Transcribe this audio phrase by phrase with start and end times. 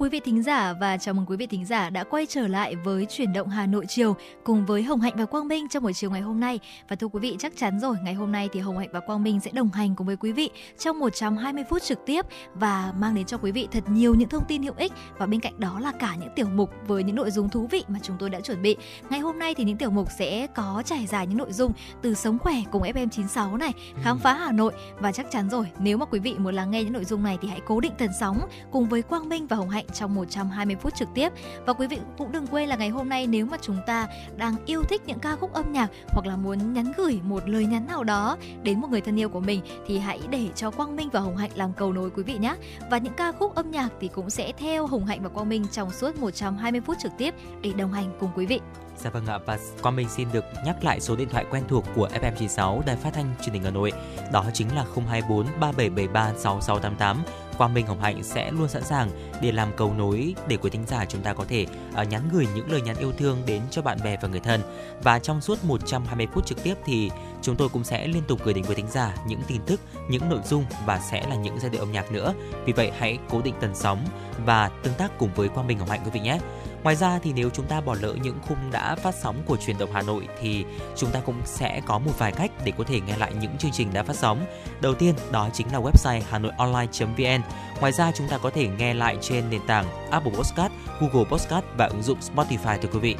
[0.00, 2.76] Quý vị thính giả và chào mừng quý vị thính giả đã quay trở lại
[2.76, 5.92] với chuyển động Hà Nội chiều cùng với Hồng Hạnh và Quang Minh trong buổi
[5.92, 6.60] chiều ngày hôm nay.
[6.88, 9.22] Và thưa quý vị chắc chắn rồi, ngày hôm nay thì Hồng Hạnh và Quang
[9.22, 13.14] Minh sẽ đồng hành cùng với quý vị trong 120 phút trực tiếp và mang
[13.14, 15.80] đến cho quý vị thật nhiều những thông tin hữu ích và bên cạnh đó
[15.80, 18.40] là cả những tiểu mục với những nội dung thú vị mà chúng tôi đã
[18.40, 18.76] chuẩn bị.
[19.10, 21.72] Ngày hôm nay thì những tiểu mục sẽ có trải dài những nội dung
[22.02, 23.72] từ sống khỏe cùng FM96 này,
[24.02, 26.84] khám phá Hà Nội và chắc chắn rồi, nếu mà quý vị muốn lắng nghe
[26.84, 29.56] những nội dung này thì hãy cố định tần sóng cùng với Quang Minh và
[29.56, 31.32] Hồng Hạnh trong 120 phút trực tiếp.
[31.66, 34.56] Và quý vị cũng đừng quên là ngày hôm nay nếu mà chúng ta đang
[34.66, 37.86] yêu thích những ca khúc âm nhạc hoặc là muốn nhắn gửi một lời nhắn
[37.86, 41.08] nào đó đến một người thân yêu của mình thì hãy để cho Quang Minh
[41.12, 42.56] và Hồng Hạnh làm cầu nối quý vị nhé.
[42.90, 45.66] Và những ca khúc âm nhạc thì cũng sẽ theo Hồng Hạnh và Quang Minh
[45.72, 48.60] trong suốt 120 phút trực tiếp để đồng hành cùng quý vị.
[48.96, 51.84] Dạ vâng ạ, và Quang Minh xin được nhắc lại số điện thoại quen thuộc
[51.94, 53.92] của FM96 Đài Phát thanh Truyền hình Hà Nội.
[54.32, 57.22] Đó chính là 024 3773 6688
[57.60, 59.10] Quang Minh Hồng Hạnh sẽ luôn sẵn sàng
[59.42, 61.66] để làm cầu nối để quý thính giả chúng ta có thể
[62.02, 64.60] uh, nhắn gửi những lời nhắn yêu thương đến cho bạn bè và người thân.
[65.02, 67.10] Và trong suốt 120 phút trực tiếp thì
[67.42, 70.28] chúng tôi cũng sẽ liên tục gửi đến quý thính giả những tin tức, những
[70.28, 72.34] nội dung và sẽ là những giai điệu âm nhạc nữa.
[72.64, 74.04] Vì vậy hãy cố định tần sóng
[74.46, 76.38] và tương tác cùng với Quang Minh Hồng Hạnh quý vị nhé.
[76.82, 79.78] Ngoài ra thì nếu chúng ta bỏ lỡ những khung đã phát sóng của truyền
[79.78, 80.64] động Hà Nội thì
[80.96, 83.70] chúng ta cũng sẽ có một vài cách để có thể nghe lại những chương
[83.70, 84.46] trình đã phát sóng.
[84.80, 87.42] Đầu tiên đó chính là website hanoionline.vn.
[87.80, 91.64] Ngoài ra chúng ta có thể nghe lại trên nền tảng Apple Podcast, Google Podcast
[91.76, 93.16] và ứng dụng Spotify thưa quý vị.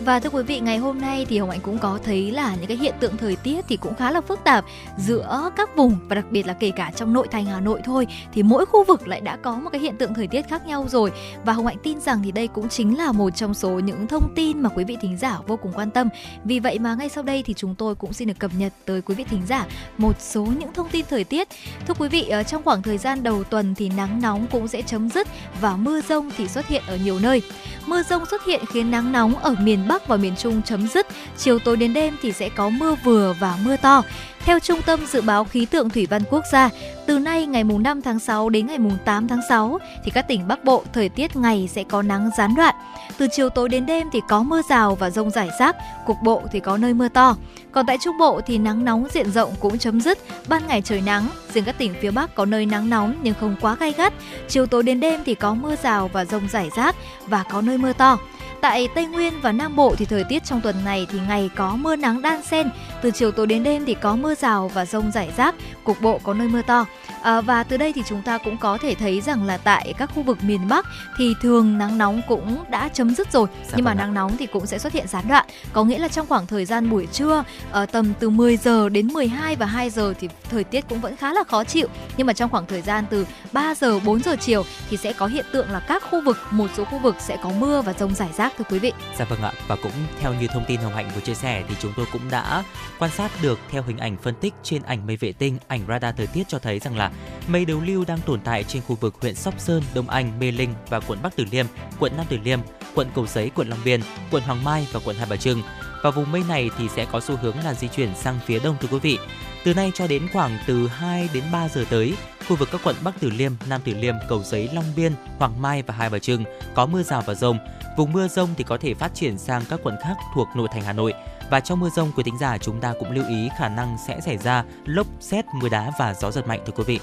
[0.00, 2.66] Và thưa quý vị, ngày hôm nay thì Hồng Hạnh cũng có thấy là những
[2.66, 4.64] cái hiện tượng thời tiết thì cũng khá là phức tạp
[4.98, 8.06] giữa các vùng và đặc biệt là kể cả trong nội thành Hà Nội thôi
[8.32, 10.86] thì mỗi khu vực lại đã có một cái hiện tượng thời tiết khác nhau
[10.88, 11.12] rồi.
[11.44, 14.32] Và Hồng Hạnh tin rằng thì đây cũng chính là một trong số những thông
[14.36, 16.08] tin mà quý vị thính giả vô cùng quan tâm.
[16.44, 19.02] Vì vậy mà ngay sau đây thì chúng tôi cũng xin được cập nhật tới
[19.02, 19.66] quý vị thính giả
[19.98, 21.48] một số những thông tin thời tiết.
[21.86, 24.82] Thưa quý vị, ờ, trong khoảng thời gian đầu tuần thì nắng nóng cũng sẽ
[24.82, 25.28] chấm dứt
[25.60, 27.42] và mưa rông thì xuất hiện ở nhiều nơi.
[27.86, 31.06] Mưa rông xuất hiện khiến nắng nóng ở miền Bắc và miền Trung chấm dứt.
[31.38, 34.02] Chiều tối đến đêm thì sẽ có mưa vừa và mưa to.
[34.44, 36.70] Theo Trung tâm Dự báo Khí tượng Thủy văn Quốc gia,
[37.06, 40.28] từ nay ngày mùng 5 tháng 6 đến ngày mùng 8 tháng 6 thì các
[40.28, 42.74] tỉnh Bắc Bộ thời tiết ngày sẽ có nắng gián đoạn.
[43.18, 46.42] Từ chiều tối đến đêm thì có mưa rào và rông rải rác, cục bộ
[46.52, 47.36] thì có nơi mưa to.
[47.72, 50.18] Còn tại Trung Bộ thì nắng nóng diện rộng cũng chấm dứt,
[50.48, 53.56] ban ngày trời nắng, riêng các tỉnh phía Bắc có nơi nắng nóng nhưng không
[53.60, 54.12] quá gay gắt.
[54.48, 57.78] Chiều tối đến đêm thì có mưa rào và rông rải rác và có nơi
[57.78, 58.18] mưa to.
[58.64, 61.76] Tại Tây Nguyên và Nam Bộ thì thời tiết trong tuần này thì ngày có
[61.76, 62.70] mưa nắng đan xen,
[63.02, 65.54] từ chiều tối đến đêm thì có mưa rào và rông rải rác,
[65.84, 66.86] cục bộ có nơi mưa to.
[67.22, 70.10] À, và từ đây thì chúng ta cũng có thể thấy rằng là tại các
[70.14, 70.86] khu vực miền Bắc
[71.18, 74.46] thì thường nắng nóng cũng đã chấm dứt rồi, Sao nhưng mà nắng nóng thì
[74.46, 75.46] cũng sẽ xuất hiện gián đoạn.
[75.72, 79.06] Có nghĩa là trong khoảng thời gian buổi trưa ở tầm từ 10 giờ đến
[79.12, 82.32] 12 và 2 giờ thì thời tiết cũng vẫn khá là khó chịu, nhưng mà
[82.32, 85.70] trong khoảng thời gian từ 3 giờ 4 giờ chiều thì sẽ có hiện tượng
[85.70, 88.53] là các khu vực một số khu vực sẽ có mưa và rông rải rác
[88.58, 88.92] thưa quý vị.
[89.18, 91.74] Dạ vâng ạ và cũng theo như thông tin Hồng Hạnh vừa chia sẻ thì
[91.80, 92.64] chúng tôi cũng đã
[92.98, 96.16] quan sát được theo hình ảnh phân tích trên ảnh mây vệ tinh, ảnh radar
[96.16, 97.10] thời tiết cho thấy rằng là
[97.48, 100.52] mây đối lưu đang tồn tại trên khu vực huyện Sóc Sơn, Đông Anh, Mê
[100.52, 101.66] Linh và quận Bắc Từ Liêm,
[101.98, 102.60] quận Nam Từ Liêm,
[102.94, 104.00] quận Cầu Giấy, quận Long Biên,
[104.30, 105.62] quận Hoàng Mai và quận Hai Bà Trưng.
[106.02, 108.76] Và vùng mây này thì sẽ có xu hướng là di chuyển sang phía đông
[108.80, 109.18] thưa quý vị.
[109.64, 112.14] Từ nay cho đến khoảng từ 2 đến 3 giờ tới,
[112.48, 115.62] khu vực các quận Bắc Từ Liêm, Nam Từ Liêm, Cầu Giấy, Long Biên, Hoàng
[115.62, 116.44] Mai và Hai Bà Trưng
[116.74, 117.58] có mưa rào và rông.
[117.96, 120.82] Vùng mưa rông thì có thể phát triển sang các quận khác thuộc nội thành
[120.82, 121.14] Hà Nội.
[121.50, 124.20] Và trong mưa rông, quý thính giả chúng ta cũng lưu ý khả năng sẽ
[124.20, 127.00] xảy ra lốc, xét, mưa đá và gió giật mạnh thưa quý vị.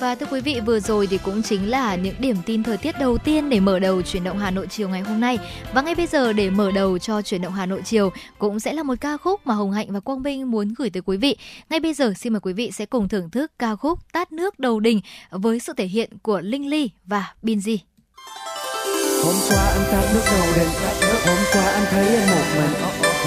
[0.00, 2.98] Và thưa quý vị, vừa rồi thì cũng chính là những điểm tin thời tiết
[2.98, 5.38] đầu tiên để mở đầu chuyển động Hà Nội chiều ngày hôm nay.
[5.74, 8.72] Và ngay bây giờ để mở đầu cho chuyển động Hà Nội chiều cũng sẽ
[8.72, 11.36] là một ca khúc mà Hồng Hạnh và Quang Minh muốn gửi tới quý vị.
[11.70, 14.58] Ngay bây giờ xin mời quý vị sẽ cùng thưởng thức ca khúc Tát nước
[14.58, 15.00] đầu đình
[15.30, 17.78] với sự thể hiện của Linh Ly và Binzy.
[19.24, 20.68] Hôm qua anh tắt nước đầu đình,
[21.26, 22.74] hôm qua anh thấy em một mình.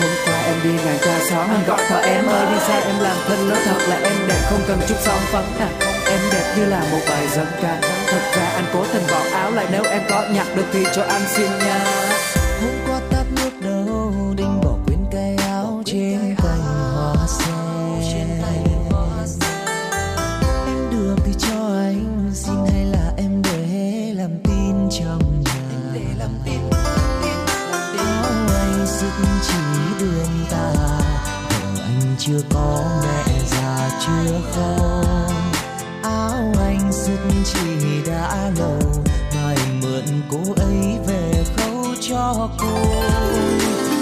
[0.01, 1.49] Hôm qua em đi ngang qua xóm.
[1.49, 4.41] Anh gọi thợ em ơi đi xe em làm thân nói thật là em đẹp
[4.49, 5.69] không cần chút son phấn à.
[6.05, 7.81] Em đẹp như là một bài dân ca.
[8.07, 9.65] Thật ra anh cố tình bỏ áo lại.
[9.71, 11.85] Nếu em có nhặt được thì cho anh xin nha
[32.49, 35.51] có mẹ già chưa không?
[36.03, 39.03] Áo anh sứt chỉ đã lâu
[39.35, 42.77] mai mượn cô ấy về khâu cho cô.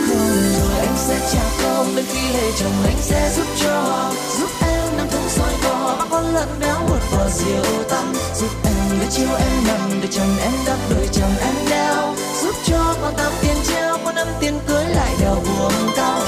[0.08, 4.50] Không rồi anh sẽ trả công đến khi lấy chồng anh sẽ giúp cho giúp
[4.62, 5.96] em nằm thông soi cỏ.
[6.00, 10.08] Bác con lợn béo một vò rượu tăm giúp em để chiều em nằm để
[10.12, 12.16] chồng em đắp đôi, chồng em đeo.
[12.44, 16.20] Giúp cho con tạm tiền treo con năm tiền cưới lại đèo buồng cao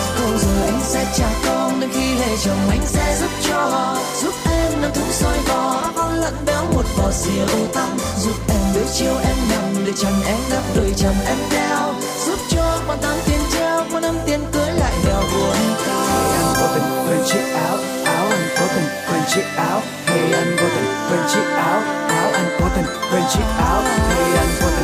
[0.83, 5.11] sẽ trả con đến khi lệ chồng anh sẽ giúp cho giúp em nắm thúng
[5.11, 9.85] soi vò con lợn béo một vò rượu tăng giúp em biết chiều em nằm
[9.85, 11.93] để chồng em đắp đôi chồng em đeo.
[12.25, 16.67] Giúp cho con tám tiền treo, con năm tiền cưới lại đèo buồn anh vô
[16.73, 19.81] tình quên chiếc áo áo anh có tình quên chiếc áo.
[20.05, 23.81] Hey, anh vô tình quên chiếc áo áo anh vô tình quên chiếc áo.
[24.09, 24.80] Hey, anh vô tình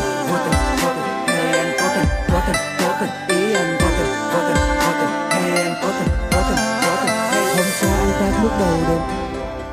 [8.48, 9.02] lúc đầu đêm.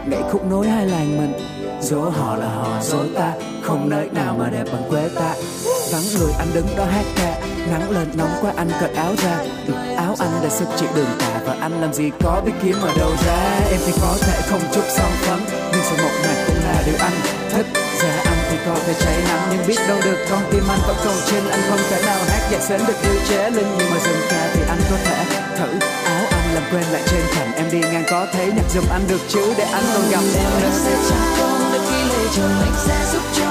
[0.07, 1.33] Nhảy khúc nối hai làng mình.
[1.81, 3.33] Dỗ họ là họ dỗ ta.
[3.63, 5.35] Không nơi nào mà đẹp bằng quê ta.
[5.93, 7.41] Vắng người anh đứng đó hát ca.
[7.71, 9.37] Nắng lên nóng quá anh cởi áo ra.
[9.67, 11.41] Ừ, áo anh đã sức chịu đường tà.
[11.47, 13.61] Và anh làm gì có biết kiếm ở đâu ra.
[13.71, 15.39] Em thì có thể không chút son phấn.
[15.73, 17.17] Nhưng sự một mặt cũng là điều anh
[17.53, 17.67] thích.
[18.03, 19.49] Giờ anh thì có thể cháy nắng.
[19.51, 21.43] Nhưng biết đâu được con tim anh vẫn còn trên.
[21.51, 23.69] Anh không thể nào hát nhạc sến được yêu chế linh.
[23.79, 25.25] Nhưng mà dừng ca thì anh có thể
[25.59, 25.69] thử
[26.55, 29.55] làm quên lại trên thành em đi ngang có thấy nhạc giùm anh được chứ
[29.59, 32.75] để anh còn gặp em anh nữa sẽ trả công đôi khi lệ chồng anh
[32.87, 33.51] sẽ giúp cho.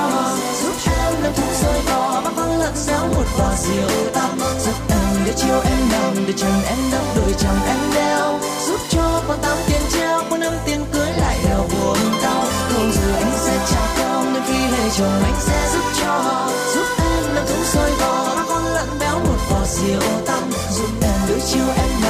[0.62, 4.76] Giúp em nằm thùng rơi bò bắt con lợn xéo một vò rượu tắm giúp
[4.90, 8.40] em để chiều em nằm, để chân em đắp đôi chồng em đeo.
[8.68, 12.46] Giúp cho con tám tiền treo con năm tiền cưới lại đèo buồn đau.
[12.74, 16.48] Không giờ anh sẽ trả công đôi khi lệ chồng anh sẽ giúp cho.
[16.76, 20.44] Giúp em nằm thùng rơi bò bắt con lợn béo một vò rượu tắm
[20.78, 22.03] giúp em để chiều em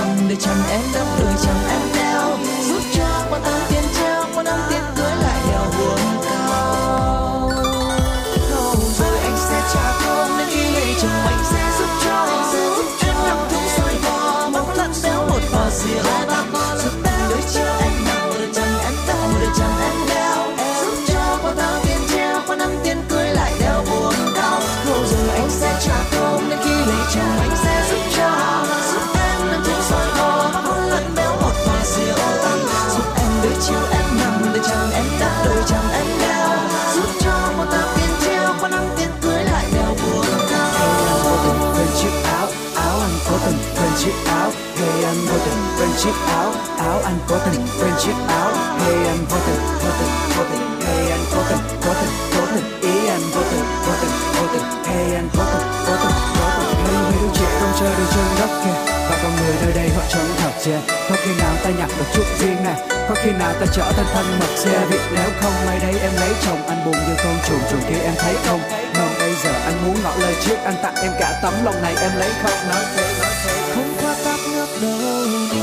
[0.46, 1.33] nằm để em đắp đôi
[46.04, 48.52] chiếc áo áo anh có tình, quên chiếc áo.
[48.80, 50.82] Hey, anh vô tình vô tình vô tình.
[50.86, 52.82] Hey, anh có tình có tình có tình.
[52.82, 54.64] Ý anh vô tình vô tình vô tình.
[54.86, 56.76] Hey, anh có tình có tình có tình.
[56.84, 59.90] Hey, mấy đứa trẻ không chơi được trên đất kia và con người nơi đây
[59.96, 60.80] họ chẳng thật chưa
[61.10, 62.76] có khi nào ta nhặt được chút riêng nè.
[63.10, 66.12] Có khi nào ta trở thành thân mật xe vì nếu không may đây em
[66.20, 66.68] lấy chồng.
[66.68, 68.62] Anh buồn như con chuồn chuồn kia em thấy không?
[68.94, 71.96] Non bây giờ anh muốn ngỏ lời trước, anh tặng em cả tấm lòng này.
[72.02, 75.63] Em lấy không nói thế nói thế không qua tắt nước đâu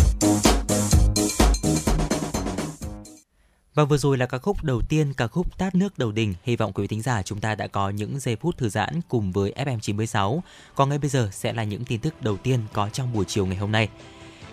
[3.81, 6.33] Và vừa rồi là ca khúc đầu tiên, ca khúc Tát nước đầu đình.
[6.43, 9.31] Hy vọng quý thính giả chúng ta đã có những giây phút thư giãn cùng
[9.31, 10.39] với FM96.
[10.75, 13.45] Còn ngay bây giờ sẽ là những tin tức đầu tiên có trong buổi chiều
[13.45, 13.89] ngày hôm nay.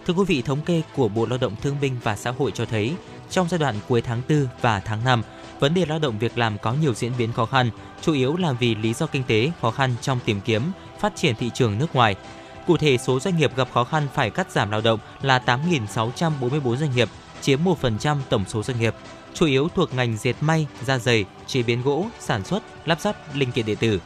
[0.06, 2.64] Thưa quý vị, thống kê của Bộ Lao động Thương binh và Xã hội cho
[2.64, 2.94] thấy,
[3.30, 5.22] trong giai đoạn cuối tháng 4 và tháng 5,
[5.60, 7.70] vấn đề lao động việc làm có nhiều diễn biến khó khăn,
[8.02, 10.62] chủ yếu là vì lý do kinh tế khó khăn trong tìm kiếm,
[10.98, 12.16] phát triển thị trường nước ngoài.
[12.66, 16.76] Cụ thể, số doanh nghiệp gặp khó khăn phải cắt giảm lao động là 8.644
[16.76, 17.08] doanh nghiệp,
[17.40, 18.94] chiếm 1% tổng số doanh nghiệp,
[19.38, 23.36] chủ yếu thuộc ngành dệt may, da dày, chế biến gỗ, sản xuất, lắp ráp
[23.36, 24.00] linh kiện điện tử.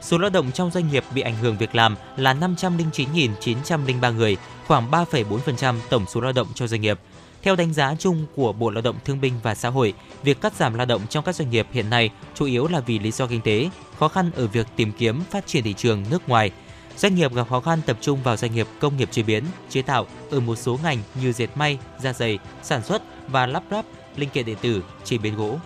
[0.00, 4.36] Số lao động trong doanh nghiệp bị ảnh hưởng việc làm là 509.903 người,
[4.66, 7.00] khoảng 3,4% tổng số lao động cho doanh nghiệp.
[7.42, 10.54] Theo đánh giá chung của Bộ Lao động Thương binh và Xã hội, việc cắt
[10.54, 13.26] giảm lao động trong các doanh nghiệp hiện nay chủ yếu là vì lý do
[13.26, 16.50] kinh tế, khó khăn ở việc tìm kiếm phát triển thị trường nước ngoài.
[16.96, 19.82] Doanh nghiệp gặp khó khăn tập trung vào doanh nghiệp công nghiệp chế biến, chế
[19.82, 23.84] tạo ở một số ngành như dệt may, da giày, sản xuất và lắp ráp
[24.16, 25.58] linh kiện điện tử, chế biến gỗ.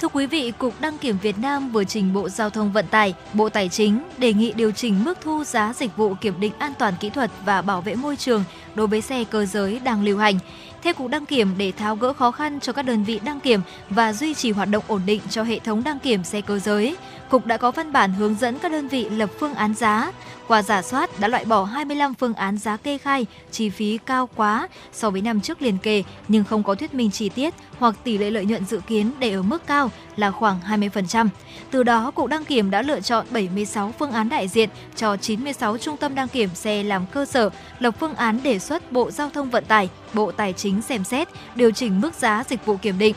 [0.00, 3.14] Thưa quý vị, Cục Đăng kiểm Việt Nam vừa trình Bộ Giao thông Vận tải,
[3.32, 6.72] Bộ Tài chính đề nghị điều chỉnh mức thu giá dịch vụ kiểm định an
[6.78, 10.18] toàn kỹ thuật và bảo vệ môi trường đối với xe cơ giới đang lưu
[10.18, 10.38] hành.
[10.82, 13.60] Theo Cục Đăng kiểm, để tháo gỡ khó khăn cho các đơn vị đăng kiểm
[13.90, 16.96] và duy trì hoạt động ổn định cho hệ thống đăng kiểm xe cơ giới,
[17.28, 20.12] Cục đã có văn bản hướng dẫn các đơn vị lập phương án giá.
[20.52, 24.28] Qua giả soát đã loại bỏ 25 phương án giá kê khai, chi phí cao
[24.36, 27.94] quá so với năm trước liền kề nhưng không có thuyết minh chi tiết hoặc
[28.04, 31.28] tỷ lệ lợi nhuận dự kiến để ở mức cao là khoảng 20%.
[31.70, 35.78] Từ đó, Cục Đăng Kiểm đã lựa chọn 76 phương án đại diện cho 96
[35.78, 39.30] trung tâm đăng kiểm xe làm cơ sở, lập phương án đề xuất Bộ Giao
[39.30, 42.98] thông Vận tải, Bộ Tài chính xem xét, điều chỉnh mức giá dịch vụ kiểm
[42.98, 43.14] định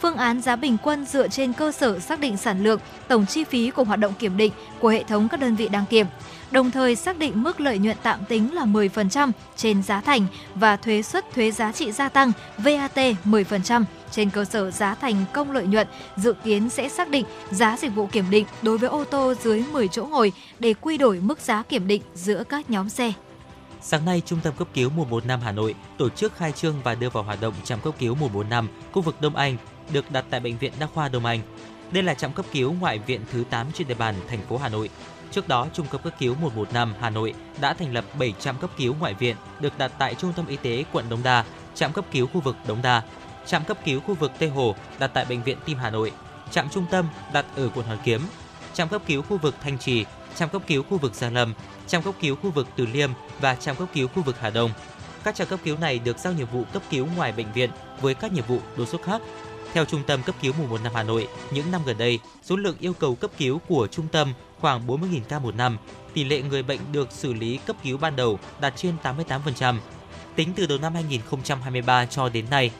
[0.00, 3.44] phương án giá bình quân dựa trên cơ sở xác định sản lượng, tổng chi
[3.44, 6.06] phí của hoạt động kiểm định của hệ thống các đơn vị đăng kiểm,
[6.56, 10.76] đồng thời xác định mức lợi nhuận tạm tính là 10% trên giá thành và
[10.76, 15.52] thuế suất thuế giá trị gia tăng VAT 10% trên cơ sở giá thành công
[15.52, 15.86] lợi nhuận
[16.16, 19.64] dự kiến sẽ xác định giá dịch vụ kiểm định đối với ô tô dưới
[19.72, 23.12] 10 chỗ ngồi để quy đổi mức giá kiểm định giữa các nhóm xe.
[23.80, 27.10] Sáng nay, Trung tâm cấp cứu 115 Hà Nội tổ chức khai trương và đưa
[27.10, 29.56] vào hoạt động trạm cấp cứu 145 khu vực Đông Anh
[29.92, 31.40] được đặt tại bệnh viện Đa khoa Đông Anh.
[31.90, 34.68] Đây là trạm cấp cứu ngoại viện thứ 8 trên địa bàn thành phố Hà
[34.68, 34.90] Nội.
[35.36, 38.70] Trước đó, Trung tâm cấp cứu 115 Hà Nội đã thành lập 7 trạm cấp
[38.76, 42.04] cứu ngoại viện được đặt tại Trung tâm Y tế quận Đống Đa, trạm cấp
[42.12, 43.02] cứu khu vực Đống Đa,
[43.46, 46.12] trạm cấp cứu khu vực Tây Hồ đặt tại bệnh viện Tim Hà Nội,
[46.50, 48.20] trạm trung tâm đặt ở quận Hoàn Kiếm,
[48.74, 51.54] trạm cấp cứu khu vực Thanh Trì, trạm cấp cứu khu vực Gia Lâm,
[51.86, 54.70] trạm cấp cứu khu vực Từ Liêm và trạm cấp cứu khu vực Hà Đông.
[55.24, 58.14] Các trạm cấp cứu này được giao nhiệm vụ cấp cứu ngoài bệnh viện với
[58.14, 59.22] các nhiệm vụ đột xuất khác
[59.76, 62.92] theo Trung tâm cấp cứu 115 Hà Nội, những năm gần đây, số lượng yêu
[62.92, 65.78] cầu cấp cứu của trung tâm khoảng 40.000 ca một năm.
[66.14, 69.76] Tỷ lệ người bệnh được xử lý cấp cứu ban đầu đạt trên 88%.
[70.36, 72.70] Tính từ đầu năm 2023 cho đến nay,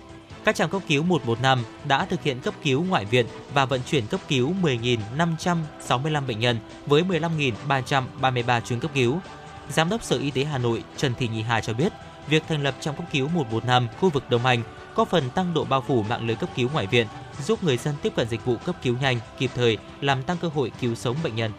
[0.45, 4.07] các trạm cấp cứu 115 đã thực hiện cấp cứu ngoại viện và vận chuyển
[4.07, 9.19] cấp cứu 10.565 bệnh nhân với 15.333 chuyến cấp cứu.
[9.69, 11.93] Giám đốc Sở Y tế Hà Nội Trần Thị Nhị Hà cho biết,
[12.29, 14.63] việc thành lập trạm cấp cứu 115 khu vực đồng hành
[14.97, 17.07] có phần tăng độ bao phủ mạng lưới cấp cứu ngoại viện,
[17.43, 20.49] giúp người dân tiếp cận dịch vụ cấp cứu nhanh, kịp thời, làm tăng cơ
[20.49, 21.53] hội cứu sống bệnh nhân.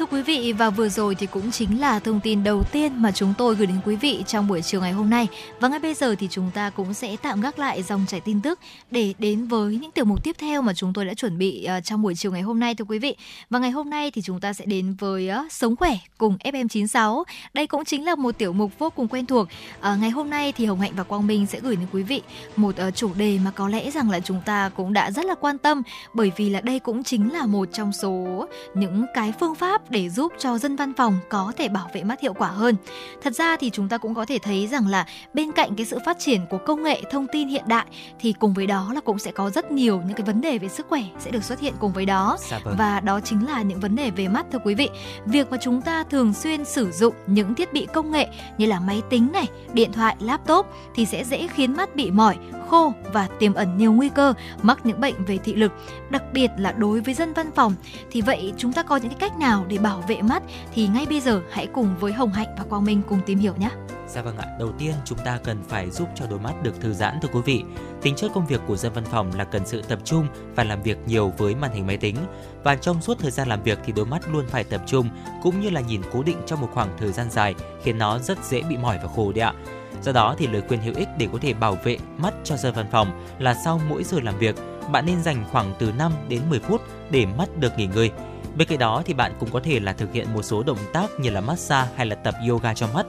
[0.00, 3.12] Thưa quý vị và vừa rồi thì cũng chính là thông tin đầu tiên mà
[3.12, 5.28] chúng tôi gửi đến quý vị trong buổi chiều ngày hôm nay.
[5.60, 8.40] Và ngay bây giờ thì chúng ta cũng sẽ tạm gác lại dòng chảy tin
[8.40, 8.58] tức
[8.90, 11.80] để đến với những tiểu mục tiếp theo mà chúng tôi đã chuẩn bị ờ,
[11.80, 13.16] trong buổi chiều ngày hôm nay thưa quý vị.
[13.50, 17.24] Và ngày hôm nay thì chúng ta sẽ đến với ờ, Sống khỏe cùng FM96.
[17.54, 19.48] Đây cũng chính là một tiểu mục vô cùng quen thuộc.
[19.80, 22.22] À, ngày hôm nay thì Hồng Hạnh và Quang Minh sẽ gửi đến quý vị
[22.56, 25.34] một uh, chủ đề mà có lẽ rằng là chúng ta cũng đã rất là
[25.34, 25.82] quan tâm
[26.14, 30.08] bởi vì là đây cũng chính là một trong số những cái phương pháp để
[30.08, 32.76] giúp cho dân văn phòng có thể bảo vệ mắt hiệu quả hơn.
[33.22, 35.98] Thật ra thì chúng ta cũng có thể thấy rằng là bên cạnh cái sự
[36.06, 37.86] phát triển của công nghệ thông tin hiện đại
[38.20, 40.68] thì cùng với đó là cũng sẽ có rất nhiều những cái vấn đề về
[40.68, 42.74] sức khỏe sẽ được xuất hiện cùng với đó Dạ vâng.
[42.78, 44.88] và đó chính là những vấn đề về mắt thưa quý vị.
[45.26, 48.28] Việc mà chúng ta thường xuyên sử dụng những thiết bị công nghệ
[48.58, 52.36] như là máy tính này, điện thoại, laptop thì sẽ dễ khiến mắt bị mỏi,
[52.68, 55.72] khô và tiềm ẩn nhiều nguy cơ mắc những bệnh về thị lực.
[56.10, 57.74] Đặc biệt là đối với dân văn phòng
[58.10, 60.42] thì vậy chúng ta có những cái cách nào để bảo vệ mắt
[60.74, 63.54] thì ngay bây giờ hãy cùng với Hồng Hạnh và Quang Minh cùng tìm hiểu
[63.58, 63.70] nhé.
[64.08, 66.92] Dạ vâng ạ, đầu tiên chúng ta cần phải giúp cho đôi mắt được thư
[66.92, 67.64] giãn thưa quý vị.
[68.02, 70.82] Tính chất công việc của dân văn phòng là cần sự tập trung và làm
[70.82, 72.16] việc nhiều với màn hình máy tính.
[72.64, 75.08] Và trong suốt thời gian làm việc thì đôi mắt luôn phải tập trung
[75.42, 78.44] cũng như là nhìn cố định trong một khoảng thời gian dài khiến nó rất
[78.44, 79.54] dễ bị mỏi và khô đấy ạ.
[80.02, 82.74] Do đó thì lời khuyên hữu ích để có thể bảo vệ mắt cho dân
[82.74, 84.56] văn phòng là sau mỗi giờ làm việc,
[84.92, 88.10] bạn nên dành khoảng từ 5 đến 10 phút để mắt được nghỉ ngơi.
[88.56, 91.10] Bên cạnh đó thì bạn cũng có thể là thực hiện một số động tác
[91.20, 93.06] như là massage hay là tập yoga cho mắt.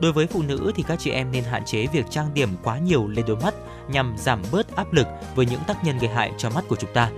[0.00, 2.78] Đối với phụ nữ thì các chị em nên hạn chế việc trang điểm quá
[2.78, 3.54] nhiều lên đôi mắt
[3.88, 6.92] nhằm giảm bớt áp lực với những tác nhân gây hại cho mắt của chúng
[6.94, 7.10] ta.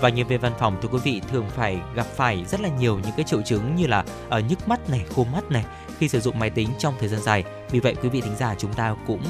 [0.00, 2.98] Và nhân viên văn phòng thưa quý vị thường phải gặp phải rất là nhiều
[2.98, 5.64] những cái triệu chứng như là ở nhức mắt này, khô mắt này
[5.98, 7.44] khi sử dụng máy tính trong thời gian dài.
[7.70, 9.22] Vì vậy quý vị thính giả chúng ta cũng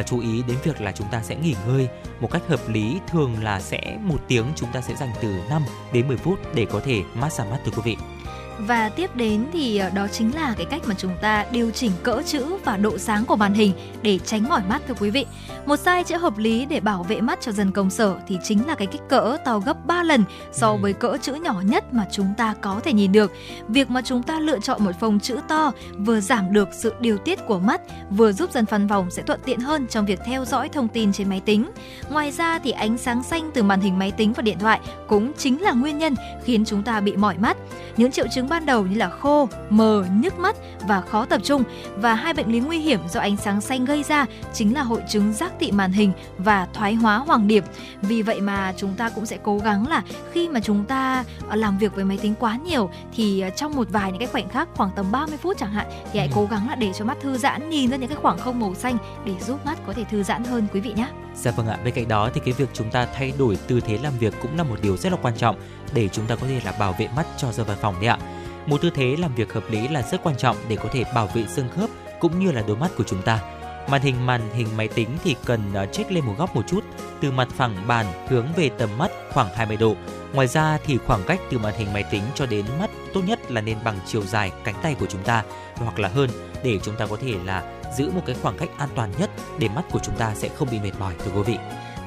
[0.00, 1.88] uh, chú ý đến việc là chúng ta sẽ nghỉ ngơi
[2.20, 2.98] một cách hợp lý.
[3.08, 6.66] Thường là sẽ một tiếng chúng ta sẽ dành từ 5 đến 10 phút để
[6.70, 8.15] có thể massage mắt thưa quý vị.
[8.58, 11.92] Và tiếp đến thì ờ, đó chính là cái cách mà chúng ta điều chỉnh
[12.02, 13.72] cỡ chữ và độ sáng của màn hình
[14.02, 15.26] để tránh mỏi mắt thưa quý vị.
[15.66, 18.66] Một size chữ hợp lý để bảo vệ mắt cho dân công sở thì chính
[18.66, 20.76] là cái kích cỡ to gấp 3 lần so Ừ.
[20.82, 23.32] với cỡ chữ nhỏ nhất mà chúng ta có thể nhìn được.
[23.68, 27.18] Việc mà chúng ta lựa chọn một phông chữ to vừa giảm được sự điều
[27.18, 30.44] tiết của mắt, vừa giúp dân văn phòng sẽ thuận tiện hơn trong việc theo
[30.44, 31.70] dõi thông tin trên máy tính.
[32.10, 35.32] Ngoài ra thì ánh sáng xanh từ màn hình máy tính và điện thoại cũng
[35.38, 37.56] chính là nguyên nhân khiến chúng ta bị mỏi mắt.
[37.96, 40.56] Những triệu chứng ban đầu như là khô, mờ, nhức mắt
[40.88, 41.62] và khó tập trung
[41.96, 45.02] và hai bệnh lý nguy hiểm do ánh sáng xanh gây ra chính là hội
[45.08, 47.64] chứng giác thị màn hình và thoái hóa hoàng điệp.
[48.02, 51.56] Vì vậy mà chúng ta cũng sẽ cố gắng là khi mà chúng ta ờ,
[51.56, 54.48] làm việc với máy tính quá nhiều thì ờ, trong một vài những cái khoảnh
[54.48, 56.32] khắc khoảng tầm 30 phút chẳng hạn thì hãy Ừ.
[56.34, 58.74] cố gắng là để cho mắt thư giãn nhìn ra những cái khoảng không màu
[58.74, 61.08] xanh để giúp mắt có thể thư giãn hơn quý vị nhé.
[61.34, 63.98] Dạ vâng ạ, bên cạnh đó thì cái việc chúng ta thay đổi tư thế
[64.02, 65.56] làm việc cũng là một điều rất là quan trọng
[65.94, 68.18] để chúng ta có thể là bảo vệ mắt cho giờ văn phòng đấy ạ.
[68.66, 71.26] Một tư thế làm việc hợp lý là rất quan trọng để có thể bảo
[71.26, 73.40] vệ xương khớp cũng như là đôi mắt của chúng ta.
[73.88, 76.84] Màn hình màn hình máy tính thì cần à, check lên một góc một chút,
[77.20, 79.94] từ mặt phẳng bàn hướng về tầm mắt khoảng 20 độ.
[80.32, 83.50] Ngoài ra thì khoảng cách từ màn hình máy tính cho đến mắt tốt nhất
[83.50, 85.44] là nên bằng chiều dài cánh tay của chúng ta
[85.76, 86.30] hoặc là hơn
[86.64, 89.68] để chúng ta có thể là giữ một cái khoảng cách an toàn nhất để
[89.68, 91.58] mắt của chúng ta sẽ không bị mệt mỏi thưa quý vị.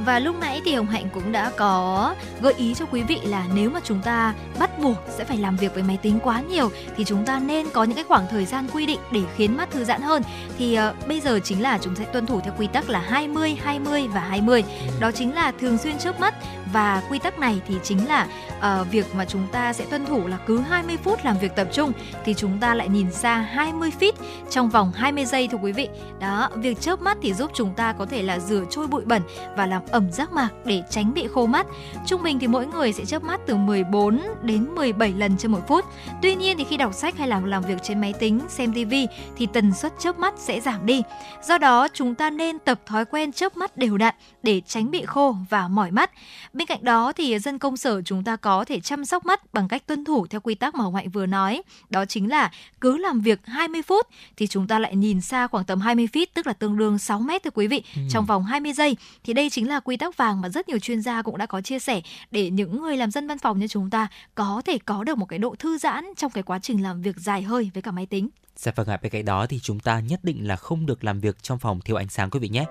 [0.05, 3.45] Và lúc nãy thì Hồng Hạnh cũng đã có gợi ý cho quý vị là
[3.53, 6.71] nếu mà chúng ta bắt buộc sẽ phải làm việc với máy tính quá nhiều
[6.97, 9.71] thì chúng ta nên có những cái khoảng thời gian quy định để khiến mắt
[9.71, 10.21] thư giãn hơn.
[10.57, 13.57] Thì uh, bây giờ chính là chúng sẽ tuân thủ theo quy tắc là 20
[13.63, 14.63] 20 và 20.
[14.99, 16.35] Đó chính là thường xuyên chớp mắt
[16.73, 20.27] và quy tắc này thì chính là uh, việc mà chúng ta sẽ tuân thủ
[20.27, 21.91] là cứ 20 phút làm việc tập trung
[22.25, 24.11] thì chúng ta lại nhìn xa 20 feet
[24.49, 25.89] trong vòng 20 giây thưa quý vị.
[26.19, 29.21] Đó, việc chớp mắt thì giúp chúng ta có thể là rửa trôi bụi bẩn
[29.57, 31.67] và làm ẩm giác mạc để tránh bị khô mắt.
[32.05, 35.67] Trung bình thì mỗi người sẽ chớp mắt từ 14 đến 17 lần trên một
[35.67, 35.85] phút.
[36.21, 39.07] Tuy nhiên thì khi đọc sách hay làm làm việc trên máy tính, xem tivi
[39.37, 41.01] thì tần suất chớp mắt sẽ giảm đi.
[41.43, 45.05] Do đó chúng ta nên tập thói quen chớp mắt đều đặn để tránh bị
[45.05, 46.11] khô và mỏi mắt.
[46.59, 49.67] Bên cạnh đó thì dân công sở chúng ta có thể chăm sóc mắt bằng
[49.67, 51.61] cách tuân thủ theo quy tắc mà Hồng Hạnh vừa nói.
[51.89, 52.51] Đó chính là
[52.81, 56.25] cứ làm việc 20 phút thì chúng ta lại nhìn xa khoảng tầm 20 feet
[56.33, 58.01] tức là tương đương 6 mét thưa quý vị ừ.
[58.11, 58.97] trong vòng 20 giây.
[59.23, 61.61] Thì đây chính là quy tắc vàng mà rất nhiều chuyên gia cũng đã có
[61.61, 62.01] chia sẻ
[62.31, 65.25] để những người làm dân văn phòng như chúng ta có thể có được một
[65.25, 68.05] cái độ thư giãn trong cái quá trình làm việc dài hơi với cả máy
[68.05, 68.29] tính.
[68.61, 71.19] Dạ vâng ạ, bên cạnh đó thì chúng ta nhất định là không được làm
[71.19, 72.65] việc trong phòng thiếu ánh sáng quý vị nhé.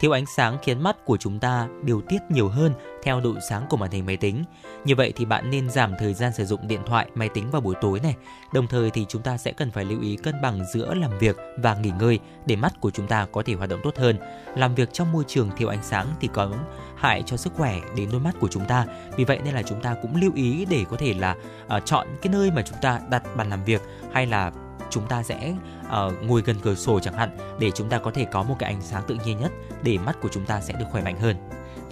[0.00, 2.72] Thiếu ánh sáng khiến mắt của chúng ta điều tiết nhiều hơn
[3.02, 4.44] theo độ sáng của màn hình máy tính.
[4.84, 7.60] Như vậy thì bạn nên giảm thời gian sử dụng điện thoại, máy tính vào
[7.60, 8.14] buổi tối này.
[8.52, 11.36] Đồng thời thì chúng ta sẽ cần phải lưu ý cân bằng giữa làm việc
[11.58, 14.18] và nghỉ ngơi để mắt của chúng ta có thể hoạt động tốt hơn.
[14.56, 16.52] Làm việc trong môi trường thiếu ánh sáng thì có
[16.96, 18.86] hại cho sức khỏe đến đôi mắt của chúng ta.
[19.16, 21.36] Vì vậy nên là chúng ta cũng lưu ý để có thể là
[21.76, 23.82] uh, chọn cái nơi mà chúng ta đặt bàn làm việc
[24.12, 24.52] hay là
[24.94, 25.54] chúng ta sẽ
[25.86, 28.72] uh, ngồi gần cửa sổ chẳng hạn để chúng ta có thể có một cái
[28.72, 31.36] ánh sáng tự nhiên nhất để mắt của chúng ta sẽ được khỏe mạnh hơn.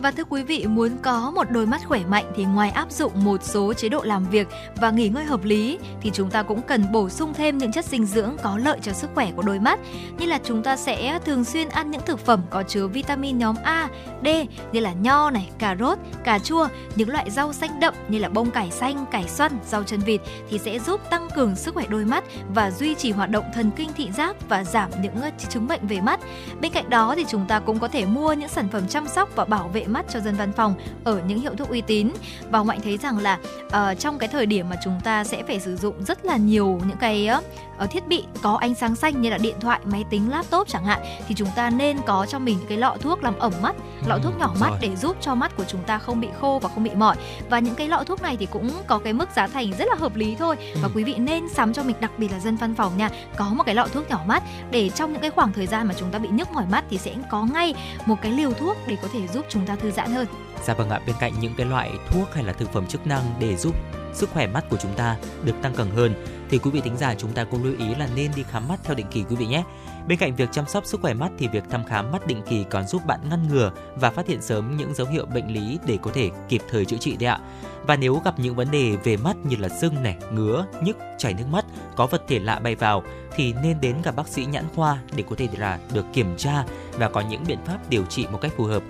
[0.03, 3.13] Và thưa quý vị, muốn có một đôi mắt khỏe mạnh thì ngoài áp dụng
[3.25, 6.63] một số chế độ làm việc và nghỉ ngơi hợp lý thì chúng ta cũng
[6.63, 9.59] cần bổ sung thêm những chất dinh dưỡng có lợi cho sức khỏe của đôi
[9.59, 9.79] mắt.
[10.19, 13.57] Như là chúng ta sẽ thường xuyên ăn những thực phẩm có chứa vitamin nhóm
[13.65, 13.89] A,
[14.25, 14.29] D
[14.73, 18.29] như là nho này, cà rốt, cà chua, những loại rau xanh đậm như là
[18.29, 21.87] bông cải xanh, cải xoăn, rau chân vịt thì sẽ giúp tăng cường sức khỏe
[21.89, 25.31] đôi mắt và duy trì hoạt động thần kinh thị giác và giảm những ờ,
[25.49, 26.21] chứng bệnh về mắt.
[26.61, 29.29] Bên cạnh đó thì chúng ta cũng có thể mua những sản phẩm chăm sóc
[29.37, 30.75] và bảo vệ mắt cho dân văn phòng
[31.05, 32.11] ở những hiệu thuốc uy tín.
[32.51, 35.43] Và Hồng Hạnh thấy rằng là uh, trong cái thời điểm mà chúng ta sẽ
[35.43, 37.45] phải sử dụng rất là nhiều những cái uh,
[37.87, 41.01] thiết bị có ánh sáng xanh như là điện thoại, máy tính, laptop chẳng hạn
[41.29, 44.39] thì chúng ta nên có cho mình cái lọ thuốc làm ẩm mắt, lọ thuốc
[44.39, 46.91] nhỏ mắt để giúp cho mắt của chúng ta không bị khô và không bị
[46.95, 47.17] mỏi.
[47.51, 49.95] Và những cái lọ thuốc này thì cũng có cái mức giá thành rất là
[49.99, 50.57] hợp lý thôi.
[50.83, 53.45] Và quý vị nên sắm cho mình đặc biệt là dân văn phòng nha có
[53.45, 56.11] một cái lọ thuốc nhỏ mắt để trong những cái khoảng thời gian mà chúng
[56.11, 57.75] ta bị nhức mỏi mắt thì sẽ có ngay
[58.07, 60.27] một cái liều thuốc để có thể giúp chúng ta thư giãn hơn.
[60.65, 63.23] Dạ vâng ạ, bên cạnh những cái loại thuốc hay là thực phẩm chức năng
[63.39, 63.75] để giúp
[64.13, 66.15] sức khỏe mắt của chúng ta được tăng cường hơn
[66.51, 68.81] thì quý vị thính giả chúng ta cũng lưu ý là nên đi khám mắt
[68.85, 69.65] theo định kỳ quý vị nhé.
[70.09, 72.65] Bên cạnh việc chăm sóc sức khỏe mắt thì việc thăm khám mắt định kỳ
[72.71, 75.99] còn giúp bạn ngăn ngừa và phát hiện sớm những dấu hiệu bệnh lý để
[76.03, 77.41] có thể kịp thời chữa trị đấy ạ.
[77.83, 81.35] Và nếu gặp những vấn đề về mắt như là sưng này, ngứa, nhức, chảy
[81.35, 81.65] nước mắt,
[81.97, 83.03] có vật thể lạ bay vào
[83.37, 86.65] thì nên đến gặp bác sĩ nhãn khoa để có thể là được kiểm tra
[86.93, 88.83] và có những biện pháp điều trị một cách phù hợp.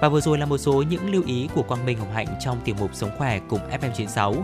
[0.00, 2.60] Và vừa rồi là một số những lưu ý của Quang Minh, Hồng Hạnh trong
[2.64, 4.34] tiểu mục Sống khỏe cùng FM96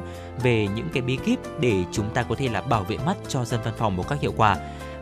[0.42, 3.44] về những cái bí kíp để chúng ta có thể là bảo vệ mắt cho
[3.44, 4.56] dân văn phòng một cách hiệu quả.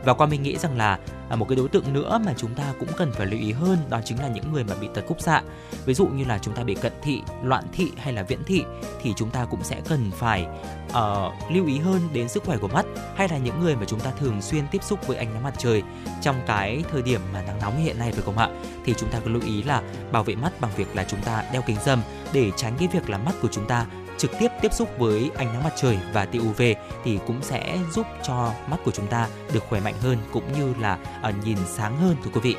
[0.04, 2.72] Và qua mình nghĩ rằng là à, một cái đối tượng nữa mà chúng ta
[2.80, 5.20] cũng cần phải lưu ý hơn đó chính là những người mà bị tật khúc
[5.20, 5.42] xạ.
[5.84, 8.64] Ví dụ như là chúng ta bị cận thị, loạn thị hay là viễn thị
[9.02, 10.46] thì chúng ta cũng sẽ cần phải
[10.88, 12.86] uh, lưu ý hơn đến sức khỏe của mắt
[13.16, 15.54] hay là những người mà chúng ta thường xuyên tiếp xúc với ánh nắng mặt
[15.58, 15.82] trời
[16.22, 18.48] trong cái thời điểm mà nắng nóng như hiện nay phải không ạ?
[18.84, 21.44] Thì chúng ta cần lưu ý là bảo vệ mắt bằng việc là chúng ta
[21.52, 23.86] đeo kính râm để tránh cái việc là mắt của chúng ta
[24.18, 26.62] trực tiếp tiếp xúc với ánh nắng mặt trời và tia UV
[27.04, 30.74] thì cũng sẽ giúp cho mắt của chúng ta được khỏe mạnh hơn cũng như
[30.80, 32.56] là ờ, nhìn sáng hơn, thưa quý vị.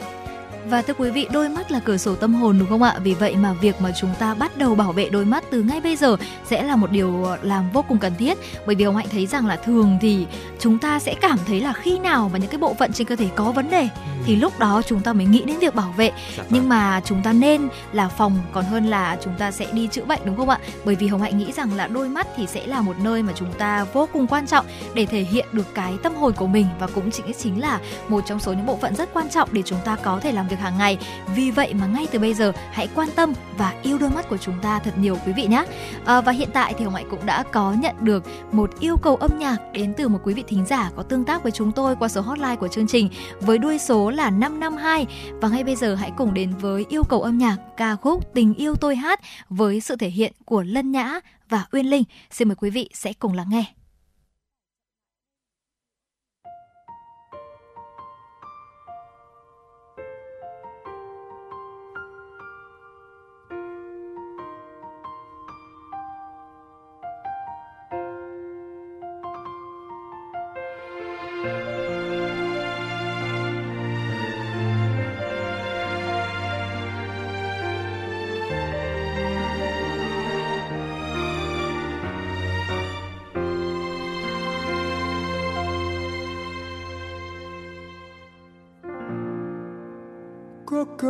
[0.69, 2.95] Và thưa quý vị, đôi mắt là cửa sổ tâm hồn đúng không ạ?
[3.03, 5.81] Vì vậy mà việc mà chúng ta bắt đầu bảo vệ đôi mắt từ ngay
[5.81, 8.37] bây giờ sẽ là một điều làm vô cùng cần thiết.
[8.65, 10.27] Bởi vì ông Hạnh thấy rằng là thường thì
[10.59, 13.15] chúng ta sẽ cảm thấy là khi nào mà những cái bộ phận trên cơ
[13.15, 13.87] thể có vấn đề
[14.25, 16.47] thì lúc đó chúng ta mới nghĩ đến việc bảo vệ Dạ vâng.
[16.49, 20.05] nhưng mà chúng ta nên là phòng còn hơn là chúng ta sẽ đi chữa
[20.05, 22.67] bệnh đúng không ạ bởi vì hồng hạnh nghĩ rằng là đôi mắt thì sẽ
[22.67, 25.93] là một nơi mà chúng ta vô cùng quan trọng để thể hiện được cái
[26.03, 28.95] tâm hồn của mình và cũng chính chính là một trong số những bộ phận
[28.95, 30.97] rất quan trọng để chúng ta có thể làm việc hàng ngày
[31.35, 34.37] vì vậy mà ngay từ bây giờ hãy quan tâm và yêu đôi mắt của
[34.37, 35.65] chúng ta thật nhiều quý vị nhé
[36.05, 39.15] à, và hiện tại thì hồng hạnh cũng đã có nhận được một yêu cầu
[39.15, 41.95] âm nhạc đến từ một quý vị thính giả có tương tác với chúng tôi
[41.95, 45.07] qua số hotline của chương trình với đuôi số là 552
[45.41, 48.53] và ngay bây giờ hãy cùng đến với yêu cầu âm nhạc ca khúc Tình
[48.53, 52.03] yêu tôi hát với sự thể hiện của Lân Nhã và Uyên Linh.
[52.31, 53.65] Xin mời quý vị sẽ cùng lắng nghe.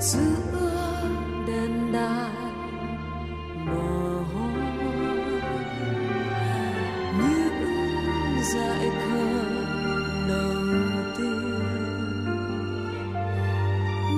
[0.00, 1.02] giữa
[1.46, 2.30] đèn đài
[3.66, 4.54] mờ hôm
[7.18, 9.42] những dại khờ
[10.28, 10.54] đầu
[11.18, 11.54] tiên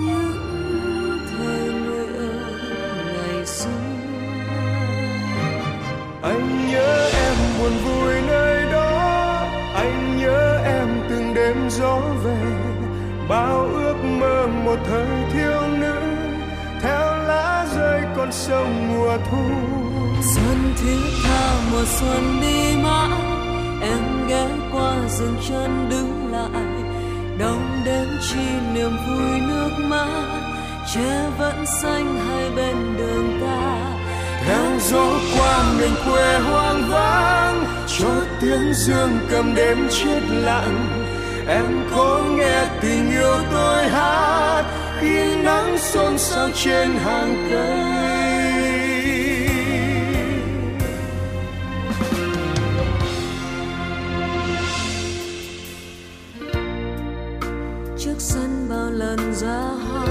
[0.00, 2.42] những thời nguyện
[3.14, 3.70] ngày xưa.
[6.22, 8.88] Anh nhớ em buồn vui nơi đó.
[9.74, 12.72] Anh nhớ em từng đêm gió về.
[13.28, 15.21] Bao ước mơ một thời
[18.32, 19.44] con sông mùa thu.
[20.34, 23.18] Xuân thiết tha mùa xuân đi mãi
[23.80, 26.64] em ghé qua dừng chân đứng lại.
[27.38, 30.40] Đong đến chi niềm vui nước mắt
[30.94, 33.92] che vẫn xanh hai bên đường ta.
[34.46, 35.06] Theo gió
[35.38, 37.64] qua miền quê hoang vắng
[37.98, 40.88] cho tiếng dương cầm đêm chết lặng.
[41.48, 44.64] Em có nghe tình yêu tôi hát
[45.00, 48.01] khi nắng xôn xao trên hàng cây
[58.92, 60.06] lần ra hoa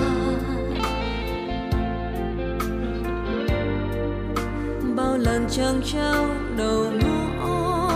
[4.95, 6.25] bao lần trăng trao
[6.57, 7.91] đầu ngõ.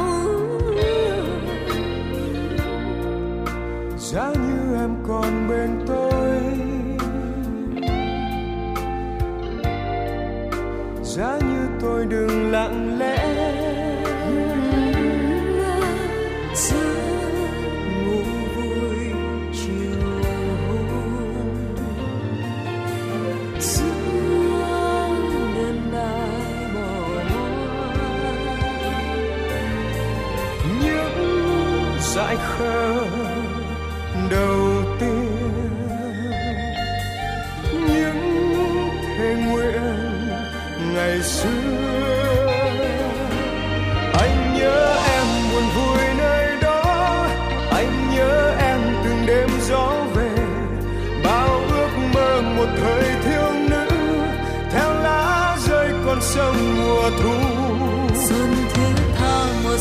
[3.97, 4.64] Giá như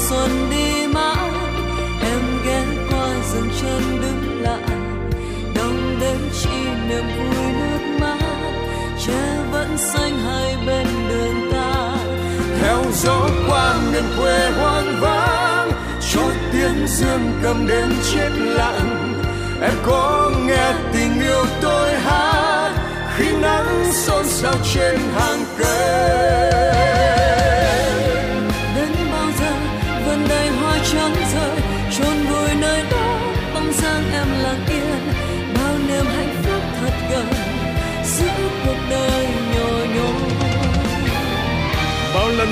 [0.08, 1.30] xuân đi mãi,
[2.00, 4.78] em ghé qua dừng chân đứng lại.
[5.54, 8.18] Đong đến chi niềm vui nước mắt
[9.06, 11.96] che vẫn xanh hai bên đường ta.
[12.60, 15.70] Theo gió qua miền quê hoang vắng
[16.12, 19.14] cho tiếng dương cầm đêm chết lặng.
[19.62, 22.70] Em có nghe tình yêu tôi hát,
[23.16, 26.53] khi nắng xôn xao trên hàng cây.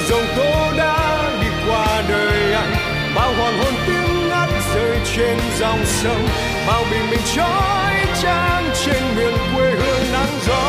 [0.09, 2.75] Dòng tố đã đi qua đời anh.
[3.15, 6.29] Bao hoàng hôn tiếng ngắt rơi trên dòng sông.
[6.67, 10.65] Bao bình minh trói trang trên miền quê hương nắng gió.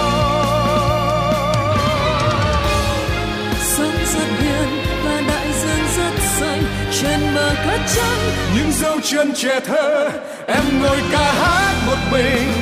[3.77, 6.63] Sông rất hiền và đại dương rất xanh
[7.01, 8.19] trên bờ cát trắng
[8.55, 10.09] những dấu chân trẻ thơ
[10.47, 12.53] em ngồi ca hát một mình.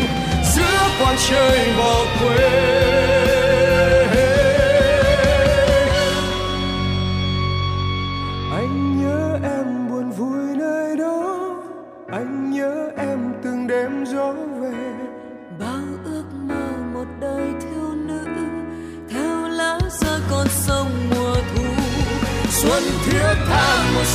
[0.55, 3.20] Giữa quang trời bỏ quên.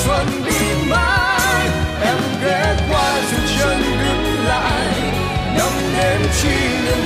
[0.06, 1.68] Xuân đi mãi
[2.02, 4.92] em ghé qua dù chân đứng lại
[5.58, 7.05] năm đêm chi niềm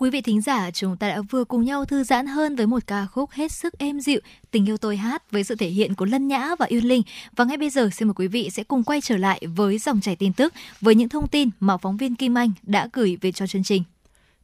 [0.00, 2.86] Quý vị thính giả, chúng ta đã vừa cùng nhau thư giãn hơn với một
[2.86, 6.04] ca khúc hết sức êm dịu, Tình yêu tôi hát với sự thể hiện của
[6.04, 7.02] Lân Nhã và Uyên Linh.
[7.36, 10.00] Và ngay bây giờ xin mời quý vị sẽ cùng quay trở lại với dòng
[10.00, 13.32] chảy tin tức với những thông tin mà phóng viên Kim Anh đã gửi về
[13.32, 13.82] cho chương trình.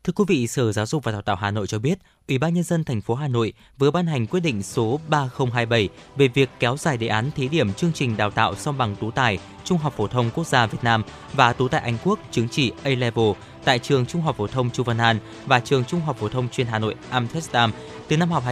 [0.05, 2.55] Thưa quý vị, Sở Giáo dục và Đào tạo Hà Nội cho biết, Ủy ban
[2.55, 6.51] nhân dân thành phố Hà Nội vừa ban hành quyết định số 3027 về việc
[6.59, 9.79] kéo dài đề án thí điểm chương trình đào tạo song bằng tú tài Trung
[9.79, 13.33] học phổ thông quốc gia Việt Nam và tú tài Anh Quốc chứng chỉ A-level
[13.66, 16.48] tại trường Trung học phổ thông Chu Văn An và trường Trung học phổ thông
[16.48, 17.72] chuyên Hà Nội Amsterdam
[18.09, 18.44] từ năm học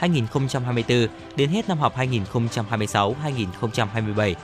[0.00, 1.06] 2023-2024
[1.36, 4.34] đến hết năm học 2026-2027.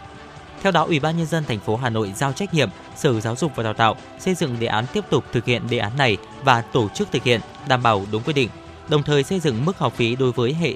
[0.63, 3.37] Theo đó, Ủy ban nhân dân thành phố Hà Nội giao trách nhiệm Sở Giáo
[3.37, 6.17] dục và Đào tạo xây dựng đề án tiếp tục thực hiện đề án này
[6.45, 8.49] và tổ chức thực hiện đảm bảo đúng quy định,
[8.89, 10.75] đồng thời xây dựng mức học phí đối với hệ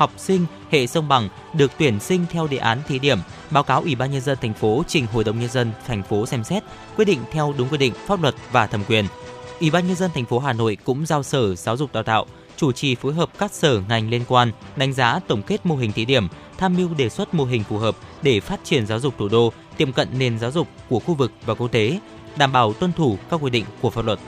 [0.00, 3.18] học sinh hệ sông bằng được tuyển sinh theo đề án thí điểm,
[3.50, 6.26] báo cáo Ủy ban nhân dân thành phố trình Hội đồng nhân dân thành phố
[6.26, 6.62] xem xét,
[6.96, 9.04] quyết định theo đúng quy định pháp luật và thẩm quyền.
[9.60, 12.26] Ủy ban nhân dân thành phố Hà Nội cũng giao Sở Giáo dục Đào tạo
[12.56, 15.92] chủ trì phối hợp các sở ngành liên quan đánh giá tổng kết mô hình
[15.92, 19.14] thí điểm, tham mưu đề xuất mô hình phù hợp để phát triển giáo dục
[19.18, 21.98] thủ đô tiệm cận nền giáo dục của khu vực và quốc tế,
[22.36, 24.18] đảm bảo tuân thủ các quy định của pháp luật.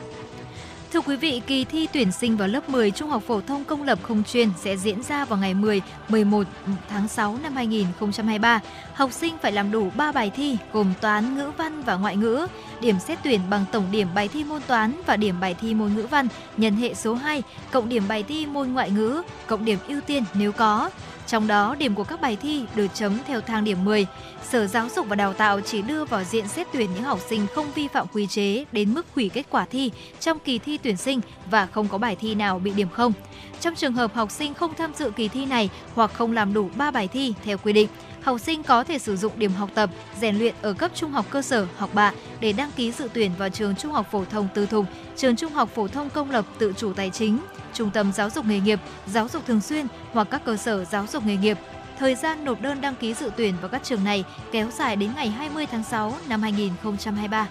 [0.93, 3.83] Thưa quý vị, kỳ thi tuyển sinh vào lớp 10 Trung học phổ thông công
[3.83, 6.47] lập không chuyên sẽ diễn ra vào ngày 10, 11
[6.89, 8.61] tháng 6 năm 2023.
[8.95, 12.47] Học sinh phải làm đủ 3 bài thi gồm toán, ngữ văn và ngoại ngữ.
[12.81, 15.95] Điểm xét tuyển bằng tổng điểm bài thi môn toán và điểm bài thi môn
[15.95, 19.79] ngữ văn nhân hệ số 2 cộng điểm bài thi môn ngoại ngữ cộng điểm
[19.89, 20.91] ưu tiên nếu có.
[21.33, 24.07] Trong đó, điểm của các bài thi được chấm theo thang điểm 10.
[24.51, 27.47] Sở Giáo dục và Đào tạo chỉ đưa vào diện xét tuyển những học sinh
[27.55, 29.91] không vi phạm quy chế đến mức hủy kết quả thi
[30.21, 33.13] trong kỳ thi tuyển sinh và không có bài thi nào bị điểm không.
[33.61, 36.71] Trong trường hợp học sinh không tham dự kỳ thi này hoặc không làm đủ
[36.77, 37.89] 3 bài thi theo quy định,
[38.23, 39.91] học sinh có thể sử dụng điểm học tập,
[40.21, 43.31] rèn luyện ở cấp trung học cơ sở, học bạ để đăng ký dự tuyển
[43.39, 46.45] vào trường trung học phổ thông tư thục, trường trung học phổ thông công lập
[46.59, 47.39] tự chủ tài chính,
[47.75, 51.07] trung tâm giáo dục nghề nghiệp, giáo dục thường xuyên hoặc các cơ sở giáo
[51.07, 51.59] dục nghề nghiệp.
[51.99, 55.11] Thời gian nộp đơn đăng ký dự tuyển vào các trường này kéo dài đến
[55.17, 57.49] ngày 20 tháng 6 năm 2023.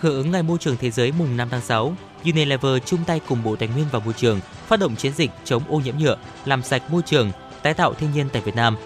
[0.00, 3.42] Hưởng ứng Ngày Môi trường Thế giới mùng 5 tháng 6, Unilever chung tay cùng
[3.42, 6.62] Bộ Tài nguyên và Môi trường phát động chiến dịch chống ô nhiễm nhựa, làm
[6.62, 7.30] sạch môi trường,
[7.62, 8.76] tái tạo thiên nhiên tại Việt Nam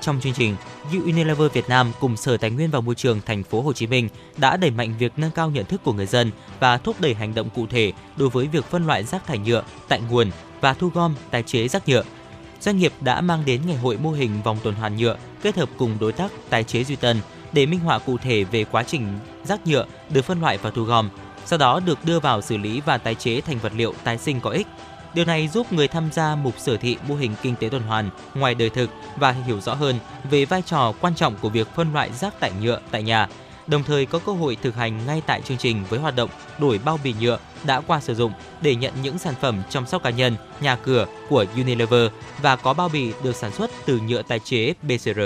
[0.00, 0.56] trong chương trình,
[0.92, 4.08] Unilever Việt Nam cùng Sở Tài nguyên và Môi trường thành phố Hồ Chí Minh
[4.36, 7.34] đã đẩy mạnh việc nâng cao nhận thức của người dân và thúc đẩy hành
[7.34, 10.90] động cụ thể đối với việc phân loại rác thải nhựa tại nguồn và thu
[10.94, 12.02] gom tái chế rác nhựa.
[12.60, 15.68] Doanh nghiệp đã mang đến ngày hội mô hình vòng tuần hoàn nhựa kết hợp
[15.78, 17.20] cùng đối tác tái chế Duy Tân
[17.52, 20.82] để minh họa cụ thể về quá trình rác nhựa được phân loại và thu
[20.82, 21.08] gom,
[21.46, 24.40] sau đó được đưa vào xử lý và tái chế thành vật liệu tái sinh
[24.40, 24.66] có ích
[25.16, 28.10] Điều này giúp người tham gia mục sở thị mô hình kinh tế tuần hoàn
[28.34, 29.96] ngoài đời thực và hiểu rõ hơn
[30.30, 33.28] về vai trò quan trọng của việc phân loại rác thải nhựa tại nhà,
[33.66, 36.80] đồng thời có cơ hội thực hành ngay tại chương trình với hoạt động đổi
[36.84, 40.10] bao bì nhựa đã qua sử dụng để nhận những sản phẩm chăm sóc cá
[40.10, 42.10] nhân, nhà cửa của Unilever
[42.42, 45.20] và có bao bì được sản xuất từ nhựa tái chế BCR.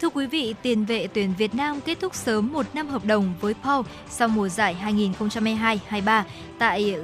[0.00, 3.34] Thưa quý vị, tiền vệ tuyển Việt Nam kết thúc sớm một năm hợp đồng
[3.40, 4.76] với Paul sau mùa giải
[5.90, 6.22] 2022-23
[6.58, 6.94] tại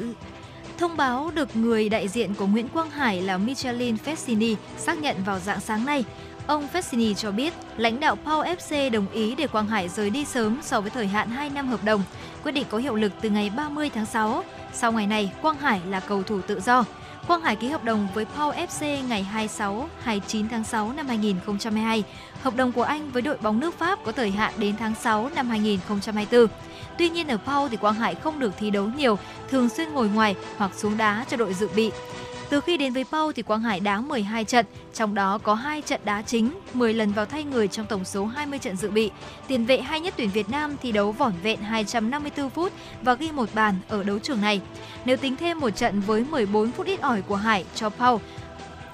[0.78, 5.16] Thông báo được người đại diện của Nguyễn Quang Hải là Michelin Fessini xác nhận
[5.24, 6.04] vào dạng sáng nay.
[6.46, 10.24] Ông Fessini cho biết lãnh đạo Paul FC đồng ý để Quang Hải rời đi
[10.24, 12.02] sớm so với thời hạn 2 năm hợp đồng.
[12.42, 14.44] Quyết định có hiệu lực từ ngày 30 tháng 6.
[14.72, 16.84] Sau ngày này, Quang Hải là cầu thủ tự do.
[17.26, 22.02] Quang Hải ký hợp đồng với Paul FC ngày 26, 29 tháng 6 năm 2022.
[22.42, 25.30] Hợp đồng của anh với đội bóng nước Pháp có thời hạn đến tháng 6
[25.34, 26.46] năm 2024.
[26.98, 29.18] Tuy nhiên ở Paul thì Quang Hải không được thi đấu nhiều,
[29.50, 31.90] thường xuyên ngồi ngoài hoặc xuống đá cho đội dự bị.
[32.50, 35.82] Từ khi đến với Pau thì Quang Hải đá 12 trận, trong đó có 2
[35.82, 39.10] trận đá chính, 10 lần vào thay người trong tổng số 20 trận dự bị.
[39.46, 43.32] Tiền vệ hay nhất tuyển Việt Nam thi đấu vỏn vẹn 254 phút và ghi
[43.32, 44.60] một bàn ở đấu trường này.
[45.04, 48.20] Nếu tính thêm một trận với 14 phút ít ỏi của Hải cho Pau,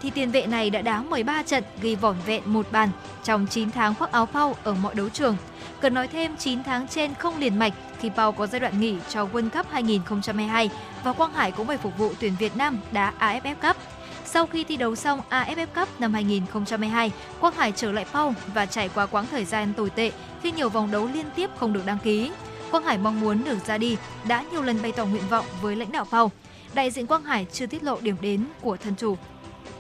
[0.03, 2.89] thì tiền vệ này đã đá 13 trận ghi vỏn vẹn một bàn
[3.25, 5.37] trong 9 tháng khoác áo Pau ở mọi đấu trường.
[5.81, 8.97] Cần nói thêm 9 tháng trên không liền mạch khi Pau có giai đoạn nghỉ
[9.09, 10.71] cho World Cup 2022
[11.05, 13.77] và Quang Hải cũng phải phục vụ tuyển Việt Nam đá AFF Cup.
[14.25, 18.67] Sau khi thi đấu xong AFF Cup năm 2022, Quang Hải trở lại Pau và
[18.67, 20.13] trải qua quãng thời gian tồi tệ
[20.43, 22.31] khi nhiều vòng đấu liên tiếp không được đăng ký.
[22.71, 23.97] Quang Hải mong muốn được ra đi,
[24.29, 26.31] đã nhiều lần bày tỏ nguyện vọng với lãnh đạo Pau.
[26.75, 29.17] Đại diện Quang Hải chưa tiết lộ điểm đến của thân chủ.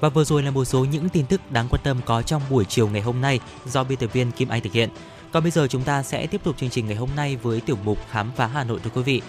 [0.01, 2.65] Và vừa rồi là một số những tin tức đáng quan tâm có trong buổi
[2.65, 4.89] chiều ngày hôm nay do biên tập viên Kim Anh thực hiện.
[5.33, 7.77] Còn bây giờ chúng ta sẽ tiếp tục chương trình ngày hôm nay với tiểu
[7.85, 9.23] mục khám phá Hà Nội thưa quý vị.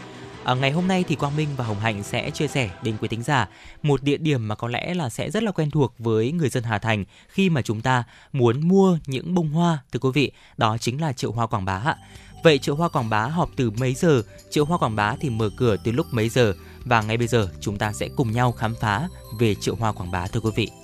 [0.44, 3.08] À, ngày hôm nay thì Quang Minh và Hồng Hạnh sẽ chia sẻ đến quý
[3.08, 3.50] thính giả
[3.84, 6.64] một địa điểm mà có lẽ là sẽ rất là quen thuộc với người dân
[6.64, 10.78] Hà Thành khi mà chúng ta muốn mua những bông hoa thưa quý vị, đó
[10.78, 11.96] chính là chợ hoa Quảng Bá ạ.
[12.44, 14.22] Vậy chợ hoa Quảng Bá họp từ mấy giờ?
[14.50, 16.54] Chợ hoa Quảng Bá thì mở cửa từ lúc mấy giờ?
[16.86, 19.08] Và ngay bây giờ chúng ta sẽ cùng nhau khám phá
[19.40, 20.81] về chợ hoa Quảng Bá thưa quý vị.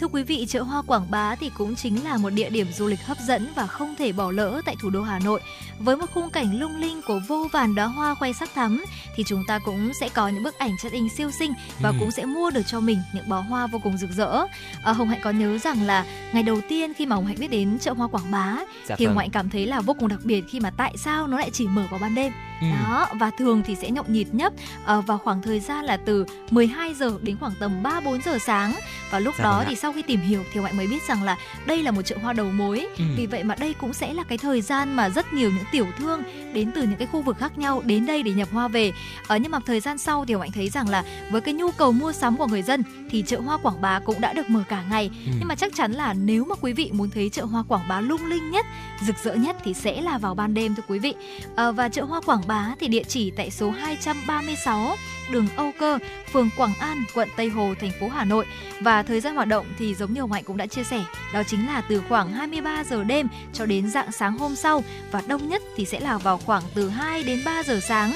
[0.00, 2.86] Thưa quý vị, chợ hoa Quảng Bá thì cũng chính là một địa điểm du
[2.86, 5.40] lịch hấp dẫn và không thể bỏ lỡ tại thủ đô Hà Nội.
[5.78, 8.84] Với một khung cảnh lung linh của vô vàn đóa hoa khoe sắc thắm
[9.16, 11.96] thì chúng ta cũng sẽ có những bức ảnh check in siêu xinh và ừ.
[12.00, 14.44] cũng sẽ mua được cho mình những bó hoa vô cùng rực rỡ.
[14.82, 17.50] À, Hồng Hạnh có nhớ rằng là ngày đầu tiên khi mà Hồng Hạnh biết
[17.50, 18.56] đến chợ hoa Quảng Bá
[18.86, 19.14] dạ thì vâng.
[19.14, 21.50] Hồng Hạnh cảm thấy là vô cùng đặc biệt khi mà tại sao nó lại
[21.52, 22.32] chỉ mở vào ban đêm.
[22.60, 22.66] Ừ.
[22.72, 24.52] Đó và thường thì sẽ nhộn nhịp nhất
[24.98, 28.38] uh, vào khoảng thời gian là từ 12 giờ đến khoảng tầm 3 4 giờ
[28.38, 28.72] sáng
[29.10, 31.22] và lúc dạ đó vâng thì sau khi tìm hiểu thì Hạnh mới biết rằng
[31.22, 32.86] là đây là một chợ hoa đầu mối.
[32.98, 33.04] Ừ.
[33.16, 35.86] Vì vậy mà đây cũng sẽ là cái thời gian mà rất nhiều những tiểu
[35.98, 38.92] thương đến từ những cái khu vực khác nhau đến đây để nhập hoa về.
[39.26, 41.70] Ở uh, nhưng mà thời gian sau thì Hạnh thấy rằng là với cái nhu
[41.70, 44.62] cầu mua sắm của người dân thì chợ hoa Quảng Bá cũng đã được mở
[44.68, 45.10] cả ngày.
[45.26, 45.32] Ừ.
[45.38, 48.00] Nhưng mà chắc chắn là nếu mà quý vị muốn thấy chợ hoa Quảng Bá
[48.00, 48.66] lung linh nhất,
[49.06, 51.14] rực rỡ nhất thì sẽ là vào ban đêm thưa quý vị.
[51.52, 54.96] Uh, và chợ hoa Quảng Bá thì địa chỉ tại số 236
[55.30, 55.98] đường Âu Cơ,
[56.32, 58.46] phường Quảng An, quận Tây Hồ, thành phố Hà Nội.
[58.80, 61.42] Và thời gian hoạt động thì giống như ông Hạnh cũng đã chia sẻ, đó
[61.46, 65.48] chính là từ khoảng 23 giờ đêm cho đến dạng sáng hôm sau và đông
[65.48, 68.12] nhất thì sẽ là vào khoảng từ 2 đến 3 giờ sáng.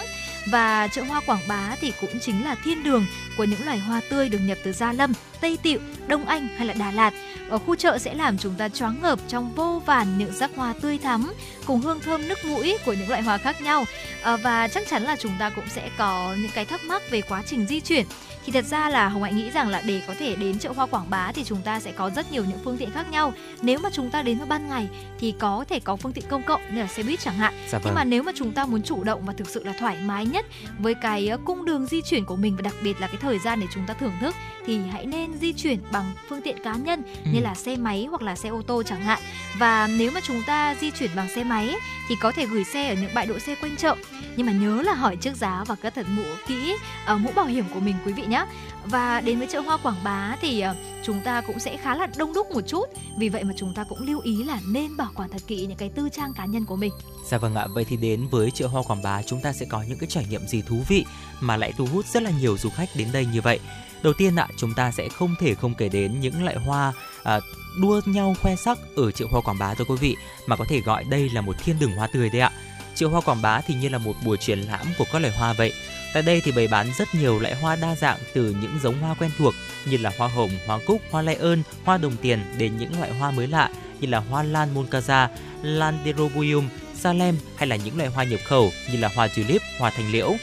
[0.46, 4.00] Và chợ hoa Quảng Bá thì cũng chính là thiên đường của những loài hoa
[4.10, 7.14] tươi được nhập từ Gia Lâm, Tây tịu, Đông Anh hay là Đà Lạt.
[7.48, 10.74] Ở khu chợ sẽ làm chúng ta choáng ngợp trong vô vàn những sắc hoa
[10.82, 11.32] tươi thắm
[11.66, 13.84] cùng hương thơm nước mũi của những loại hoa khác nhau.
[14.22, 17.20] À, và chắc chắn là chúng ta cũng sẽ có những cái thắc mắc về
[17.20, 18.06] quá trình di chuyển
[18.46, 20.86] thì thật ra là hồng hạnh nghĩ rằng là để có thể đến chợ hoa
[20.86, 23.78] quảng bá thì chúng ta sẽ có rất nhiều những phương tiện khác nhau nếu
[23.78, 26.60] mà chúng ta đến vào ban ngày thì có thể có phương tiện công cộng
[26.74, 27.82] như là xe buýt chẳng hạn dạ vâng.
[27.84, 30.26] nhưng mà nếu mà chúng ta muốn chủ động và thực sự là thoải mái
[30.26, 30.46] nhất
[30.78, 33.38] với cái ờ, cung đường di chuyển của mình và đặc biệt là cái thời
[33.38, 34.34] gian để chúng ta thưởng thức
[34.66, 37.30] thì hãy nên di chuyển bằng phương tiện cá nhân ừ.
[37.34, 39.18] như là xe máy hoặc là xe ô tô chẳng hạn
[39.58, 41.74] và nếu mà chúng ta di chuyển bằng xe máy
[42.08, 43.96] thì có thể gửi xe ở những bãi đỗ xe quanh chợ
[44.36, 46.74] nhưng mà nhớ là hỏi trước giá và cất thật mũ kỹ
[47.14, 48.46] uh, mũ bảo hiểm của mình quý vị nhé
[48.84, 52.06] và đến với chợ hoa Quảng Bá thì uh, chúng ta cũng sẽ khá là
[52.16, 52.84] đông đúc một chút
[53.18, 55.78] vì vậy mà chúng ta cũng lưu ý là nên bảo quản thật kỹ những
[55.78, 56.92] cái tư trang cá nhân của mình.
[57.30, 59.84] Dạ vâng ạ, vậy thì đến với chợ hoa Quảng Bá chúng ta sẽ có
[59.88, 61.04] những cái trải nghiệm gì thú vị
[61.40, 63.60] mà lại thu hút rất là nhiều du khách đến đây như vậy.
[64.02, 67.40] Đầu tiên ạ, chúng ta sẽ không thể không kể đến những loại hoa à,
[67.76, 70.80] đua nhau khoe sắc ở chợ hoa Quảng Bá thưa quý vị, mà có thể
[70.80, 72.50] gọi đây là một thiên đường hoa tươi đấy ạ.
[72.94, 75.52] Chợ hoa Quảng Bá thì như là một buổi triển lãm của các loài hoa
[75.52, 75.72] vậy.
[76.14, 79.14] Tại đây thì bày bán rất nhiều loại hoa đa dạng từ những giống hoa
[79.14, 79.54] quen thuộc
[79.86, 83.12] như là hoa hồng, hoa cúc, hoa lay ơn, hoa đồng tiền đến những loại
[83.12, 83.70] hoa mới lạ
[84.00, 85.28] như là hoa lan moncaza,
[85.62, 89.90] lan derobium, salem hay là những loại hoa nhập khẩu như là hoa tulip, hoa
[89.90, 90.34] thành liễu.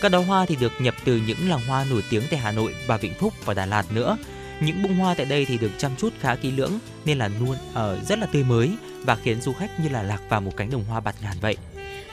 [0.00, 2.74] Các đóa hoa thì được nhập từ những làng hoa nổi tiếng tại Hà Nội
[2.86, 4.16] và Vĩnh Phúc và Đà Lạt nữa.
[4.60, 7.56] Những bông hoa tại đây thì được chăm chút khá kỹ lưỡng, nên là luôn
[7.74, 10.70] ở rất là tươi mới và khiến du khách như là lạc vào một cánh
[10.70, 11.56] đồng hoa bạt ngàn vậy.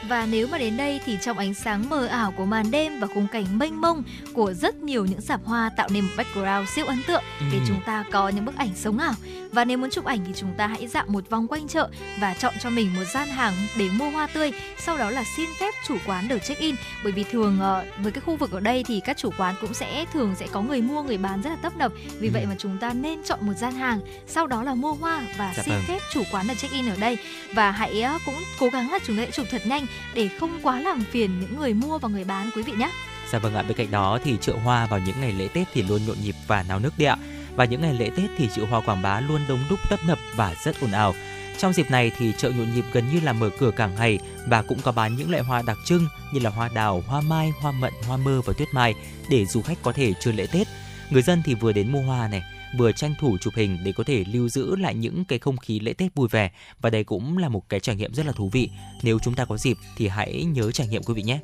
[0.08, 3.06] Và nếu mà đến đây thì trong ánh sáng mờ ảo của màn đêm và
[3.06, 4.02] khung cảnh mênh mông
[4.32, 7.64] của rất nhiều những sạp hoa tạo nên một background siêu ấn tượng để Ừ.
[7.68, 9.12] chúng ta có những bức ảnh sống ảo.
[9.52, 11.88] Và nếu muốn chụp ảnh thì chúng ta hãy dạo một vòng quanh chợ
[12.20, 14.52] và chọn cho mình một gian hàng để mua hoa tươi.
[14.78, 16.74] Sau đó là xin phép chủ quán được check in
[17.04, 19.74] bởi vì thường ờ, với cái khu vực ở đây thì các chủ quán cũng
[19.74, 21.92] sẽ thường sẽ có người mua người bán rất là tấp nập.
[22.20, 22.32] Vì Ừ.
[22.34, 25.52] vậy mà chúng ta nên chọn một gian hàng, sau đó là mua hoa và
[25.56, 25.84] Dạ xin vâng.
[25.86, 27.18] phép chủ quán là check in ở đây
[27.54, 30.60] và hãy ờ, cũng cố gắng là chúng ta hãy chụp thật nhanh để không
[30.62, 32.90] quá làm phiền những người mua và người bán quý vị nhé.
[33.32, 35.82] Dạ vâng ạ, bên cạnh đó thì chợ hoa vào những ngày lễ Tết thì
[35.82, 37.16] luôn nhộn nhịp và náo nức đấy ạ.
[37.56, 40.18] Và những ngày lễ Tết thì chợ hoa Quảng Bá luôn đông đúc tấp nập
[40.36, 41.14] và rất ồn ào.
[41.58, 44.62] Trong dịp này thì chợ nhộn nhịp gần như là mở cửa cả ngày và
[44.62, 47.72] cũng có bán những loại hoa đặc trưng như là hoa đào, hoa mai, hoa
[47.72, 48.94] mận, hoa mơ và tuyết mai
[49.28, 50.66] để du khách có thể chơi lễ Tết.
[51.10, 52.42] Người dân thì vừa đến mua hoa này,
[52.78, 55.80] vừa tranh thủ chụp hình để có thể lưu giữ lại những cái không khí
[55.80, 56.50] lễ Tết vui vẻ
[56.80, 58.70] và đây cũng là một cái trải nghiệm rất là thú vị.
[59.02, 61.40] Nếu chúng ta có dịp thì hãy nhớ trải nghiệm quý vị nhé.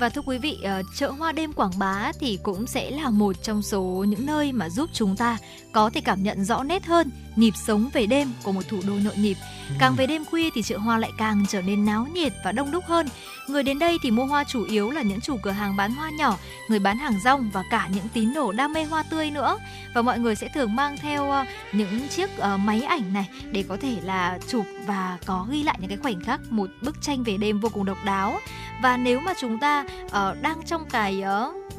[0.00, 3.42] Và thưa quý vị, ờ, chợ hoa đêm Quảng Bá thì cũng sẽ là một
[3.42, 5.38] trong số những nơi mà giúp chúng ta
[5.72, 8.94] có thể cảm nhận rõ nét hơn nhịp sống về đêm của một thủ đô
[8.94, 9.36] nhộn nhịp.
[9.78, 12.70] Càng về đêm khuya thì chợ hoa lại càng trở nên náo nhiệt và đông
[12.70, 13.06] đúc hơn.
[13.48, 16.10] Người đến đây thì mua hoa chủ yếu là những chủ cửa hàng bán hoa
[16.10, 16.36] nhỏ,
[16.68, 19.58] người bán hàng rong và cả những tín đồ đam mê hoa tươi nữa.
[19.94, 23.64] Và mọi người sẽ thường mang theo ờ, những chiếc ờ, máy ảnh này để
[23.68, 27.22] có thể là chụp và có ghi lại những cái khoảnh khắc một bức tranh
[27.22, 28.38] về đêm vô cùng độc đáo.
[28.82, 31.22] Và nếu mà chúng ta ờ, đang trong cái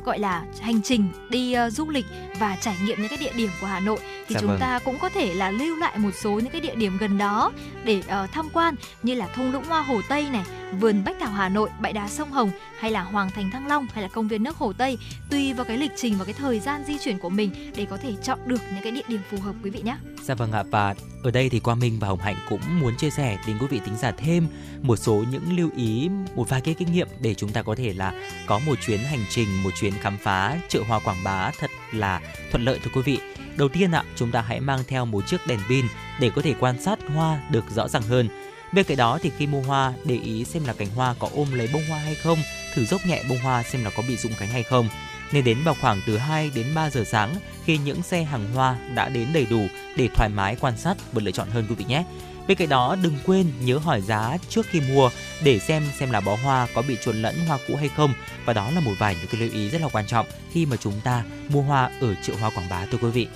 [0.05, 2.05] gọi là hành trình đi du lịch
[2.39, 4.59] và trải nghiệm những cái địa điểm của Hà Nội thì Dạ chúng vâng.
[4.59, 7.51] ta cũng có thể là lưu lại một số những cái địa điểm gần đó
[7.83, 10.43] để ờ, tham quan như là thung lũng hoa Hồ Tây này,
[10.79, 13.87] vườn Bách Thảo Hà Nội, bãi đá sông Hồng hay là Hoàng Thành Thăng Long
[13.93, 14.97] hay là công viên nước Hồ Tây
[15.29, 17.97] tùy vào cái lịch trình và cái thời gian di chuyển của mình để có
[17.97, 19.97] thể chọn được những cái địa điểm phù hợp quý vị nhé.
[20.23, 23.09] Dạ vâng ạ và ở đây thì Quang Minh và Hồng Hạnh cũng muốn chia
[23.09, 24.47] sẻ đến quý vị tính giả thêm
[24.81, 27.93] một số những lưu ý, một vài cái kinh nghiệm để chúng ta có thể
[27.93, 28.13] là
[28.47, 32.21] có một chuyến hành trình, một chuyến khám phá chợ hoa Quảng Bá thật là
[32.51, 33.19] thuận lợi thưa quý vị.
[33.57, 35.85] Đầu tiên ạ, chúng ta hãy mang theo một chiếc đèn pin
[36.19, 38.29] để có thể quan sát hoa được rõ ràng hơn.
[38.73, 41.47] Bên cạnh đó thì khi mua hoa, để ý xem là cánh hoa có ôm
[41.53, 42.37] lấy bông hoa hay không,
[42.73, 44.89] thử dốc nhẹ bông hoa xem là có bị rụng cánh hay không.
[45.31, 47.35] Nên đến vào khoảng từ 2 đến 3 giờ sáng
[47.65, 51.21] khi những xe hàng hoa đã đến đầy đủ để thoải mái quan sát và
[51.23, 52.03] lựa chọn hơn quý vị nhé.
[52.51, 55.09] Bên cạnh đó, đừng quên nhớ hỏi giá trước khi mua
[55.43, 58.13] để xem xem là bó hoa có bị trộn lẫn hoa cũ hay không
[58.45, 60.77] và đó là một vài những cái lưu ý rất là quan trọng khi mà
[60.77, 63.27] chúng ta mua hoa ở chợ hoa Quảng Bá thưa quý vị.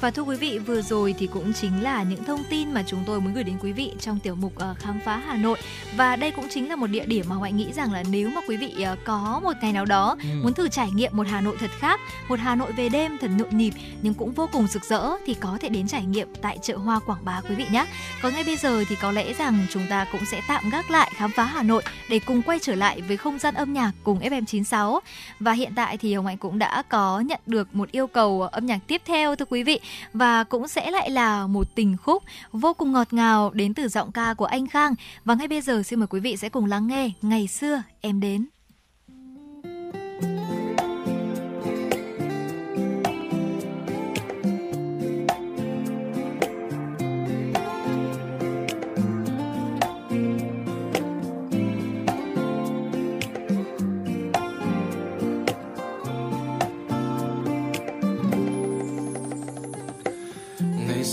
[0.00, 3.02] Và thưa quý vị, vừa rồi thì cũng chính là những thông tin mà chúng
[3.06, 5.58] tôi muốn gửi đến quý vị trong tiểu mục ờ, khám phá Hà Nội.
[5.96, 8.40] Và đây cũng chính là một địa điểm mà Hoài nghĩ rằng là nếu mà
[8.48, 10.28] quý vị ờ, có một ngày nào đó Ừ.
[10.42, 13.28] muốn thử trải nghiệm một Hà Nội thật khác, một Hà Nội về đêm thật
[13.38, 16.58] nhộn nhịp nhưng cũng vô cùng rực rỡ thì có thể đến trải nghiệm tại
[16.62, 17.86] chợ Hoa Quảng Bá quý vị nhé.
[18.22, 21.10] Còn ngay bây giờ thì có lẽ rằng chúng ta cũng sẽ tạm gác lại
[21.14, 24.18] khám phá Hà Nội để cùng quay trở lại với không gian âm nhạc cùng
[24.20, 25.00] FM96.
[25.40, 28.66] Và hiện tại thì Hồng Hạnh cũng đã có nhận được một yêu cầu âm
[28.66, 29.80] nhạc tiếp theo thưa quý vị
[30.12, 32.22] và cũng sẽ lại là một tình khúc
[32.52, 34.94] vô cùng ngọt ngào đến từ giọng ca của anh Khang.
[35.24, 38.20] Và ngay bây giờ xin mời quý vị sẽ cùng lắng nghe Ngày xưa em
[38.20, 38.46] đến.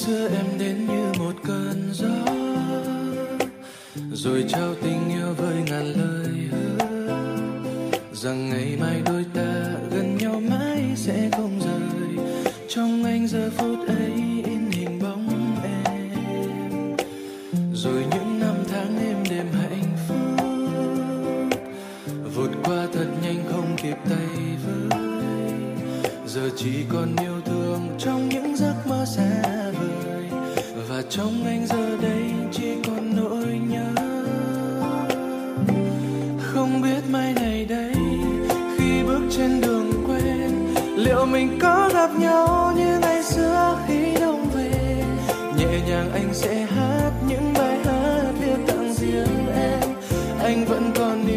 [0.08, 2.34] Xưa em đến như một cơn gió,
[4.14, 6.78] rồi trao tình yêu với ngàn lời hứa,
[8.14, 12.26] rằng ngày mai đôi ta gần nhau mãi sẽ không rời.
[12.70, 14.14] Trong anh giờ phút ấy
[14.46, 16.96] in hình bóng em,
[17.74, 20.18] rồi những năm tháng êm đềm hạnh phúc.
[22.36, 25.00] Vụt qua thật nhanh không kịp tay với,
[26.28, 28.47] giờ chỉ còn yêu thương trong những
[30.98, 33.94] và trong anh giờ đây chỉ còn nỗi nhớ.
[36.40, 37.94] Không biết mai này đây,
[38.78, 44.50] khi bước trên đường quen, liệu mình có gặp nhau như ngày xưa khi đông
[44.56, 45.04] về?
[45.58, 49.90] Nhẹ nhàng anh sẽ hát những bài hát viết tặng riêng em,
[50.40, 51.37] anh vẫn còn yêu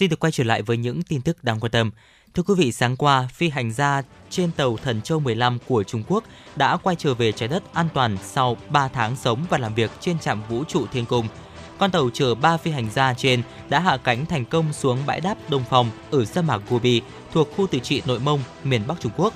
[0.00, 1.90] Xin được quay trở lại với những tin tức đáng quan tâm.
[2.34, 6.02] Thưa quý vị, sáng qua, phi hành gia trên tàu Thần Châu 15 của Trung
[6.08, 6.24] Quốc
[6.56, 9.90] đã quay trở về trái đất an toàn sau 3 tháng sống và làm việc
[10.00, 11.28] trên trạm vũ trụ Thiên Cung.
[11.78, 15.20] Con tàu chở 3 phi hành gia trên đã hạ cánh thành công xuống bãi
[15.20, 19.00] đáp Đông Phong ở sa mạc Gobi thuộc khu tự trị Nội Mông, miền Bắc
[19.00, 19.34] Trung Quốc.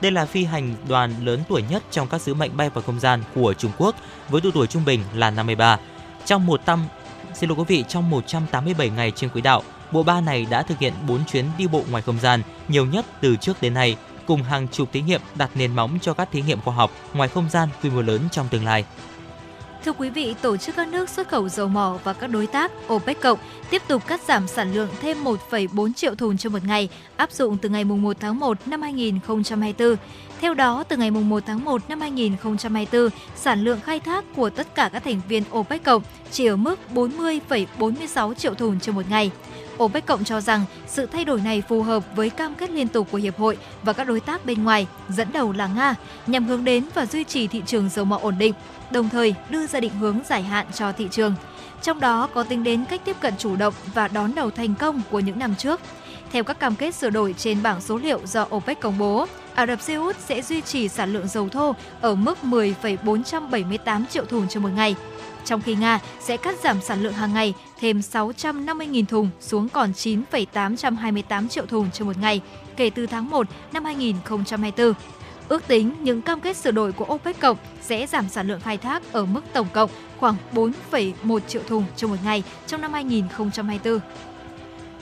[0.00, 3.00] Đây là phi hành đoàn lớn tuổi nhất trong các sứ mệnh bay vào không
[3.00, 3.96] gian của Trung Quốc
[4.28, 5.78] với độ tuổi trung bình là 53.
[6.24, 6.84] Trong một tâm
[7.34, 9.62] Xin lỗi quý vị, trong 187 ngày trên quỹ đạo,
[9.92, 13.06] bộ ba này đã thực hiện 4 chuyến đi bộ ngoài không gian, nhiều nhất
[13.20, 16.42] từ trước đến nay, cùng hàng chục thí nghiệm đặt nền móng cho các thí
[16.42, 18.84] nghiệm khoa học ngoài không gian quy mô lớn trong tương lai.
[19.84, 22.72] Thưa quý vị, tổ chức các nước xuất khẩu dầu mỏ và các đối tác
[22.92, 23.38] OPEC cộng
[23.70, 27.56] tiếp tục cắt giảm sản lượng thêm 1,4 triệu thùng trên một ngày, áp dụng
[27.56, 29.96] từ ngày 1 tháng 1 năm 2024.
[30.40, 34.74] Theo đó, từ ngày 1 tháng 1 năm 2024, sản lượng khai thác của tất
[34.74, 39.30] cả các thành viên OPEC cộng chỉ ở mức 40,46 triệu thùng trên một ngày.
[39.78, 43.08] OPEC cộng cho rằng sự thay đổi này phù hợp với cam kết liên tục
[43.10, 45.94] của hiệp hội và các đối tác bên ngoài, dẫn đầu là Nga,
[46.26, 48.54] nhằm hướng đến và duy trì thị trường dầu mỏ ổn định,
[48.90, 51.34] đồng thời đưa ra định hướng dài hạn cho thị trường.
[51.82, 55.02] Trong đó có tính đến cách tiếp cận chủ động và đón đầu thành công
[55.10, 55.80] của những năm trước.
[56.32, 59.66] Theo các cam kết sửa đổi trên bảng số liệu do OPEC công bố, Ả
[59.66, 64.48] Rập Xê Út sẽ duy trì sản lượng dầu thô ở mức 10,478 triệu thùng
[64.48, 64.96] trên một ngày,
[65.44, 69.92] trong khi Nga sẽ cắt giảm sản lượng hàng ngày thêm 650.000 thùng xuống còn
[69.94, 72.40] 9,828 triệu thùng trên một ngày
[72.76, 74.92] kể từ tháng 1 năm 2024.
[75.48, 78.78] Ước tính những cam kết sửa đổi của OPEC cộng sẽ giảm sản lượng khai
[78.78, 83.98] thác ở mức tổng cộng khoảng 4,1 triệu thùng trong một ngày trong năm 2024.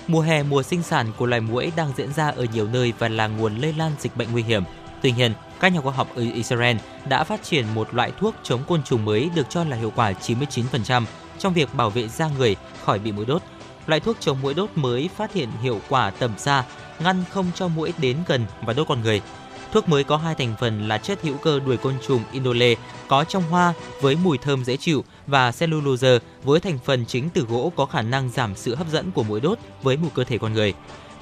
[0.07, 3.09] Mùa hè mùa sinh sản của loài muỗi đang diễn ra ở nhiều nơi và
[3.09, 4.63] là nguồn lây lan dịch bệnh nguy hiểm.
[5.03, 6.77] Tuy nhiên, các nhà khoa học ở Israel
[7.09, 10.13] đã phát triển một loại thuốc chống côn trùng mới được cho là hiệu quả
[10.13, 11.05] 99%
[11.39, 13.43] trong việc bảo vệ da người khỏi bị muỗi đốt.
[13.87, 16.65] Loại thuốc chống muỗi đốt mới phát hiện hiệu quả tầm xa,
[17.01, 19.21] ngăn không cho muỗi đến gần và đốt con người.
[19.73, 22.75] Thuốc mới có hai thành phần là chất hữu cơ đuổi côn trùng indole
[23.09, 27.43] có trong hoa với mùi thơm dễ chịu và cellulose với thành phần chính từ
[27.43, 30.39] gỗ có khả năng giảm sự hấp dẫn của muỗi đốt với mùi cơ thể
[30.39, 30.75] con người.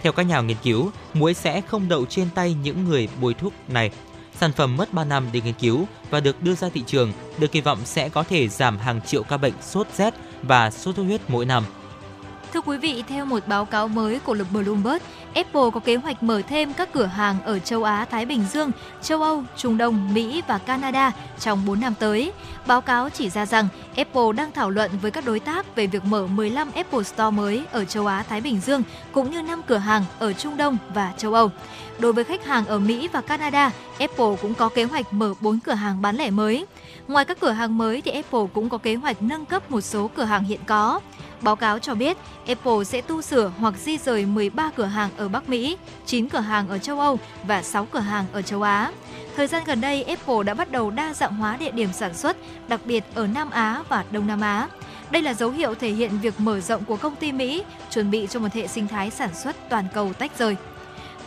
[0.03, 3.53] Theo các nhà nghiên cứu, muỗi sẽ không đậu trên tay những người bôi thuốc
[3.69, 3.91] này.
[4.41, 7.53] Sản phẩm mất 3 năm để nghiên cứu và được đưa ra thị trường, được
[7.53, 11.03] kỳ vọng sẽ có thể giảm hàng triệu ca bệnh sốt rét và sốt xuất
[11.03, 11.65] huyết mỗi năm.
[12.53, 15.03] Thưa quý vị, theo một báo cáo mới của lực Bloomberg,
[15.35, 18.71] Apple có kế hoạch mở thêm các cửa hàng ở châu Á, Thái Bình Dương,
[19.03, 22.33] châu Âu, Trung Đông, Mỹ và Canada trong 4 năm tới.
[22.67, 26.05] Báo cáo chỉ ra rằng Apple đang thảo luận với các đối tác về việc
[26.05, 28.83] mở 15 Apple Store mới ở châu Á, Thái Bình Dương
[29.13, 31.51] cũng như 5 cửa hàng ở Trung Đông và châu Âu.
[31.99, 35.59] Đối với khách hàng ở Mỹ và Canada, Apple cũng có kế hoạch mở 4
[35.61, 36.67] cửa hàng bán lẻ mới.
[37.09, 40.11] Ngoài các cửa hàng mới thì Apple cũng có kế hoạch nâng cấp một số
[40.15, 41.01] cửa hàng hiện có.
[41.41, 45.29] Báo cáo cho biết Apple sẽ tu sửa hoặc di rời 13 cửa hàng ở
[45.29, 45.77] Bắc Mỹ,
[46.07, 48.93] 9 cửa hàng ở châu Âu và 6 cửa hàng ở châu Á.
[49.37, 52.37] Thời gian gần đây, Apple đã bắt đầu đa dạng hóa địa điểm sản xuất,
[52.69, 54.69] đặc biệt ở Nam Á và Đông Nam Á.
[55.11, 58.27] Đây là dấu hiệu thể hiện việc mở rộng của công ty Mỹ, chuẩn bị
[58.31, 60.57] cho một hệ sinh thái sản xuất toàn cầu tách rời.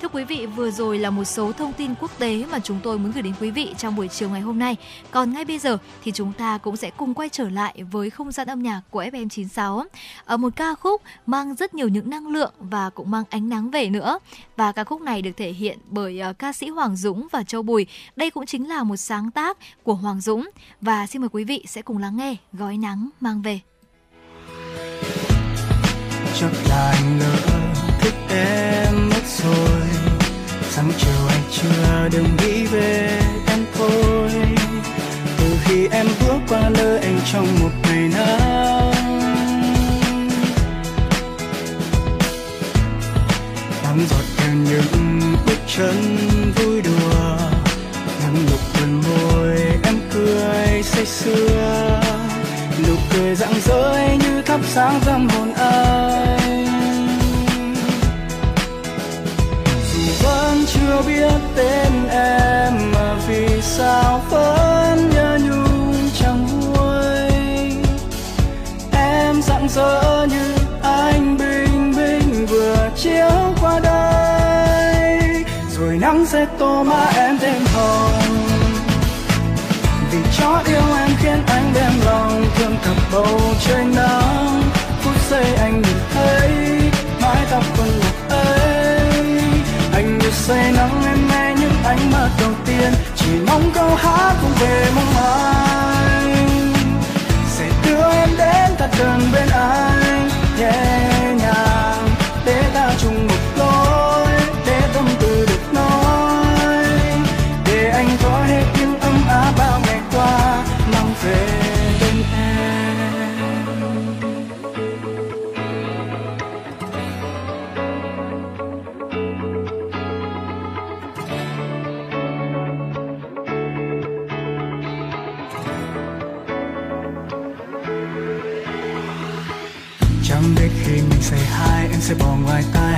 [0.06, 3.00] Thưa quý vị, vừa rồi là một số thông tin quốc tế mà chúng tôi
[3.00, 4.76] muốn gửi đến quý vị trong buổi chiều ngày hôm nay.
[5.12, 8.32] Còn ngay bây giờ thì chúng ta cũng sẽ cùng quay trở lại với không
[8.32, 9.86] gian âm nhạc của FM96.
[10.26, 13.72] Ở một ca khúc mang rất nhiều những năng lượng và cũng mang ánh nắng
[13.72, 14.20] về nữa.
[14.56, 17.62] Và ca khúc này được thể hiện bởi ờ, ca sĩ Hoàng Dũng và Châu
[17.62, 17.88] Bùi.
[18.16, 20.50] Đây cũng chính là một sáng tác của Hoàng Dũng.
[20.82, 23.60] Và xin mời quý vị sẽ cùng lắng nghe Gói nắng mang về.
[26.40, 27.65] Chắc là anh
[28.06, 29.82] thích em mất rồi.
[30.70, 34.30] Sáng chiều anh chưa đừng nghĩ về em thôi.
[35.38, 38.92] Từ khi em bước qua nơi anh trong một ngày nắng.
[43.84, 46.18] Nắng giọt theo những bước chân
[46.56, 47.38] vui đùa.
[48.22, 52.02] Nắng lục gần môi em cười say sưa.
[52.88, 56.15] Nụ cười rạng rỡ như thắp sáng tâm hồn anh.
[60.96, 67.30] Vẫn chưa biết tên em mà vì sao vẫn nhớ nhung chẳng nguôi
[68.92, 75.20] em rạng rỡ như anh bình minh vừa chiếu qua đây.
[75.78, 78.38] Rồi nắng sẽ tô má em thêm hồng.
[80.12, 84.62] Vì cho yêu em khiến anh đem lòng thương thật bầu trời nắng.
[85.02, 85.82] Phút giây anh
[90.48, 92.94] say nắng em nghe những ánh mắt đầu tiên.
[93.16, 96.74] Chỉ mong câu hát cũng về mong anh
[97.48, 100.30] sẽ đưa em đến thật gần bên anh,
[100.60, 101.15] yeah.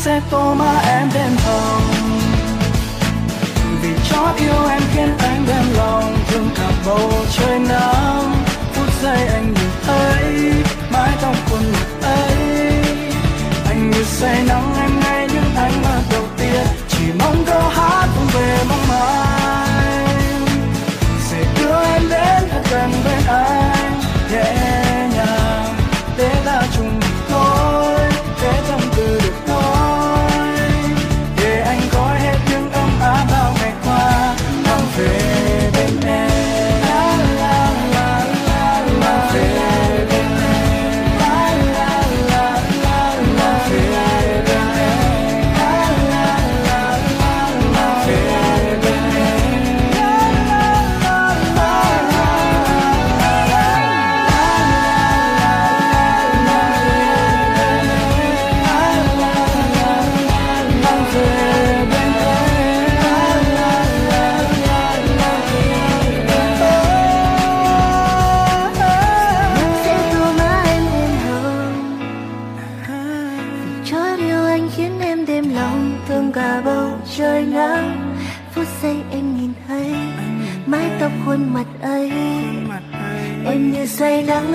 [0.00, 1.82] sẽ tô má em đêm hồng.
[3.82, 8.44] Vì chót yêu em khiến anh đem lòng, thương cả bầu trời nắng.
[8.72, 10.52] Phút giây anh nhìn thấy
[10.92, 12.36] mái tóc quần ngực ấy.
[13.68, 16.66] Anh như say nắng em ngay những ánh mắt đầu tiên.
[16.88, 20.06] Chỉ mong câu hát cũng về mong mai
[21.20, 23.69] sẽ đưa em đến thật gần bên anh.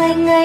[0.06, 0.45] Ngày ngày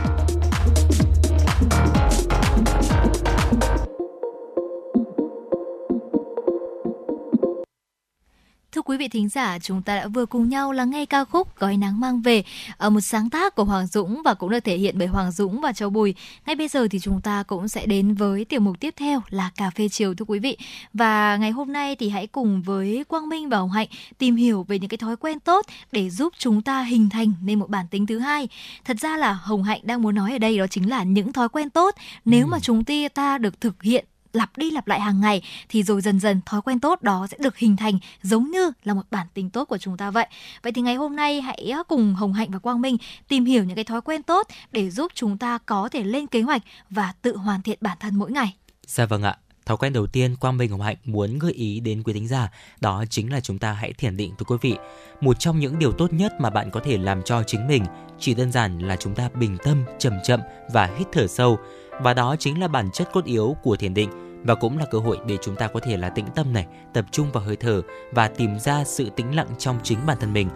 [9.01, 11.99] Vị thính giả, chúng ta đã vừa cùng nhau lắng nghe ca khúc Gói nắng
[11.99, 12.43] mang về
[12.77, 15.61] ở một sáng tác của Hoàng Dũng và cũng được thể hiện bởi Hoàng Dũng
[15.61, 16.15] và Châu Bùi.
[16.45, 19.51] Ngay bây giờ thì chúng ta cũng sẽ đến với tiểu mục tiếp theo là
[19.55, 20.57] cà phê chiều thưa quý vị.
[20.93, 23.87] Và ngày hôm nay thì hãy cùng với Quang Minh và Hồng Hạnh
[24.17, 27.59] tìm hiểu về những cái thói quen tốt để giúp chúng ta hình thành nên
[27.59, 28.47] một bản tính thứ hai.
[28.85, 31.49] Thật ra là Hồng Hạnh đang muốn nói ở đây đó chính là những thói
[31.49, 31.95] quen tốt
[32.25, 32.83] nếu mà chúng
[33.13, 36.61] ta được thực hiện lặp đi lặp lại hàng ngày thì rồi dần dần thói
[36.61, 39.77] quen tốt đó sẽ được hình thành giống như là một bản tính tốt của
[39.77, 40.27] chúng ta vậy.
[40.63, 43.75] Vậy thì ngày hôm nay hãy cùng Hồng Hạnh và Quang Minh tìm hiểu những
[43.75, 47.37] cái thói quen tốt để giúp chúng ta có thể lên kế hoạch và tự
[47.37, 48.55] hoàn thiện bản thân mỗi ngày.
[48.87, 49.37] Dạ vâng ạ.
[49.65, 52.51] Thói quen đầu tiên Quang Minh Hồng Hạnh muốn gợi ý đến quý thính giả
[52.79, 54.75] đó chính là chúng ta hãy thiền định thưa quý vị.
[55.21, 57.85] Một trong những điều tốt nhất mà bạn có thể làm cho chính mình
[58.19, 60.39] chỉ đơn giản là chúng ta bình tâm, chậm chậm
[60.73, 61.59] và hít thở sâu
[62.03, 64.09] và đó chính là bản chất cốt yếu của thiền định
[64.43, 67.05] và cũng là cơ hội để chúng ta có thể là tĩnh tâm này, tập
[67.11, 67.81] trung vào hơi thở
[68.11, 70.49] và tìm ra sự tĩnh lặng trong chính bản thân mình.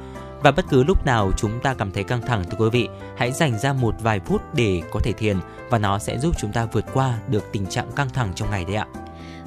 [0.43, 2.87] Và bất cứ lúc nào chúng ta cảm thấy căng thẳng thưa quý vị,
[3.17, 5.37] hãy dành ra một vài phút để có thể thiền
[5.69, 8.65] và nó sẽ giúp chúng ta vượt qua được tình trạng căng thẳng trong ngày
[8.65, 8.87] đấy ạ.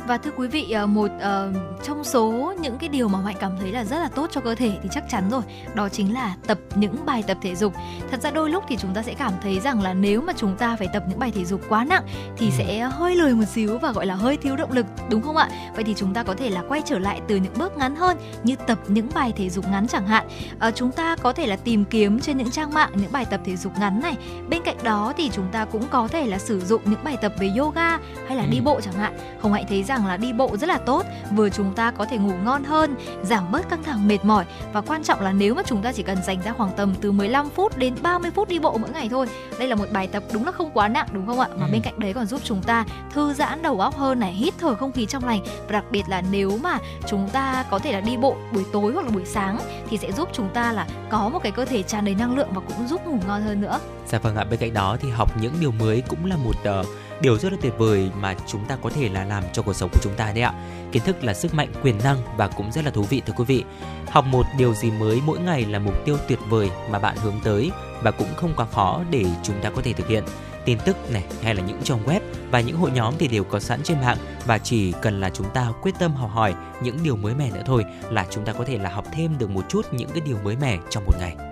[0.08, 3.52] Và thưa quý vị, ờ, một uh, trong số những cái điều mà Mạnh cảm
[3.60, 5.42] thấy là rất là tốt cho cơ thể thì chắc chắn rồi,
[5.74, 7.72] đó chính là tập những bài tập thể dục.
[8.10, 10.56] Thật ra đôi lúc thì chúng ta sẽ cảm thấy rằng là nếu mà chúng
[10.56, 12.02] ta phải tập những bài thể dục quá nặng
[12.36, 12.52] thì ừ.
[12.58, 15.48] sẽ hơi lười một xíu và gọi là hơi thiếu động lực, đúng không ạ?
[15.74, 18.16] Vậy thì chúng ta có thể là quay trở lại từ những bước ngắn hơn
[18.42, 20.26] như tập những bài thể dục ngắn chẳng hạn.
[20.68, 23.40] Uh, chúng ta có thể là tìm kiếm trên những trang mạng những bài tập
[23.44, 24.16] thể dục ngắn này.
[24.48, 27.32] Bên cạnh đó thì chúng ta cũng có thể là sử dụng những bài tập
[27.38, 28.48] về yoga hay là ừ.
[28.50, 29.18] đi bộ chẳng hạn.
[29.40, 32.04] Hồng Hạnh thấy rằng rằng là đi bộ rất là tốt vừa chúng ta có
[32.04, 35.54] thể ngủ ngon hơn giảm bớt căng thẳng mệt mỏi và quan trọng là nếu
[35.54, 38.48] mà chúng ta chỉ cần dành ra khoảng tầm từ 15 phút đến 30 phút
[38.48, 39.26] đi bộ mỗi ngày thôi
[39.58, 41.72] đây là một bài tập đúng là không quá nặng đúng không ạ mà ừ.
[41.72, 42.84] bên cạnh đấy còn giúp chúng ta
[43.14, 46.02] thư giãn đầu óc hơn này hít thở không khí trong lành và đặc biệt
[46.08, 49.24] là nếu mà chúng ta có thể là đi bộ buổi tối hoặc là buổi
[49.24, 52.36] sáng thì sẽ giúp chúng ta là có một cái cơ thể tràn đầy năng
[52.36, 53.80] lượng và cũng giúp ngủ ngon hơn nữa.
[54.06, 56.86] Dạ vâng ạ, bên cạnh đó thì học những điều mới cũng là một uh,
[57.20, 59.90] điều rất là tuyệt vời mà chúng ta có thể là làm cho cuộc sống
[59.92, 60.52] của chúng ta đấy ạ.
[60.92, 63.44] Kiến thức là sức mạnh, quyền năng và cũng rất là thú vị, thưa quý
[63.44, 63.64] vị.
[64.10, 67.40] Học một điều gì mới mỗi ngày là mục tiêu tuyệt vời mà bạn hướng
[67.44, 67.70] tới
[68.02, 70.24] và cũng không quá khó để chúng ta có thể thực hiện.
[70.64, 73.60] Tin tức này hay là những trang web và những hội nhóm thì đều có
[73.60, 77.16] sẵn trên mạng và chỉ cần là chúng ta quyết tâm học hỏi những điều
[77.16, 79.86] mới mẻ nữa thôi là chúng ta có thể là học thêm được một chút
[79.92, 81.47] những cái điều mới mẻ trong một ngày.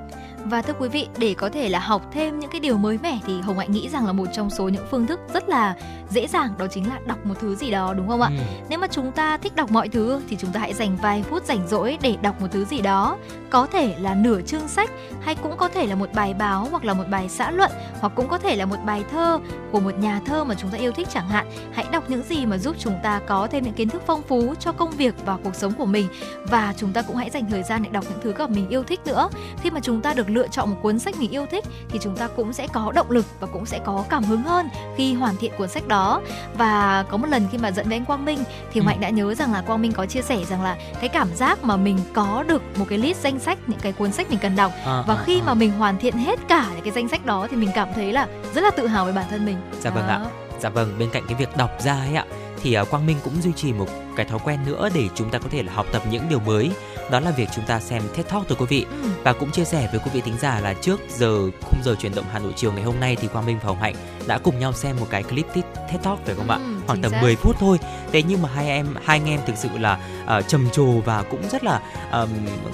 [0.50, 3.18] Và thưa quý vị, để có thể là học thêm những cái điều mới mẻ
[3.26, 5.74] thì Hồng Hạnh nghĩ rằng là một trong số những phương thức rất là
[6.10, 8.30] dễ dàng đó chính là đọc một thứ gì đó đúng không ạ?
[8.38, 8.42] Ừ.
[8.68, 11.44] Nếu mà chúng ta thích đọc mọi thứ thì chúng ta hãy dành vài phút
[11.44, 13.16] rảnh rỗi để đọc một thứ gì đó.
[13.50, 14.90] Có thể là nửa chương sách
[15.20, 17.70] hay cũng có thể là một bài báo hoặc là một bài xã luận
[18.00, 19.38] hoặc cũng có thể là một bài thơ
[19.72, 21.46] của một nhà thơ mà chúng ta yêu thích chẳng hạn.
[21.72, 24.54] Hãy đọc những gì mà giúp chúng ta có thêm những kiến thức phong phú
[24.60, 26.08] cho công việc và cuộc sống của mình
[26.48, 28.82] và chúng ta cũng hãy dành thời gian để đọc những thứ mà mình yêu
[28.82, 29.28] thích nữa.
[29.62, 32.16] Khi mà chúng ta được lựa chọn một cuốn sách mình yêu thích thì chúng
[32.16, 35.36] ta cũng sẽ có động lực và cũng sẽ có cảm hứng hơn khi hoàn
[35.36, 36.20] thiện cuốn sách đó
[36.58, 38.38] và có một lần khi mà dẫn với anh Quang Minh
[38.72, 38.84] thì ừ.
[38.84, 41.64] Mạnh đã nhớ rằng là Quang Minh có chia sẻ rằng là cái cảm giác
[41.64, 44.56] mà mình có được một cái list danh sách những cái cuốn sách mình cần
[44.56, 45.42] đọc à, và à, khi à.
[45.46, 48.12] mà mình hoàn thiện hết cả những cái danh sách đó thì mình cảm thấy
[48.12, 49.56] là rất là tự hào với bản thân mình.
[49.80, 50.20] Dạ vâng ạ.
[50.60, 52.24] Dạ vâng, bên cạnh cái việc đọc ra ấy ạ
[52.62, 55.38] thì uh, Quang Minh cũng duy trì một cái thói quen nữa để chúng ta
[55.38, 56.70] có thể là học tập những điều mới
[57.10, 59.08] đó là việc chúng ta xem TED Talk thưa quý vị Ừ.
[59.24, 62.14] và cũng chia sẻ với quý vị thính giả là trước giờ khung giờ chuyển
[62.14, 63.94] động Hà Nội chiều ngày hôm nay thì Quang Minh và Hồng Hạnh
[64.26, 65.64] đã cùng nhau xem một cái clip TED
[66.02, 66.56] Talk phải không ạ?
[66.56, 67.22] Ừ, Khoảng tầm xác.
[67.22, 67.78] 10 phút thôi.
[68.12, 69.98] Thế nhưng mà hai em hai anh em thực sự là
[70.38, 71.80] uh, trầm trồ và cũng rất là
[72.10, 72.28] ờm,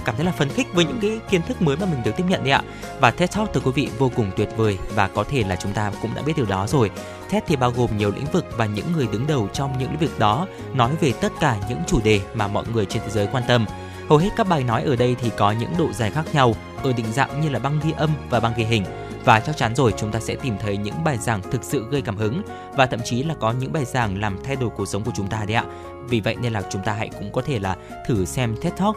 [0.04, 2.24] cảm thấy là phấn khích với những cái kiến thức mới mà mình được tiếp
[2.28, 2.62] nhận đấy ạ.
[3.00, 5.72] Và TED Talk thưa quý vị vô cùng tuyệt vời và có thể là chúng
[5.72, 6.90] ta cũng đã biết điều đó rồi.
[7.30, 9.98] TED thì bao gồm nhiều lĩnh vực và những người đứng đầu trong những lĩnh
[10.00, 13.26] vực đó nói về tất cả những chủ đề mà mọi người trên thế giới
[13.32, 13.66] quan tâm.
[14.12, 16.92] Hầu hết các bài nói ở đây thì có những độ dài khác nhau, ở
[16.92, 18.84] định dạng như là băng ghi âm và băng ghi hình
[19.24, 22.02] và chắc chắn rồi, chúng ta sẽ tìm thấy những bài giảng thực sự gây
[22.02, 22.42] cảm hứng
[22.76, 25.26] và thậm chí là có những bài giảng làm thay đổi cuộc sống của chúng
[25.28, 25.64] ta đấy ạ.
[26.08, 28.96] Vì vậy nên là chúng ta hãy cũng có thể là thử xem TED Talk,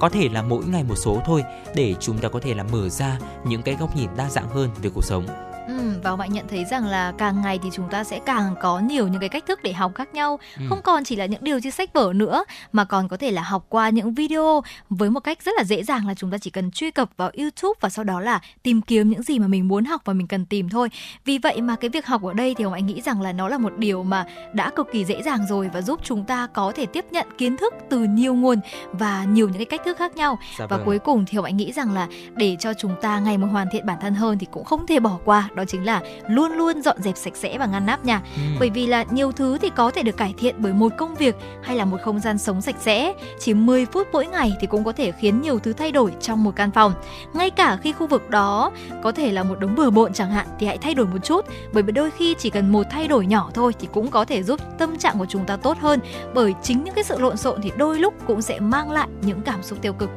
[0.00, 1.44] có thể là mỗi ngày một số thôi,
[1.74, 4.70] để chúng ta có thể là mở ra những cái góc nhìn đa dạng hơn
[4.82, 5.26] về cuộc sống.
[5.78, 8.78] Ừ, và Hạnh nhận thấy rằng là càng ngày thì chúng ta sẽ càng có
[8.78, 10.62] nhiều những cái cách thức để học khác nhau Ừ.
[10.68, 13.42] không còn chỉ là những điều trên sách vở nữa mà còn có thể là
[13.42, 16.50] học qua những video với một cách rất là dễ dàng là chúng ta chỉ
[16.50, 19.68] cần truy cập vào YouTube và sau đó là tìm kiếm những gì mà mình
[19.68, 20.88] muốn học và mình cần tìm thôi
[21.24, 23.48] vì vậy mà cái việc học ở đây thì Hồng Hạnh nghĩ rằng là nó
[23.48, 26.72] là một điều mà đã cực kỳ dễ dàng rồi và giúp chúng ta có
[26.76, 28.60] thể tiếp nhận kiến thức từ nhiều nguồn
[28.92, 30.86] và nhiều những cái cách thức khác nhau Dạ và vâng.
[30.86, 33.66] cuối cùng thì Hồng Hạnh nghĩ rằng là để cho chúng ta ngày một hoàn
[33.72, 36.82] thiện bản thân hơn thì cũng không thể bỏ qua đó chính là luôn luôn
[36.82, 38.20] dọn dẹp sạch sẽ và ngăn nắp nha.
[38.36, 38.42] Ừ.
[38.60, 41.36] bởi vì là nhiều thứ thì có thể được cải thiện bởi một công việc
[41.62, 43.14] hay là một không gian sống sạch sẽ.
[43.38, 46.44] Chỉ 10 phút mỗi ngày thì cũng có thể khiến nhiều thứ thay đổi trong
[46.44, 46.94] một căn phòng.
[47.34, 48.70] Ngay cả khi khu vực đó
[49.02, 51.46] có thể là một đống bừa bộn chẳng hạn thì hãy thay đổi một chút.
[51.72, 54.42] Bởi vì đôi khi chỉ cần một thay đổi nhỏ thôi thì cũng có thể
[54.42, 56.00] giúp tâm trạng của chúng ta tốt hơn.
[56.34, 59.40] Bởi chính những cái sự lộn xộn thì đôi lúc cũng sẽ mang lại những
[59.40, 60.10] cảm xúc tiêu cực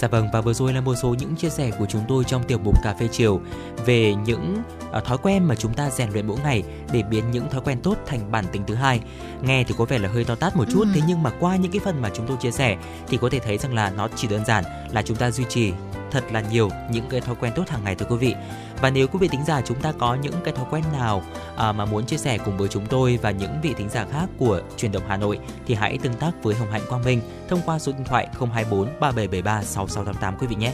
[0.00, 2.42] Dạ vâng và vừa rồi là một số những chia sẻ của chúng tôi trong
[2.42, 3.40] tiểu mục cà phê chiều
[3.86, 4.56] về những
[4.90, 7.78] ờ, thói quen mà chúng ta rèn luyện mỗi ngày để biến những thói quen
[7.82, 9.00] tốt thành bản tính thứ hai.
[9.42, 10.90] Nghe thì có vẻ là hơi to tát một chút Ừ.
[10.94, 12.76] thế nhưng mà qua những cái phần mà chúng tôi chia sẻ
[13.08, 15.72] thì có thể thấy rằng là nó chỉ đơn giản là chúng ta duy trì
[16.10, 18.34] thật là nhiều những cái thói quen tốt hàng ngày thưa quý vị.
[18.80, 21.22] Và nếu quý vị thính giả chúng ta có những cái thói quen nào
[21.56, 24.26] à, mà muốn chia sẻ cùng với chúng tôi và những vị thính giả khác
[24.38, 27.60] của truyền động Hà Nội thì hãy tương tác với Hồng Hạnh Quang Minh thông
[27.66, 30.72] qua số điện thoại 024 3773 6688 quý vị nhé.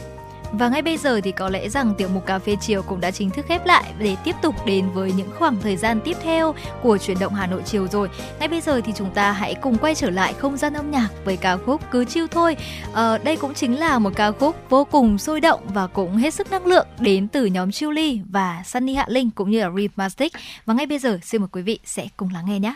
[0.51, 3.11] Và ngay bây giờ thì có lẽ rằng tiểu mục cà phê chiều cũng đã
[3.11, 6.55] chính thức khép lại để tiếp tục đến với những khoảng thời gian tiếp theo
[6.81, 8.09] của chuyển động Hà Nội chiều rồi.
[8.39, 11.09] Ngay bây giờ thì chúng ta hãy cùng quay trở lại không gian âm nhạc
[11.25, 12.57] với ca khúc Cứ chiêu thôi.
[12.93, 16.33] À, đây cũng chính là một ca khúc vô cùng sôi động và cũng hết
[16.33, 20.33] sức năng lượng đến từ nhóm Chili và Sunny Hạ Linh cũng như là Rhythmastic.
[20.65, 22.75] Và ngay bây giờ xin mời quý vị sẽ cùng lắng nghe nhé.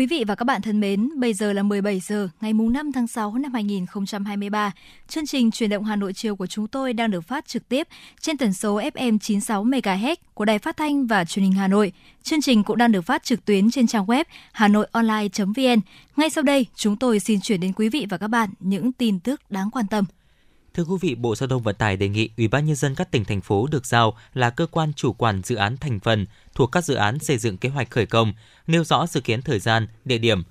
[0.00, 2.92] Quý vị và các bạn thân mến, bây giờ là 17 giờ ngày mùng 5
[2.92, 4.72] tháng 6 năm 2023.
[5.08, 7.88] Chương trình Truyền động Hà Nội chiều của chúng tôi đang được phát trực tiếp
[8.20, 11.92] trên tần số FM 96 MHz của Đài Phát thanh và Truyền hình Hà Nội.
[12.22, 15.80] Chương trình cũng đang được phát trực tuyến trên trang web hanoionline.vn.
[16.16, 19.20] Ngay sau đây, chúng tôi xin chuyển đến quý vị và các bạn những tin
[19.20, 20.04] tức đáng quan tâm.
[20.74, 23.10] Thưa quý vị, Bộ Giao thông Vận tải đề nghị Ủy ban nhân dân các
[23.10, 26.72] tỉnh thành phố được giao là cơ quan chủ quản dự án thành phần thuộc
[26.72, 28.32] các dự án xây dựng kế hoạch khởi công,
[28.66, 30.42] nêu rõ dự kiến thời gian, địa điểm.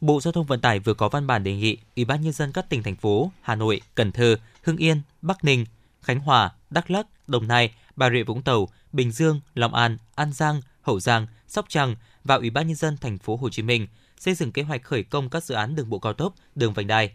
[0.00, 2.52] Bộ Giao thông Vận tải vừa có văn bản đề nghị Ủy ban nhân dân
[2.52, 5.66] các tỉnh thành phố Hà Nội, Cần Thơ, Hưng Yên, Bắc Ninh,
[6.02, 10.32] Khánh Hòa, Đắk Lắk, Đồng Nai, Bà Rịa Vũng Tàu, Bình Dương, Long An, An
[10.32, 13.86] Giang, Hậu Giang, Sóc Trăng và Ủy ban nhân dân thành phố Hồ Chí Minh
[14.18, 16.86] xây dựng kế hoạch khởi công các dự án đường bộ cao tốc, đường vành
[16.86, 17.10] đai.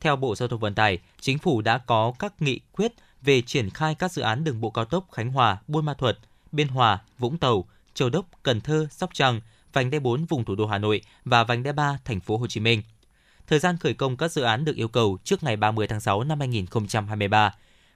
[0.00, 3.70] Theo Bộ Giao thông Vận tải, Chính phủ đã có các nghị quyết về triển
[3.70, 6.16] khai các dự án đường bộ cao tốc Khánh Hòa, Buôn Ma Thuột,
[6.52, 7.68] Biên Hòa, Vũng Tàu,
[7.98, 9.40] Châu Đốc, Cần Thơ, Sóc Trăng,
[9.72, 12.46] vành đai 4 vùng thủ đô Hà Nội và vành đai 3 thành phố Hồ
[12.46, 12.82] Chí Minh.
[13.46, 16.24] Thời gian khởi công các dự án được yêu cầu trước ngày 30 tháng 6
[16.24, 17.54] năm 2023.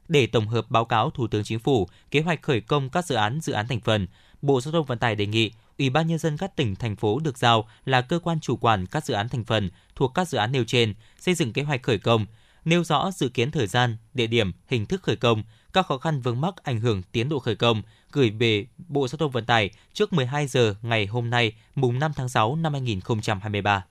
[0.09, 3.15] Để tổng hợp báo cáo Thủ tướng Chính phủ kế hoạch khởi công các dự
[3.15, 4.07] án dự án thành phần,
[4.43, 7.19] Bộ Giao thông Vận tải đề nghị Ủy ban nhân dân các tỉnh thành phố
[7.19, 10.39] được giao là cơ quan chủ quản các dự án thành phần thuộc các dự
[10.39, 12.27] án nêu trên, xây dựng kế hoạch khởi công,
[12.65, 15.43] nêu rõ dự kiến thời gian, địa điểm, hình thức khởi công,
[15.73, 17.83] các khó khăn vướng mắc ảnh hưởng tiến độ khởi công,
[18.13, 22.13] gửi về Bộ Giao thông Vận tải trước 12 giờ ngày hôm nay, mùng 5
[22.17, 23.85] tháng 6 năm 2023.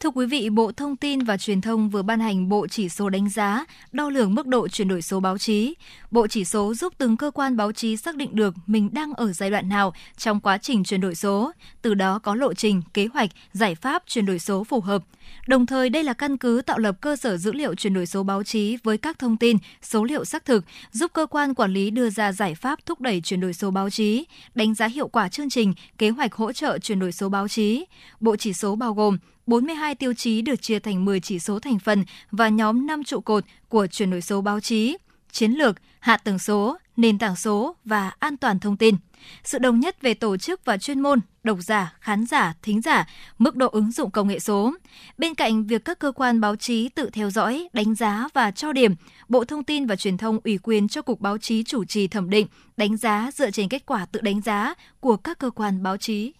[0.00, 3.08] Thưa quý vị, Bộ Thông tin và Truyền thông vừa ban hành Bộ Chỉ số
[3.08, 5.74] đánh giá, đo lường mức độ chuyển đổi số báo chí.
[6.10, 9.32] Bộ chỉ số giúp từng cơ quan báo chí xác định được mình đang ở
[9.32, 13.06] giai đoạn nào trong quá trình chuyển đổi số, từ đó có lộ trình, kế
[13.06, 15.04] hoạch, giải pháp chuyển đổi số phù hợp.
[15.46, 18.22] Đồng thời, đây là căn cứ tạo lập cơ sở dữ liệu chuyển đổi số
[18.22, 21.90] báo chí với các thông tin, số liệu xác thực, giúp cơ quan quản lý
[21.90, 24.24] đưa ra giải pháp thúc đẩy chuyển đổi số báo chí,
[24.54, 27.84] đánh giá hiệu quả chương trình, kế hoạch hỗ trợ chuyển đổi số báo chí.
[28.20, 31.78] Bộ chỉ số bao gồm 42 tiêu chí được chia thành 10 chỉ số thành
[31.78, 34.96] phần và nhóm 5 trụ cột của chuyển đổi số báo chí,
[35.32, 38.96] chiến lược, hạ tầng số, nền tảng số và an toàn thông tin.
[39.44, 43.08] Sự đồng nhất về tổ chức và chuyên môn, độc giả, khán giả, thính giả,
[43.38, 44.74] mức độ ứng dụng công nghệ số.
[45.18, 48.72] Bên cạnh việc các cơ quan báo chí tự theo dõi, đánh giá và cho
[48.72, 48.94] điểm,
[49.28, 52.30] Bộ Thông tin và Truyền thông ủy quyền cho Cục Báo chí chủ trì thẩm
[52.30, 55.96] định, đánh giá dựa trên kết quả tự đánh giá của các cơ quan báo
[55.96, 56.32] chí.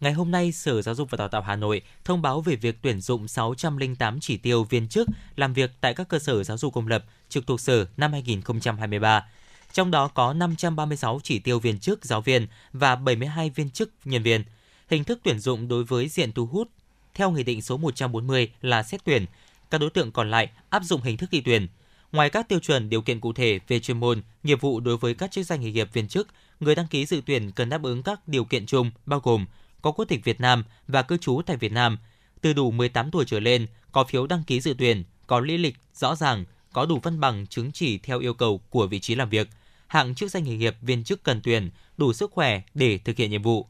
[0.00, 2.78] Ngày hôm nay, Sở Giáo dục và Đào tạo Hà Nội thông báo về việc
[2.82, 6.74] tuyển dụng 608 chỉ tiêu viên chức làm việc tại các cơ sở giáo dục
[6.74, 9.26] công lập trực thuộc Sở năm 2023.
[9.72, 14.22] Trong đó có 536 chỉ tiêu viên chức giáo viên và 72 viên chức nhân
[14.22, 14.44] viên.
[14.88, 16.68] Hình thức tuyển dụng đối với diện thu hút
[17.14, 19.26] theo Nghị định số 140 là xét tuyển.
[19.70, 21.68] Các đối tượng còn lại áp dụng hình thức thi tuyển.
[22.12, 25.14] Ngoài các tiêu chuẩn điều kiện cụ thể về chuyên môn, nghiệp vụ đối với
[25.14, 26.28] các chức danh nghề nghiệp viên chức,
[26.60, 29.46] người đăng ký dự tuyển cần đáp ứng các điều kiện chung bao gồm
[29.82, 31.98] có quốc tịch Việt Nam và cư trú tại Việt Nam,
[32.40, 35.76] từ đủ 18 tuổi trở lên, có phiếu đăng ký dự tuyển, có lý lịch
[35.94, 39.30] rõ ràng, có đủ văn bằng chứng chỉ theo yêu cầu của vị trí làm
[39.30, 39.48] việc,
[39.86, 43.30] hạng chức danh nghề nghiệp viên chức cần tuyển, đủ sức khỏe để thực hiện
[43.30, 43.66] nhiệm vụ.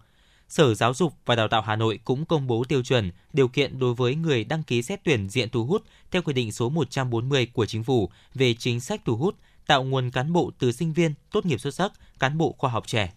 [0.49, 3.79] Sở Giáo dục và Đào tạo Hà Nội cũng công bố tiêu chuẩn, điều kiện
[3.79, 7.47] đối với người đăng ký xét tuyển diện thu hút theo quy định số 140
[7.47, 9.35] của Chính phủ về chính sách thu hút,
[9.67, 12.87] tạo nguồn cán bộ từ sinh viên tốt nghiệp xuất sắc, cán bộ khoa học
[12.87, 13.13] trẻ.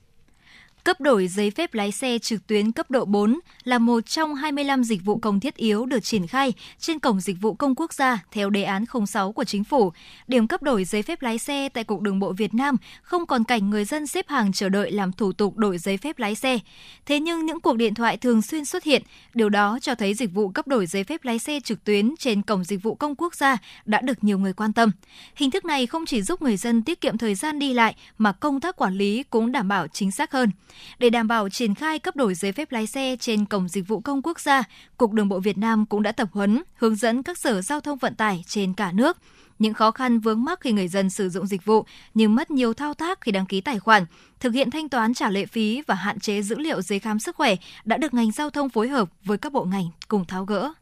[0.84, 4.84] Cấp đổi giấy phép lái xe trực tuyến cấp độ 4 là một trong 25
[4.84, 8.24] dịch vụ công thiết yếu được triển khai trên Cổng Dịch vụ Công Quốc gia
[8.32, 9.92] theo đề án 06 của Chính phủ.
[10.28, 13.44] Điểm cấp đổi giấy phép lái xe tại Cục Đường bộ Việt Nam không còn
[13.44, 16.60] cảnh người dân xếp hàng chờ đợi làm thủ tục đổi giấy phép lái xe.
[17.06, 19.04] Thế nhưng những cuộc điện thoại thường xuyên xuất hiện,
[19.34, 22.42] điều đó cho thấy dịch vụ cấp đổi giấy phép lái xe trực tuyến trên
[22.42, 24.92] Cổng Dịch vụ Công Quốc gia đã được nhiều người quan tâm.
[25.36, 28.32] Hình thức này không chỉ giúp người dân tiết kiệm thời gian đi lại mà
[28.32, 30.52] công tác quản lý cũng đảm bảo chính xác hơn.
[31.00, 34.00] Để đảm bảo triển khai cấp đổi giấy phép lái xe trên Cổng Dịch vụ
[34.00, 34.64] Công Quốc gia,
[34.98, 37.98] Cục Đường bộ Việt Nam cũng đã tập huấn, hướng dẫn các sở giao thông
[37.98, 39.18] vận tải trên cả nước.
[39.60, 42.74] Những khó khăn vướng mắc khi người dân sử dụng dịch vụ như mất nhiều
[42.74, 44.06] thao tác khi đăng ký tài khoản,
[44.40, 47.36] thực hiện thanh toán trả lệ phí và hạn chế dữ liệu giấy khám sức
[47.36, 50.74] khỏe đã được ngành giao thông phối hợp với các bộ ngành cùng tháo gỡ.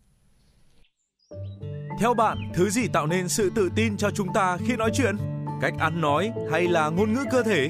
[2.00, 5.16] Theo bạn, thứ gì tạo nên sự tự tin cho chúng ta khi nói chuyện?
[5.62, 7.70] Cách ăn nói hay là ngôn ngữ cơ thể?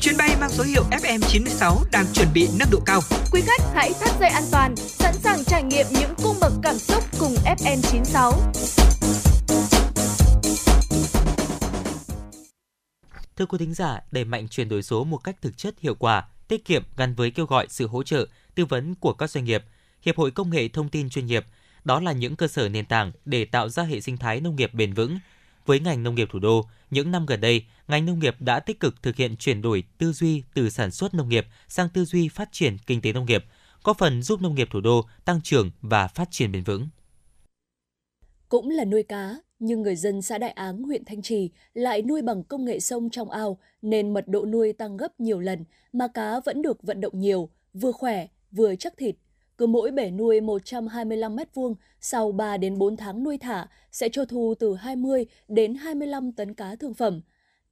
[0.00, 3.00] Chuyến bay mang số hiệu FM96 đang chuẩn bị nâng độ cao.
[3.32, 6.78] Quý khách hãy thắt dây an toàn, sẵn sàng trải nghiệm những cung bậc cảm
[6.78, 8.32] xúc cùng FM96.
[13.36, 16.24] Thưa quý thính giả, đẩy mạnh chuyển đổi số một cách thực chất hiệu quả,
[16.48, 19.64] tiết kiệm gắn với kêu gọi sự hỗ trợ, tư vấn của các doanh nghiệp,
[20.02, 21.46] Hiệp hội Công nghệ Thông tin chuyên nghiệp,
[21.84, 24.74] đó là những cơ sở nền tảng để tạo ra hệ sinh thái nông nghiệp
[24.74, 25.18] bền vững.
[25.66, 28.80] Với ngành nông nghiệp thủ đô, những năm gần đây, ngành nông nghiệp đã tích
[28.80, 32.28] cực thực hiện chuyển đổi tư duy từ sản xuất nông nghiệp sang tư duy
[32.28, 33.44] phát triển kinh tế nông nghiệp,
[33.82, 36.88] có phần giúp nông nghiệp thủ đô tăng trưởng và phát triển bền vững.
[38.48, 42.22] Cũng là nuôi cá, nhưng người dân xã Đại Áng, huyện Thanh Trì lại nuôi
[42.22, 46.08] bằng công nghệ sông trong ao nên mật độ nuôi tăng gấp nhiều lần mà
[46.08, 49.16] cá vẫn được vận động nhiều, vừa khỏe, vừa chắc thịt.
[49.60, 54.24] Cứ mỗi bể nuôi 125 m2, sau 3 đến 4 tháng nuôi thả sẽ cho
[54.24, 57.20] thu từ 20 đến 25 tấn cá thương phẩm.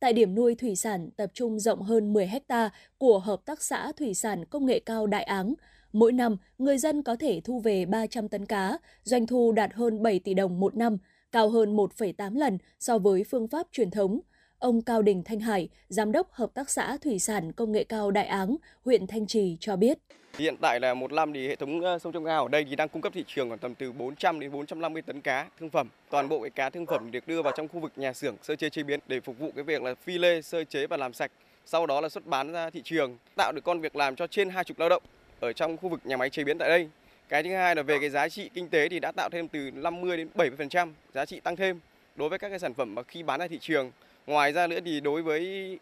[0.01, 3.93] Tại điểm nuôi thủy sản tập trung rộng hơn 10 ha của Hợp tác xã
[3.93, 5.55] Thủy sản Công nghệ cao Đại Áng,
[5.93, 10.03] mỗi năm người dân có thể thu về 300 tấn cá, doanh thu đạt hơn
[10.03, 10.99] 7 tỷ đồng một năm,
[11.33, 14.21] cao hơn 1,8 lần so với phương pháp truyền thống.
[14.59, 18.11] Ông Cao Đình Thanh Hải, Giám đốc Hợp tác xã Thủy sản Công nghệ cao
[18.11, 19.99] Đại Áng, huyện Thanh Trì cho biết.
[20.39, 22.89] Hiện tại là một năm thì hệ thống sông trong ao ở đây thì đang
[22.89, 25.89] cung cấp thị trường khoảng tầm từ 400 đến 450 tấn cá thương phẩm.
[26.11, 28.57] Toàn bộ cái cá thương phẩm được đưa vào trong khu vực nhà xưởng sơ
[28.57, 31.13] chế chế biến để phục vụ cái việc là phi lê, sơ chế và làm
[31.13, 31.31] sạch.
[31.65, 34.51] Sau đó là xuất bán ra thị trường, tạo được con việc làm cho trên
[34.51, 35.03] 20 lao động
[35.41, 36.89] ở trong khu vực nhà máy chế biến tại đây.
[37.29, 39.71] Cái thứ hai là về cái giá trị kinh tế thì đã tạo thêm từ
[39.71, 41.81] 50 đến 70% giá trị tăng thêm
[42.17, 43.91] đối với các cái sản phẩm mà khi bán ra thị trường.
[44.27, 45.79] Ngoài ra nữa thì đối với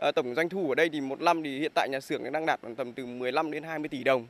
[0.00, 2.46] À, tổng doanh thu ở đây thì một năm thì hiện tại nhà xưởng đang
[2.46, 4.26] đạt khoảng tầm từ 15 đến 20 tỷ đồng.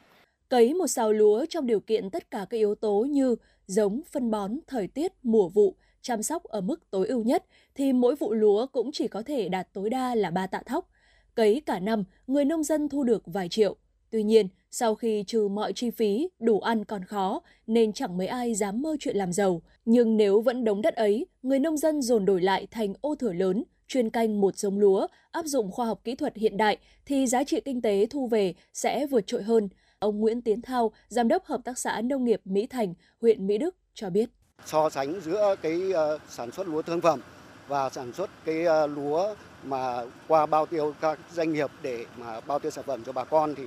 [0.48, 4.30] Cấy một sào lúa trong điều kiện tất cả các yếu tố như giống, phân
[4.30, 7.44] bón, thời tiết, mùa vụ, chăm sóc ở mức tối ưu nhất
[7.74, 10.90] thì mỗi vụ lúa cũng chỉ có thể đạt tối đa là 3 tạ thóc.
[11.34, 13.76] Cấy cả năm, người nông dân thu được vài triệu.
[14.10, 18.26] Tuy nhiên, sau khi trừ mọi chi phí, đủ ăn còn khó, nên chẳng mấy
[18.26, 19.62] ai dám mơ chuyện làm giàu.
[19.84, 23.32] Nhưng nếu vẫn đống đất ấy, người nông dân dồn đổi lại thành ô thửa
[23.32, 27.26] lớn, chuyên canh một giống lúa, áp dụng khoa học kỹ thuật hiện đại thì
[27.26, 29.68] giá trị kinh tế thu về sẽ vượt trội hơn.
[29.98, 33.58] Ông Nguyễn Tiến Thao, Giám đốc Hợp tác xã Nông nghiệp Mỹ Thành, huyện Mỹ
[33.58, 34.28] Đức cho biết.
[34.66, 37.20] So sánh giữa cái ờ, sản xuất lúa thương phẩm
[37.68, 39.34] và sản xuất cái ờ, lúa
[39.64, 43.24] mà qua bao tiêu các doanh nghiệp để mà bao tiêu sản phẩm cho bà
[43.24, 43.64] con thì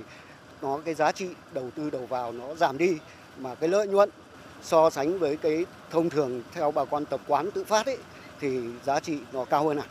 [0.62, 2.98] nó cái giá trị đầu tư đầu vào nó giảm đi
[3.38, 4.10] mà cái lợi nhuận
[4.62, 7.98] so sánh với cái thông thường theo bà con tập quán tự phát ấy
[8.40, 9.86] thì giá trị nó cao hơn à.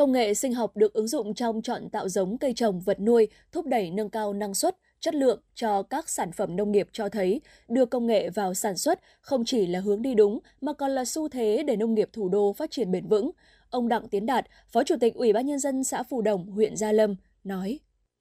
[0.00, 3.28] Công nghệ sinh học được ứng dụng trong chọn tạo giống cây trồng vật nuôi,
[3.52, 7.08] thúc đẩy nâng cao năng suất, chất lượng cho các sản phẩm nông nghiệp cho
[7.08, 10.90] thấy đưa công nghệ vào sản xuất không chỉ là hướng đi đúng mà còn
[10.90, 13.30] là xu thế để nông nghiệp thủ đô phát triển bền vững.
[13.70, 16.76] Ông Đặng Tiến Đạt, Phó Chủ tịch Ủy ban nhân dân xã Phù Đồng, huyện
[16.76, 17.78] Gia Lâm nói: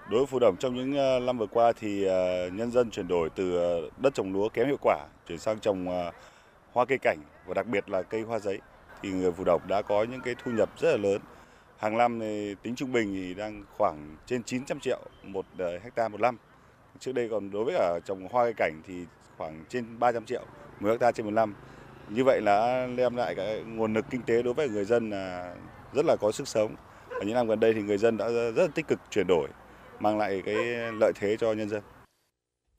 [0.10, 3.08] Đối với Phù Đồng trong những ờ, năm vừa qua thì ờ, nhân dân chuyển
[3.08, 5.86] đổi từ ờ, đất trồng lúa kém hiệu quả chuyển sang trồng
[6.72, 8.60] hoa cây cảnh và đặc biệt là cây hoa giấy.
[9.02, 11.22] Thì người Phù Đồng đã có những cái thu nhập rất là lớn
[11.80, 16.08] hàng năm thì tính trung bình thì đang khoảng trên 900 triệu một ờ, hecta
[16.08, 16.38] một năm.
[17.00, 19.06] Trước đây còn đối với cả trồng hoa cây cảnh thì
[19.38, 20.42] khoảng trên 300 triệu
[20.80, 21.56] một hecta trên một năm.
[22.10, 25.56] Như vậy là đem lại cái nguồn lực kinh tế đối với người dân là
[25.94, 26.76] rất là có sức sống.
[27.10, 29.48] Ở những năm gần đây thì người dân đã rất là tích cực chuyển đổi,
[30.00, 30.56] mang lại cái
[31.00, 31.82] lợi thế cho nhân dân.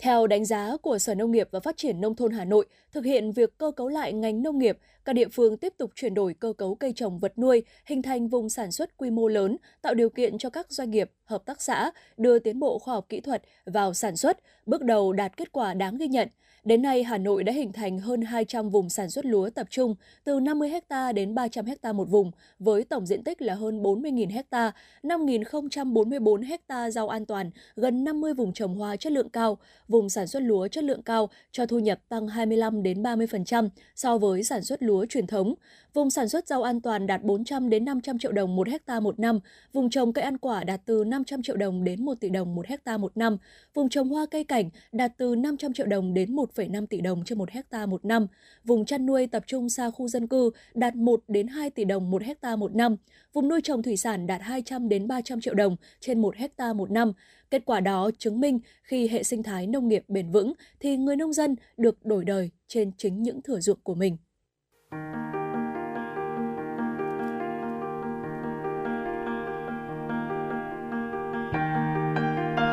[0.03, 3.05] Theo đánh giá của Sở Nông nghiệp và Phát triển Nông thôn Hà Nội, thực
[3.05, 6.35] hiện việc cơ cấu lại ngành nông nghiệp, các địa phương tiếp tục chuyển đổi
[6.35, 9.95] cơ cấu cây trồng vật nuôi, hình thành vùng sản xuất quy mô lớn, tạo
[9.95, 13.21] điều kiện cho các doanh nghiệp, hợp tác xã đưa tiến bộ khoa học kỹ
[13.21, 16.29] thuật vào sản xuất, bước đầu đạt kết quả đáng ghi nhận.
[16.65, 19.95] Đến nay, Hà Nội đã hình thành hơn 200 vùng sản xuất lúa tập trung,
[20.25, 24.43] từ 50 ha đến 300 ha một vùng, với tổng diện tích là hơn 40.000
[24.51, 24.73] ha,
[25.03, 29.59] 5.044 ha rau an toàn, gần 50 vùng trồng hoa chất lượng cao,
[29.89, 34.19] vùng sản xuất lúa chất lượng cao cho thu nhập tăng 25 đến 30% so
[34.19, 35.55] với sản xuất lúa truyền thống.
[35.95, 39.19] Vùng sản xuất rau an toàn đạt 400 đến 500 triệu đồng một hecta một
[39.19, 39.41] năm,
[39.73, 42.67] vùng trồng cây ăn quả đạt từ 500 triệu đồng đến 1 tỷ đồng một
[42.67, 43.37] hecta một năm,
[43.75, 47.39] vùng trồng hoa cây cảnh đạt từ 500 triệu đồng đến 1,5 tỷ đồng trên
[47.39, 48.27] một hecta một năm,
[48.65, 52.11] vùng chăn nuôi tập trung xa khu dân cư đạt 1 đến 2 tỷ đồng
[52.11, 52.97] một hecta một năm,
[53.33, 56.91] vùng nuôi trồng thủy sản đạt 200 đến 300 triệu đồng trên một hecta một
[56.91, 57.13] năm.
[57.51, 61.17] Kết quả đó chứng minh khi hệ sinh thái nông nghiệp bền vững thì người
[61.17, 64.17] nông dân được đổi đời trên chính những thửa ruộng của mình.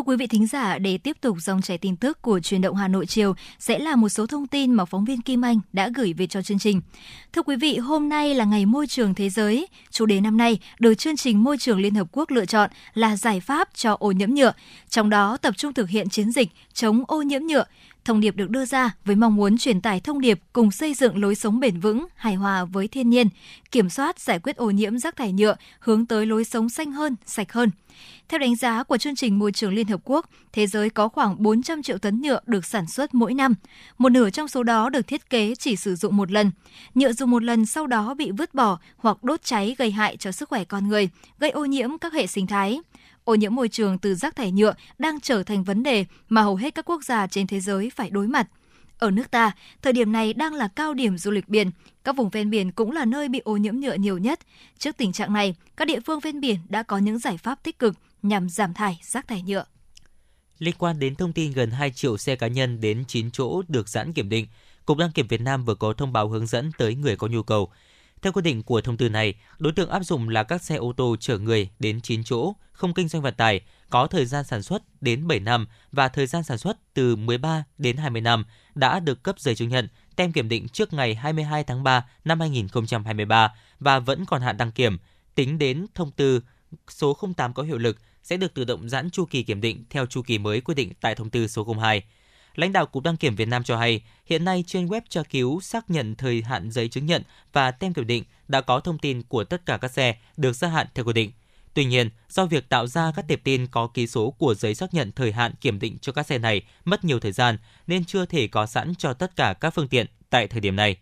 [0.00, 2.76] Thưa quý vị thính giả, để tiếp tục dòng chảy tin tức của truyền động
[2.76, 5.90] Hà Nội chiều sẽ là một số thông tin mà phóng viên Kim Anh đã
[5.94, 6.80] gửi về cho chương trình.
[7.32, 9.66] Thưa quý vị, hôm nay là ngày môi trường thế giới.
[9.90, 13.16] Chủ đề năm nay được chương trình Môi trường Liên Hợp Quốc lựa chọn là
[13.16, 14.52] giải pháp cho ô nhiễm nhựa,
[14.88, 17.64] trong đó tập trung thực hiện chiến dịch chống ô nhiễm nhựa.
[18.04, 21.18] Thông điệp được đưa ra với mong muốn truyền tải thông điệp cùng xây dựng
[21.18, 23.28] lối sống bền vững, hài hòa với thiên nhiên,
[23.70, 27.16] kiểm soát giải quyết ô nhiễm rác thải nhựa, hướng tới lối sống xanh hơn,
[27.26, 27.70] sạch hơn.
[28.28, 31.42] Theo đánh giá của chương trình Môi trường Liên Hợp Quốc, thế giới có khoảng
[31.42, 33.54] 400 triệu tấn nhựa được sản xuất mỗi năm.
[33.98, 36.50] Một nửa trong số đó được thiết kế chỉ sử dụng một lần.
[36.94, 40.32] Nhựa dùng một lần sau đó bị vứt bỏ hoặc đốt cháy gây hại cho
[40.32, 41.08] sức khỏe con người,
[41.38, 42.80] gây ô nhiễm các hệ sinh thái.
[43.24, 46.56] Ô nhiễm môi trường từ rác thải nhựa đang trở thành vấn đề mà hầu
[46.56, 48.48] hết các quốc gia trên thế giới phải đối mặt.
[48.98, 49.52] Ở nước ta,
[49.82, 51.70] thời điểm này đang là cao điểm du lịch biển.
[52.04, 54.40] Các vùng ven biển cũng là nơi bị ô nhiễm nhựa nhiều nhất.
[54.78, 57.78] Trước tình trạng này, các địa phương ven biển đã có những giải pháp tích
[57.78, 59.64] cực nhằm giảm thải rác thải nhựa.
[60.58, 63.88] Liên quan đến thông tin gần 2 triệu xe cá nhân đến 9 chỗ được
[63.88, 64.46] giãn kiểm định,
[64.86, 67.42] Cục đăng kiểm Việt Nam vừa có thông báo hướng dẫn tới người có nhu
[67.42, 67.70] cầu.
[68.22, 70.92] Theo quy định của thông tư này, đối tượng áp dụng là các xe ô
[70.96, 73.60] tô chở người đến 9 chỗ, không kinh doanh vận tải,
[73.90, 77.64] có thời gian sản xuất đến 7 năm và thời gian sản xuất từ 13
[77.78, 78.44] đến 20 năm
[78.74, 82.40] đã được cấp giấy chứng nhận tem kiểm định trước ngày 22 tháng 3 năm
[82.40, 84.98] 2023 và vẫn còn hạn đăng kiểm.
[85.34, 86.42] Tính đến thông tư
[86.88, 90.06] số 08 có hiệu lực sẽ được tự động giãn chu kỳ kiểm định theo
[90.06, 92.02] chu kỳ mới quy định tại thông tư số 02.
[92.54, 95.60] Lãnh đạo Cục Đăng kiểm Việt Nam cho hay, hiện nay trên web tra cứu
[95.60, 97.22] xác nhận thời hạn giấy chứng nhận
[97.52, 100.68] và tem kiểm định đã có thông tin của tất cả các xe được gia
[100.68, 101.32] hạn theo quy định.
[101.74, 104.94] Tuy nhiên, do việc tạo ra các tệp tin có ký số của giấy xác
[104.94, 108.26] nhận thời hạn kiểm định cho các xe này mất nhiều thời gian nên chưa
[108.26, 110.96] thể có sẵn cho tất cả các phương tiện tại thời điểm này.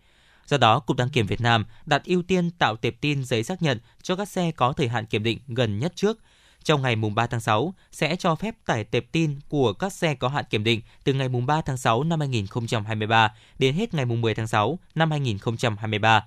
[0.46, 3.62] Do đó, Cục Đăng kiểm Việt Nam đặt ưu tiên tạo tệp tin giấy xác
[3.62, 6.18] nhận cho các xe có thời hạn kiểm định gần nhất trước.
[6.64, 10.14] Trong ngày mùng 3 tháng 6 sẽ cho phép tải tệp tin của các xe
[10.14, 14.04] có hạn kiểm định từ ngày mùng 3 tháng 6 năm 2023 đến hết ngày
[14.04, 16.24] mùng 10 tháng 6 năm 2023.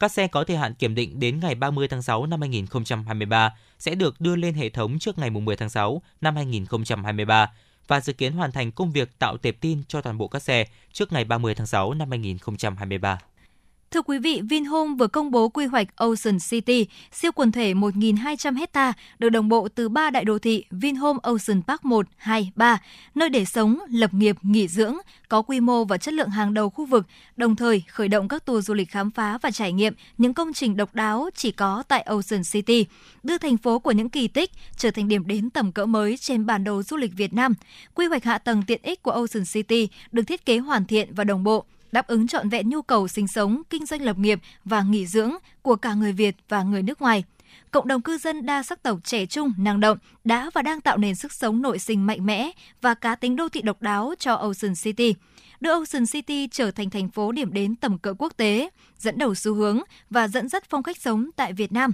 [0.00, 3.94] Các xe có thời hạn kiểm định đến ngày 30 tháng 6 năm 2023 sẽ
[3.94, 7.50] được đưa lên hệ thống trước ngày mùng 10 tháng 6 năm 2023
[7.88, 10.66] và dự kiến hoàn thành công việc tạo tệp tin cho toàn bộ các xe
[10.92, 13.18] trước ngày 30 tháng 6 năm 2023.
[13.92, 18.58] Thưa quý vị, Vinhome vừa công bố quy hoạch Ocean City, siêu quần thể 1.200
[18.58, 22.80] hecta được đồng bộ từ ba đại đô thị Vinhome Ocean Park 1, 2, 3,
[23.14, 24.96] nơi để sống, lập nghiệp, nghỉ dưỡng,
[25.28, 27.06] có quy mô và chất lượng hàng đầu khu vực,
[27.36, 30.52] đồng thời khởi động các tour du lịch khám phá và trải nghiệm những công
[30.52, 32.86] trình độc đáo chỉ có tại Ocean City,
[33.22, 36.46] đưa thành phố của những kỳ tích trở thành điểm đến tầm cỡ mới trên
[36.46, 37.54] bản đồ du lịch Việt Nam.
[37.94, 41.24] Quy hoạch hạ tầng tiện ích của Ocean City được thiết kế hoàn thiện và
[41.24, 44.82] đồng bộ, đáp ứng trọn vẹn nhu cầu sinh sống, kinh doanh lập nghiệp và
[44.82, 45.32] nghỉ dưỡng
[45.62, 47.24] của cả người Việt và người nước ngoài.
[47.70, 50.96] Cộng đồng cư dân đa sắc tộc trẻ trung, năng động đã và đang tạo
[50.96, 52.50] nền sức sống nội sinh mạnh mẽ
[52.80, 55.14] và cá tính đô thị độc đáo cho Ocean City
[55.62, 59.34] đưa Ocean City trở thành thành phố điểm đến tầm cỡ quốc tế, dẫn đầu
[59.34, 61.92] xu hướng và dẫn dắt phong cách sống tại Việt Nam.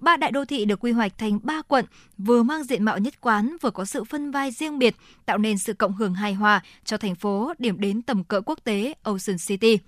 [0.00, 1.84] Ba đại đô thị được quy hoạch thành ba quận,
[2.18, 4.96] vừa mang diện mạo nhất quán, vừa có sự phân vai riêng biệt,
[5.26, 8.58] tạo nên sự cộng hưởng hài hòa cho thành phố điểm đến tầm cỡ quốc
[8.64, 9.78] tế Ocean City.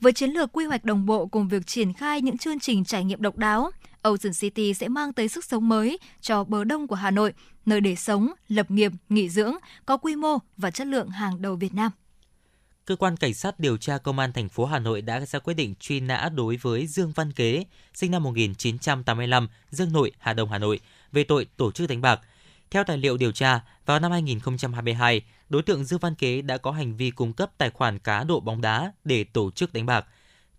[0.00, 3.04] Với chiến lược quy hoạch đồng bộ cùng việc triển khai những chương trình trải
[3.04, 3.70] nghiệm độc đáo,
[4.02, 7.32] Ocean City sẽ mang tới sức sống mới cho bờ đông của Hà Nội,
[7.66, 9.54] nơi để sống, lập nghiệp, nghỉ dưỡng,
[9.86, 11.92] có quy mô và chất lượng hàng đầu Việt Nam
[12.84, 15.54] cơ quan cảnh sát điều tra công an thành phố Hà Nội đã ra quyết
[15.54, 17.64] định truy nã đối với Dương Văn Kế,
[17.94, 20.80] sinh năm 1985, Dương Nội, Hà Đông, Hà Nội,
[21.12, 22.20] về tội tổ chức đánh bạc.
[22.70, 26.70] Theo tài liệu điều tra, vào năm 2022, đối tượng Dương Văn Kế đã có
[26.70, 30.06] hành vi cung cấp tài khoản cá độ bóng đá để tổ chức đánh bạc.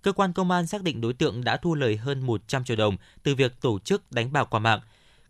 [0.01, 2.97] Cơ quan công an xác định đối tượng đã thu lời hơn 100 triệu đồng
[3.23, 4.79] từ việc tổ chức đánh bạc qua mạng.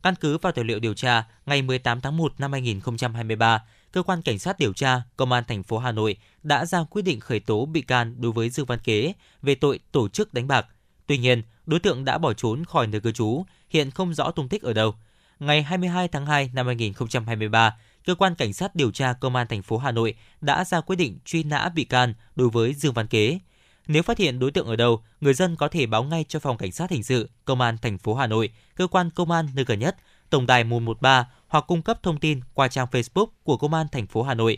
[0.04, 3.64] Căn cứ vào tài liệu điều tra, ngày 18 tháng 1 năm 2023,
[3.94, 7.02] cơ quan cảnh sát điều tra Công an thành phố Hà Nội đã ra quyết
[7.02, 10.48] định khởi tố bị can đối với Dương Văn Kế về tội tổ chức đánh
[10.48, 10.66] bạc.
[11.08, 14.50] Tuy nhiên, đối tượng đã bỏ trốn khỏi nơi cư trú, hiện không rõ tung
[14.50, 14.96] tích ở đâu.
[15.40, 19.62] Ngày 22 tháng 2 năm 2023, cơ quan cảnh sát điều tra Công an thành
[19.62, 23.08] phố Hà Nội đã ra quyết định truy nã bị can đối với Dương Văn
[23.08, 23.40] Kế.
[23.88, 26.58] Nếu phát hiện đối tượng ở đâu, người dân có thể báo ngay cho phòng
[26.58, 29.66] cảnh sát hình sự Công an thành phố Hà Nội, cơ quan công an nơi
[29.66, 29.96] gần nhất,
[30.30, 34.08] tổng đài 113 hoặc cung cấp thông tin qua trang Facebook của Công an thành
[34.08, 34.58] phố Hà Nội.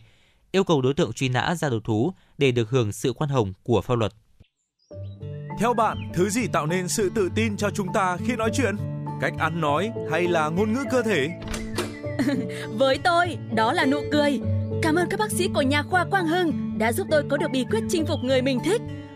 [0.52, 3.54] Yêu cầu đối tượng truy nã ra đầu thú để được hưởng sự khoan hồng
[3.64, 4.14] của pháp luật.
[5.60, 8.76] Theo bạn, thứ gì tạo nên sự tự tin cho chúng ta khi nói chuyện?
[9.22, 11.30] Cách ăn nói hay là ngôn ngữ cơ thể?
[12.78, 14.40] Với tôi, đó là nụ cười.
[14.82, 17.52] Cảm ơn các bác sĩ của nhà khoa Quang Hưng đã giúp tôi có được
[17.52, 18.82] bí quyết chinh phục người mình thích.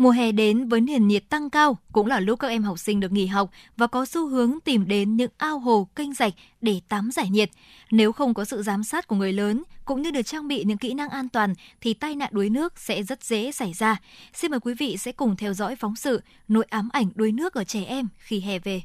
[0.00, 3.00] mùa hè đến với nền nhiệt tăng cao cũng là lúc các em học sinh
[3.00, 6.80] được nghỉ học và có xu hướng tìm đến những ao hồ, kênh rạch để
[6.88, 7.50] tắm giải nhiệt.
[7.90, 10.78] Nếu không có sự giám sát của người lớn cũng như được trang bị những
[10.78, 13.96] kỹ năng an toàn thì tai nạn đuối nước sẽ rất dễ xảy ra.
[14.34, 17.54] Xin mời quý vị sẽ cùng theo dõi phóng sự Nội ám ảnh đuối nước
[17.54, 18.82] ở trẻ em khi hè về.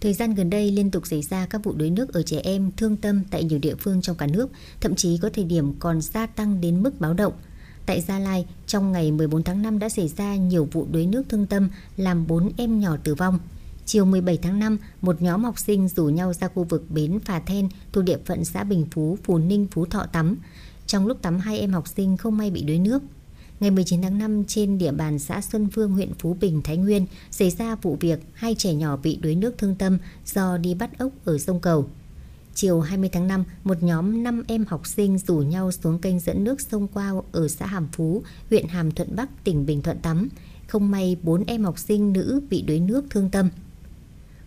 [0.00, 2.70] Thời gian gần đây liên tục xảy ra các vụ đuối nước ở trẻ em
[2.76, 4.50] thương tâm tại nhiều địa phương trong cả nước,
[4.80, 7.32] thậm chí có thời điểm còn gia tăng đến mức báo động–
[7.86, 11.22] Tại Gia Lai, trong ngày 14 tháng 5 đã xảy ra nhiều vụ đuối nước
[11.28, 13.38] thương tâm làm 4 em nhỏ tử vong.
[13.84, 17.40] Chiều 17 tháng 5, một nhóm học sinh rủ nhau ra khu vực bến Phà
[17.40, 20.36] Then thuộc địa phận xã Bình Phú, Phú Ninh, Phú Thọ tắm.
[20.86, 23.02] Trong lúc tắm hai em học sinh không may bị đuối nước.
[23.60, 27.06] Ngày 19 tháng 5 trên địa bàn xã Xuân Phương, huyện Phú Bình, Thái Nguyên
[27.30, 30.98] xảy ra vụ việc hai trẻ nhỏ bị đuối nước thương tâm do đi bắt
[30.98, 31.86] ốc ở sông Cầu.
[32.54, 36.44] Chiều 20 tháng 5, một nhóm 5 em học sinh rủ nhau xuống kênh dẫn
[36.44, 40.28] nước sông Quao ở xã Hàm Phú, huyện Hàm Thuận Bắc, tỉnh Bình Thuận tắm.
[40.66, 43.48] Không may 4 em học sinh nữ bị đuối nước thương tâm.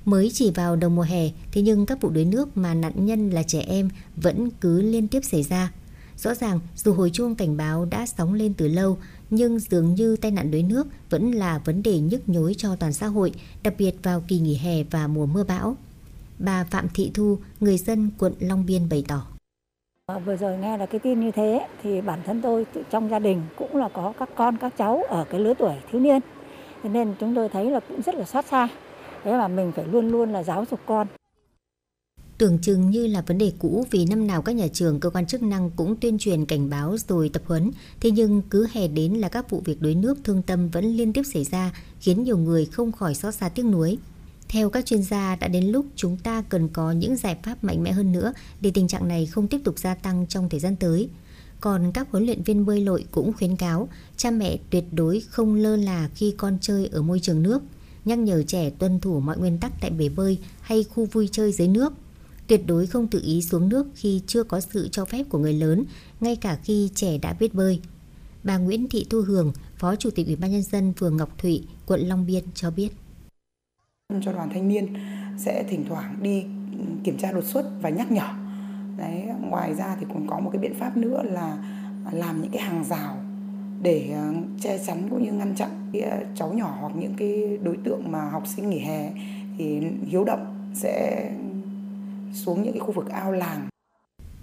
[0.06, 3.30] Mới chỉ vào đầu mùa hè, thế nhưng các vụ đuối nước mà nạn nhân
[3.30, 5.72] là trẻ em vẫn cứ liên tiếp xảy ra.
[6.18, 8.98] Rõ ràng, dù hồi chuông cảnh báo đã sóng lên từ lâu,
[9.30, 12.94] nhưng dường như tai nạn đuối nước vẫn là vấn đề nhức nhối cho toàn
[12.94, 13.32] xã hội,
[13.64, 15.78] đặc biệt vào kỳ nghỉ hè và mùa mưa bão.
[16.40, 19.28] Bà Phạm Thị Thu, người dân quận Long Biên bày tỏ.
[20.06, 23.20] Ờ, vừa rồi nghe là cái tin như thế thì bản thân tôi trong gia
[23.20, 26.20] đình cũng là có các con các cháu ở cái lứa tuổi thiếu niên.
[26.84, 28.68] Thế nên chúng tôi thấy là cũng rất là xót xa.
[29.24, 31.08] Thế mà mình phải luôn luôn là giáo dục con.
[32.38, 35.26] Tưởng chừng như là vấn đề cũ vì năm nào các nhà trường, cơ quan
[35.26, 37.72] chức năng cũng tuyên truyền cảnh báo rồi tập huấn.
[38.00, 41.14] Thế nhưng cứ hè đến là các vụ việc đuối nước thương tâm vẫn liên
[41.14, 43.98] tiếp xảy ra khiến nhiều người không khỏi xót xa tiếc nuối.
[44.50, 47.84] Theo các chuyên gia, đã đến lúc chúng ta cần có những giải pháp mạnh
[47.84, 50.76] mẽ hơn nữa để tình trạng này không tiếp tục gia tăng trong thời gian
[50.76, 51.10] tới.
[51.60, 55.56] Còn các huấn luyện viên bơi lội cũng khuyến cáo cha mẹ tuyệt đối không
[55.56, 57.64] lơ là khi con chơi ở môi trường nước,
[58.06, 61.52] nhắc nhở trẻ tuân thủ mọi nguyên tắc tại bể bơi hay khu vui chơi
[61.52, 61.94] dưới nước.
[62.48, 65.54] Tuyệt đối không tự ý xuống nước khi chưa có sự cho phép của người
[65.54, 65.84] lớn,
[66.20, 67.80] ngay cả khi trẻ đã biết bơi.
[68.44, 71.64] Bà Nguyễn Thị Thu Hường, Phó Chủ tịch Ủy ban nhân dân phường Ngọc Thụy,
[71.86, 72.90] quận Long Biên cho biết
[74.22, 74.94] cho đoàn thanh niên
[75.38, 76.42] sẽ thỉnh thoảng đi
[76.80, 78.28] ừ, kiểm tra đột xuất và nhắc nhở
[78.98, 81.58] đấy ngoài ra thì còn có một cái biện pháp nữa là
[82.12, 83.18] làm những cái hàng rào
[83.82, 87.58] để ờ, che chắn cũng như ngăn chặn cái ờ, cháu nhỏ hoặc những cái
[87.64, 89.12] đối tượng mà học sinh nghỉ hè
[89.58, 91.26] thì hiếu động sẽ
[92.34, 93.68] xuống những cái khu vực ao làng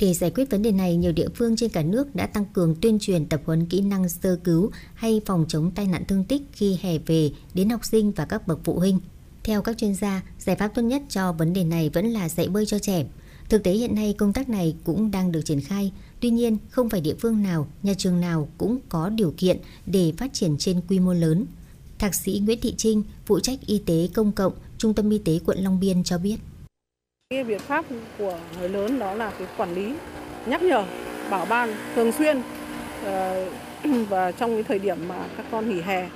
[0.00, 2.74] Để giải quyết vấn đề này, nhiều địa phương trên cả nước đã tăng cường
[2.80, 6.42] tuyên truyền tập huấn kỹ năng sơ cứu hay phòng chống tai nạn thương tích
[6.52, 8.98] khi hè về đến học sinh và các bậc phụ huynh.
[9.44, 12.48] Theo các chuyên gia, giải pháp tốt nhất cho vấn đề này vẫn là dạy
[12.48, 13.04] bơi cho trẻ.
[13.48, 16.88] Thực tế hiện nay công tác này cũng đang được triển khai, tuy nhiên không
[16.88, 20.80] phải địa phương nào, nhà trường nào cũng có điều kiện để phát triển trên
[20.88, 21.46] quy mô lớn.
[21.98, 25.38] Thạc sĩ Nguyễn Thị Trinh, phụ trách y tế công cộng, Trung tâm Y tế
[25.46, 26.36] quận Long Biên cho biết.
[27.30, 27.84] Cái biện pháp
[28.18, 29.94] của người lớn đó là cái quản lý,
[30.46, 30.84] nhắc nhở,
[31.30, 32.42] bảo ban thường xuyên
[33.04, 33.48] ờ,
[34.08, 36.08] và trong cái thời điểm mà các con nghỉ hè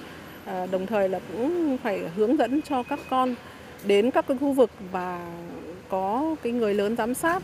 [0.46, 3.34] Ờ, đồng thời là cũng phải hướng dẫn cho các con
[3.86, 5.34] đến các cái khu vực và
[5.88, 7.42] có cái người lớn giám sát.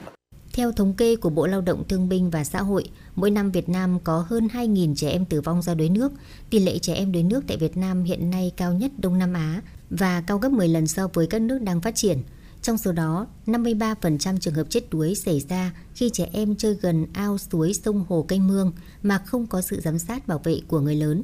[0.53, 2.85] Theo thống kê của Bộ Lao động Thương binh và Xã hội,
[3.15, 6.13] mỗi năm Việt Nam có hơn 2.000 trẻ em tử vong do đuối nước.
[6.51, 9.33] Tỷ lệ trẻ em đuối nước tại Việt Nam hiện nay cao nhất Đông Nam
[9.33, 12.19] Á và cao gấp 10 lần so với các nước đang phát triển.
[12.63, 17.07] Trong số đó, 53% trường hợp chết đuối xảy ra khi trẻ em chơi gần
[17.13, 18.73] ao suối sông hồ canh mương
[19.03, 21.23] mà không có sự giám sát bảo vệ của người lớn.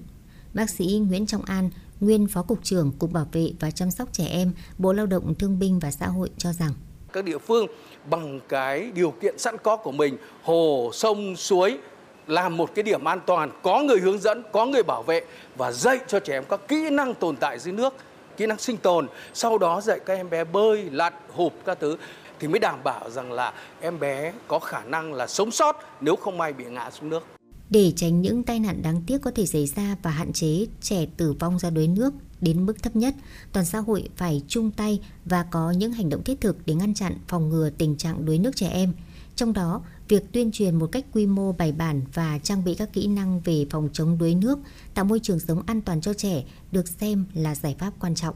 [0.54, 1.70] Bác sĩ Nguyễn Trọng An,
[2.00, 5.34] nguyên Phó Cục trưởng Cục Bảo vệ và Chăm sóc Trẻ Em, Bộ Lao động
[5.34, 6.72] Thương binh và Xã hội cho rằng
[7.12, 7.66] các địa phương
[8.10, 11.78] bằng cái điều kiện sẵn có của mình, hồ, sông, suối,
[12.26, 15.24] làm một cái điểm an toàn, có người hướng dẫn, có người bảo vệ
[15.56, 17.94] và dạy cho trẻ em các kỹ năng tồn tại dưới nước,
[18.36, 19.08] kỹ năng sinh tồn.
[19.34, 21.96] Sau đó dạy các em bé bơi, lặn, hụp các thứ
[22.40, 26.16] thì mới đảm bảo rằng là em bé có khả năng là sống sót nếu
[26.16, 27.37] không may bị ngã xuống nước.
[27.70, 31.06] Để tránh những tai nạn đáng tiếc có thể xảy ra và hạn chế trẻ
[31.16, 33.14] tử vong do đuối nước đến mức thấp nhất,
[33.52, 36.94] toàn xã hội phải chung tay và có những hành động thiết thực để ngăn
[36.94, 38.92] chặn phòng ngừa tình trạng đuối nước trẻ em.
[39.36, 42.92] Trong đó, việc tuyên truyền một cách quy mô bài bản và trang bị các
[42.92, 44.58] kỹ năng về phòng chống đuối nước,
[44.94, 48.34] tạo môi trường sống an toàn cho trẻ được xem là giải pháp quan trọng.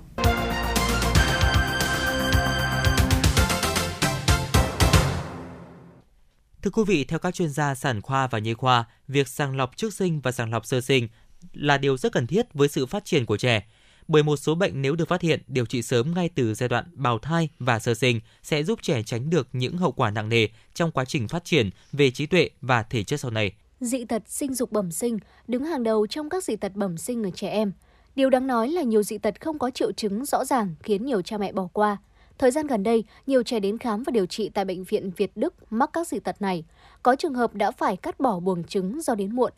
[6.62, 9.76] Thưa quý vị, theo các chuyên gia sản khoa và nhi khoa, việc sàng lọc
[9.76, 11.08] trước sinh và sàng lọc sơ sinh
[11.52, 13.66] là điều rất cần thiết với sự phát triển của trẻ.
[14.08, 16.84] Bởi một số bệnh nếu được phát hiện, điều trị sớm ngay từ giai đoạn
[16.92, 20.48] bào thai và sơ sinh sẽ giúp trẻ tránh được những hậu quả nặng nề
[20.74, 23.52] trong quá trình phát triển về trí tuệ và thể chất sau này.
[23.80, 25.18] Dị tật sinh dục bẩm sinh
[25.48, 27.72] đứng hàng đầu trong các dị tật bẩm sinh ở trẻ em.
[28.14, 31.22] Điều đáng nói là nhiều dị tật không có triệu chứng rõ ràng khiến nhiều
[31.22, 31.96] cha mẹ bỏ qua.
[32.42, 35.32] Thời gian gần đây, nhiều trẻ đến khám và điều trị tại bệnh viện Việt
[35.34, 36.64] Đức mắc các dị tật này.
[37.02, 39.52] Có trường hợp đã phải cắt bỏ buồng trứng do đến muộn.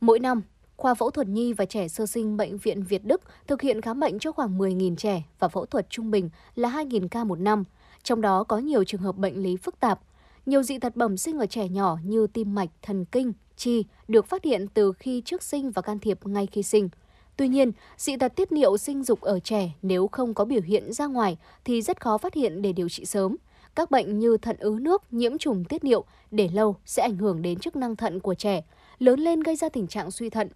[0.00, 0.42] Mỗi năm,
[0.76, 4.00] khoa phẫu thuật nhi và trẻ sơ sinh bệnh viện Việt Đức thực hiện khám
[4.00, 7.64] bệnh cho khoảng 10.000 trẻ và phẫu thuật trung bình là 2.000 ca một năm.
[8.02, 10.00] Trong đó có nhiều trường hợp bệnh lý phức tạp.
[10.46, 14.26] Nhiều dị tật bẩm sinh ở trẻ nhỏ như tim mạch, thần kinh, chi được
[14.26, 16.88] phát hiện từ khi trước sinh và can thiệp ngay khi sinh.
[17.36, 20.92] Tuy nhiên, dị tật tiết niệu sinh dục ở trẻ nếu không có biểu hiện
[20.92, 23.36] ra ngoài thì rất khó phát hiện để điều trị sớm.
[23.74, 27.42] Các bệnh như thận ứ nước, nhiễm trùng tiết niệu để lâu sẽ ảnh hưởng
[27.42, 28.62] đến chức năng thận của trẻ,
[28.98, 30.48] lớn lên gây ra tình trạng suy thận.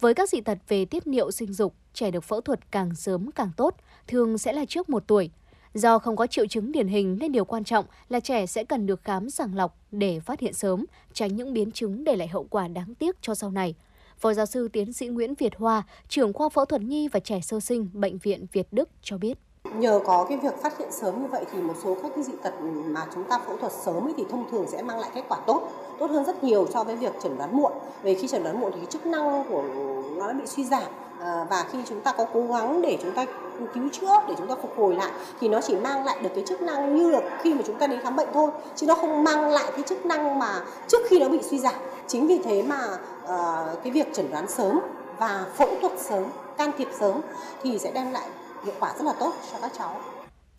[0.00, 3.30] Với các dị tật về tiết niệu sinh dục, trẻ được phẫu thuật càng sớm
[3.32, 3.76] càng tốt,
[4.06, 5.30] thường sẽ là trước một tuổi.
[5.74, 8.86] Do không có triệu chứng điển hình nên điều quan trọng là trẻ sẽ cần
[8.86, 12.46] được khám sàng lọc để phát hiện sớm, tránh những biến chứng để lại hậu
[12.50, 13.74] quả đáng tiếc cho sau này.
[14.20, 17.40] Phó giáo sư tiến sĩ Nguyễn Việt Hoa, trưởng khoa phẫu thuật nhi và trẻ
[17.40, 19.38] sơ sinh Bệnh viện Việt Đức cho biết.
[19.74, 22.32] Nhờ có cái việc phát hiện sớm như vậy thì một số các cái dị
[22.42, 22.54] tật
[22.86, 25.38] mà chúng ta phẫu thuật sớm ấy thì thông thường sẽ mang lại kết quả
[25.46, 25.68] tốt,
[25.98, 27.72] tốt hơn rất nhiều so với việc chẩn đoán muộn.
[28.02, 29.62] Về khi chẩn đoán muộn thì cái chức năng của
[30.16, 33.26] nó bị suy giảm Ờ, và khi chúng ta có cố gắng để chúng ta
[33.74, 35.10] cứu chữa để chúng ta phục hồi lại
[35.40, 37.86] thì nó chỉ mang lại được cái chức năng như là khi mà chúng ta
[37.86, 41.18] đến khám bệnh thôi chứ nó không mang lại cái chức năng mà trước khi
[41.18, 41.74] nó bị suy giảm.
[42.06, 44.80] Chính vì thế mà uh, cái việc chẩn đoán sớm
[45.18, 46.24] và phẫu thuật sớm
[46.56, 47.20] can thiệp sớm
[47.62, 48.28] thì sẽ đem lại
[48.64, 49.96] hiệu quả rất là tốt cho các cháu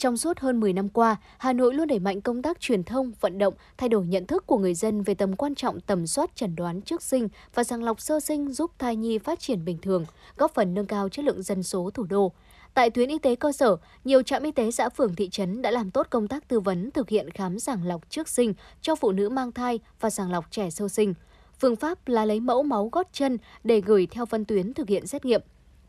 [0.01, 3.11] trong suốt hơn 10 năm qua, Hà Nội luôn đẩy mạnh công tác truyền thông,
[3.19, 6.35] vận động, thay đổi nhận thức của người dân về tầm quan trọng tầm soát
[6.35, 9.77] chẩn đoán trước sinh và sàng lọc sơ sinh giúp thai nhi phát triển bình
[9.81, 10.05] thường,
[10.37, 12.31] góp phần nâng cao chất lượng dân số thủ đô.
[12.73, 15.71] Tại tuyến y tế cơ sở, nhiều trạm y tế xã phường thị trấn đã
[15.71, 19.11] làm tốt công tác tư vấn thực hiện khám sàng lọc trước sinh cho phụ
[19.11, 21.13] nữ mang thai và sàng lọc trẻ sơ sinh.
[21.59, 25.07] Phương pháp là lấy mẫu máu gót chân để gửi theo phân tuyến thực hiện
[25.07, 25.41] xét nghiệm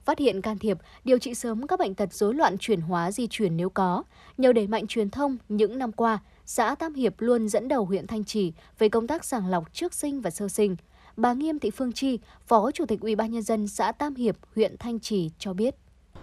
[0.05, 3.27] phát hiện can thiệp, điều trị sớm các bệnh tật rối loạn chuyển hóa di
[3.27, 4.03] chuyển nếu có.
[4.39, 8.07] Nhờ đẩy mạnh truyền thông những năm qua, xã Tam Hiệp luôn dẫn đầu huyện
[8.07, 10.77] Thanh Trì về công tác sàng lọc trước sinh và sơ sinh.
[11.16, 14.37] Bà Nghiêm Thị Phương Chi, Phó Chủ tịch Ủy ban nhân dân xã Tam Hiệp,
[14.57, 15.74] huyện Thanh Trì cho biết.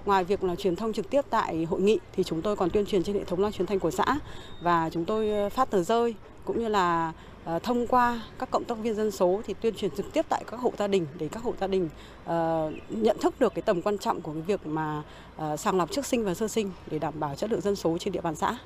[0.05, 2.85] Ngoài việc là truyền thông trực tiếp tại hội nghị thì chúng tôi còn tuyên
[2.85, 4.19] truyền trên hệ thống loa truyền thanh của xã
[4.61, 6.15] và chúng tôi phát tờ rơi
[6.45, 7.13] cũng như là
[7.45, 10.43] Ờ, thông qua các cộng tác viên dân số thì tuyên truyền trực tiếp tại
[10.47, 11.89] các hộ gia đình để các hộ gia đình
[12.25, 15.03] ờ, nhận thức được cái tầm quan trọng của cái việc mà
[15.37, 17.97] ờ, sàng lọc trước sinh và sơ sinh để đảm bảo chất lượng dân số
[17.97, 18.57] trên địa bàn xã.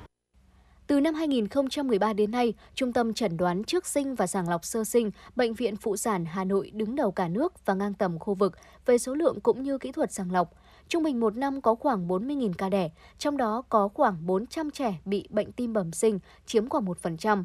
[0.86, 4.84] Từ năm 2013 đến nay, Trung tâm Chẩn đoán trước sinh và sàng lọc sơ
[4.84, 8.34] sinh, Bệnh viện Phụ sản Hà Nội đứng đầu cả nước và ngang tầm khu
[8.34, 8.52] vực
[8.86, 10.52] về số lượng cũng như kỹ thuật sàng lọc.
[10.88, 14.98] Trung bình một năm có khoảng 40.000 ca đẻ, trong đó có khoảng 400 trẻ
[15.04, 17.44] bị bệnh tim bẩm sinh, chiếm khoảng 1%.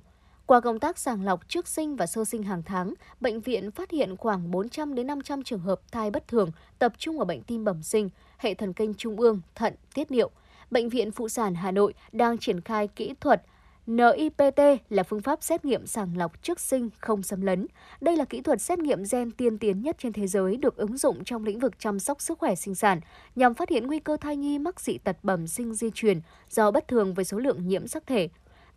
[0.49, 3.91] Qua công tác sàng lọc trước sinh và sơ sinh hàng tháng, bệnh viện phát
[3.91, 7.63] hiện khoảng 400 đến 500 trường hợp thai bất thường tập trung ở bệnh tim
[7.63, 10.29] bẩm sinh, hệ thần kinh trung ương, thận, tiết niệu.
[10.71, 13.41] Bệnh viện Phụ sản Hà Nội đang triển khai kỹ thuật
[13.87, 14.59] NIPT
[14.89, 17.67] là phương pháp xét nghiệm sàng lọc trước sinh không xâm lấn.
[18.01, 20.97] Đây là kỹ thuật xét nghiệm gen tiên tiến nhất trên thế giới được ứng
[20.97, 22.99] dụng trong lĩnh vực chăm sóc sức khỏe sinh sản
[23.35, 26.71] nhằm phát hiện nguy cơ thai nhi mắc dị tật bẩm sinh di truyền do
[26.71, 28.29] bất thường với số lượng nhiễm sắc thể.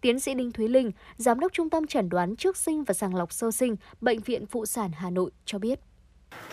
[0.02, 3.14] Tiến sĩ Đinh Thúy Linh, Giám đốc Trung tâm Chẩn đoán trước sinh và sàng
[3.14, 5.78] lọc sơ sinh, Bệnh viện Phụ sản Hà Nội cho biết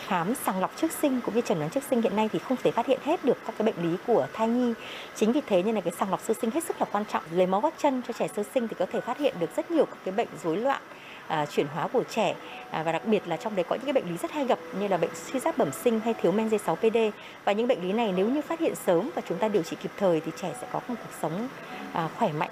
[0.06, 2.56] khám sàng lọc trước sinh cũng như chẩn đoán trước sinh hiện nay thì không
[2.62, 4.74] thể phát hiện hết được các cái bệnh lý của thai nhi.
[5.16, 7.22] Chính vì thế nên là cái sàng lọc sơ sinh hết sức là quan trọng.
[7.32, 9.70] Lấy máu gót chân cho trẻ sơ sinh thì có thể phát hiện được rất
[9.70, 10.82] nhiều các cái bệnh rối loạn
[11.28, 12.34] à, chuyển hóa của trẻ
[12.70, 14.58] à, và đặc biệt là trong đấy có những cái bệnh lý rất hay gặp
[14.80, 17.10] như là bệnh suy giáp bẩm sinh hay thiếu men D6PD
[17.44, 19.76] và những bệnh lý này nếu như phát hiện sớm và chúng ta điều trị
[19.82, 21.48] kịp thời thì trẻ sẽ có một cuộc sống
[21.92, 22.50] à, khỏe mạnh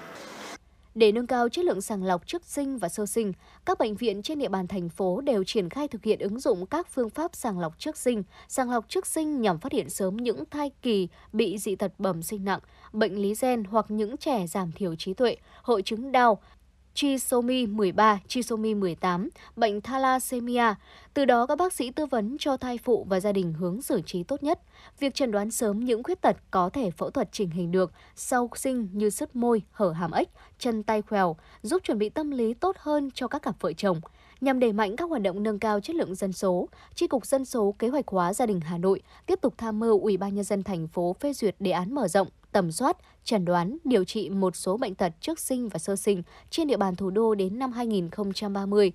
[0.99, 3.33] để nâng cao chất lượng sàng lọc trước sinh và sơ sinh,
[3.65, 6.65] các bệnh viện trên địa bàn thành phố đều triển khai thực hiện ứng dụng
[6.65, 10.17] các phương pháp sàng lọc trước sinh, sàng lọc trước sinh nhằm phát hiện sớm
[10.17, 12.59] những thai kỳ bị dị tật bẩm sinh nặng,
[12.93, 16.39] bệnh lý gen hoặc những trẻ giảm thiểu trí tuệ, hội chứng đau,
[16.99, 20.73] trisomy 13, trisomy 18, bệnh thalassemia.
[21.13, 24.01] Từ đó các bác sĩ tư vấn cho thai phụ và gia đình hướng xử
[24.01, 24.59] trí tốt nhất.
[24.99, 28.49] Việc chẩn đoán sớm những khuyết tật có thể phẫu thuật chỉnh hình được sau
[28.55, 32.53] sinh như sứt môi, hở hàm ếch, chân tay khèo, giúp chuẩn bị tâm lý
[32.53, 34.01] tốt hơn cho các cặp vợ chồng.
[34.41, 37.45] Nhằm đẩy mạnh các hoạt động nâng cao chất lượng dân số, Tri cục Dân
[37.45, 40.43] số Kế hoạch hóa gia đình Hà Nội tiếp tục tham mưu Ủy ban nhân
[40.43, 44.29] dân thành phố phê duyệt đề án mở rộng tầm soát, chẩn đoán, điều trị
[44.29, 47.59] một số bệnh tật trước sinh và sơ sinh trên địa bàn thủ đô đến
[47.59, 48.91] năm 2030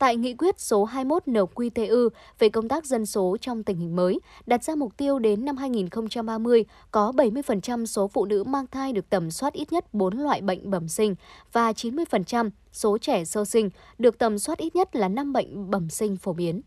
[0.00, 2.08] tại nghị quyết số 21 NQTU
[2.38, 5.56] về công tác dân số trong tình hình mới, đặt ra mục tiêu đến năm
[5.56, 10.40] 2030 có 70% số phụ nữ mang thai được tầm soát ít nhất 4 loại
[10.40, 11.14] bệnh bẩm sinh
[11.52, 15.90] và 90% số trẻ sơ sinh được tầm soát ít nhất là 5 bệnh bẩm
[15.90, 16.60] sinh phổ biến.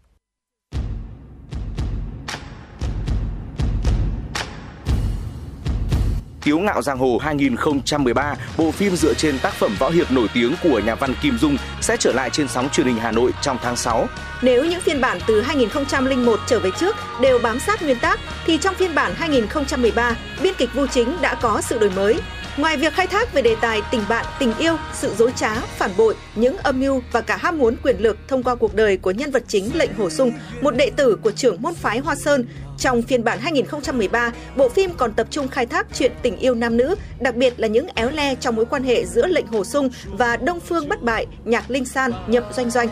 [6.43, 10.55] Tiếu ngạo giang hồ 2013, bộ phim dựa trên tác phẩm võ hiệp nổi tiếng
[10.63, 13.57] của nhà văn Kim Dung sẽ trở lại trên sóng truyền hình Hà Nội trong
[13.61, 14.07] tháng 6.
[14.41, 18.57] Nếu những phiên bản từ 2001 trở về trước đều bám sát nguyên tác thì
[18.57, 22.19] trong phiên bản 2013, biên kịch Vu Chính đã có sự đổi mới.
[22.57, 25.91] Ngoài việc khai thác về đề tài tình bạn, tình yêu, sự dối trá, phản
[25.97, 29.11] bội, những âm mưu và cả ham muốn quyền lực thông qua cuộc đời của
[29.11, 32.45] nhân vật chính lệnh Hồ Sung, một đệ tử của trưởng môn phái Hoa Sơn,
[32.77, 36.77] trong phiên bản 2013, bộ phim còn tập trung khai thác chuyện tình yêu nam
[36.77, 39.89] nữ, đặc biệt là những éo le trong mối quan hệ giữa lệnh Hồ Sung
[40.05, 42.89] và Đông Phương Bất Bại, Nhạc Linh San, Nhậm Doanh Doanh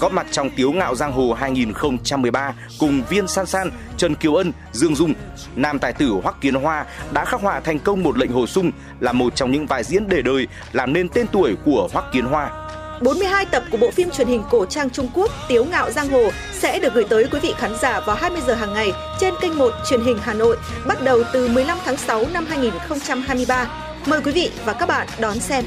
[0.00, 4.52] góp mặt trong Tiếu Ngạo Giang Hồ 2013 cùng Viên San San, Trần Kiều Ân,
[4.72, 5.14] Dương Dung.
[5.56, 8.70] Nam tài tử Hoắc Kiến Hoa đã khắc họa thành công một lệnh hồ sung
[9.00, 12.24] là một trong những vai diễn để đời làm nên tên tuổi của Hoắc Kiến
[12.24, 12.50] Hoa.
[13.00, 16.30] 42 tập của bộ phim truyền hình cổ trang Trung Quốc, Tiếu Ngạo Giang Hồ,
[16.52, 19.58] sẽ được gửi tới quý vị khán giả vào 20 giờ hàng ngày trên kênh
[19.58, 20.56] 1 truyền hình Hà Nội,
[20.86, 23.68] bắt đầu từ 15 tháng 6 năm 2023.
[24.06, 25.64] Mời quý vị và các bạn đón xem.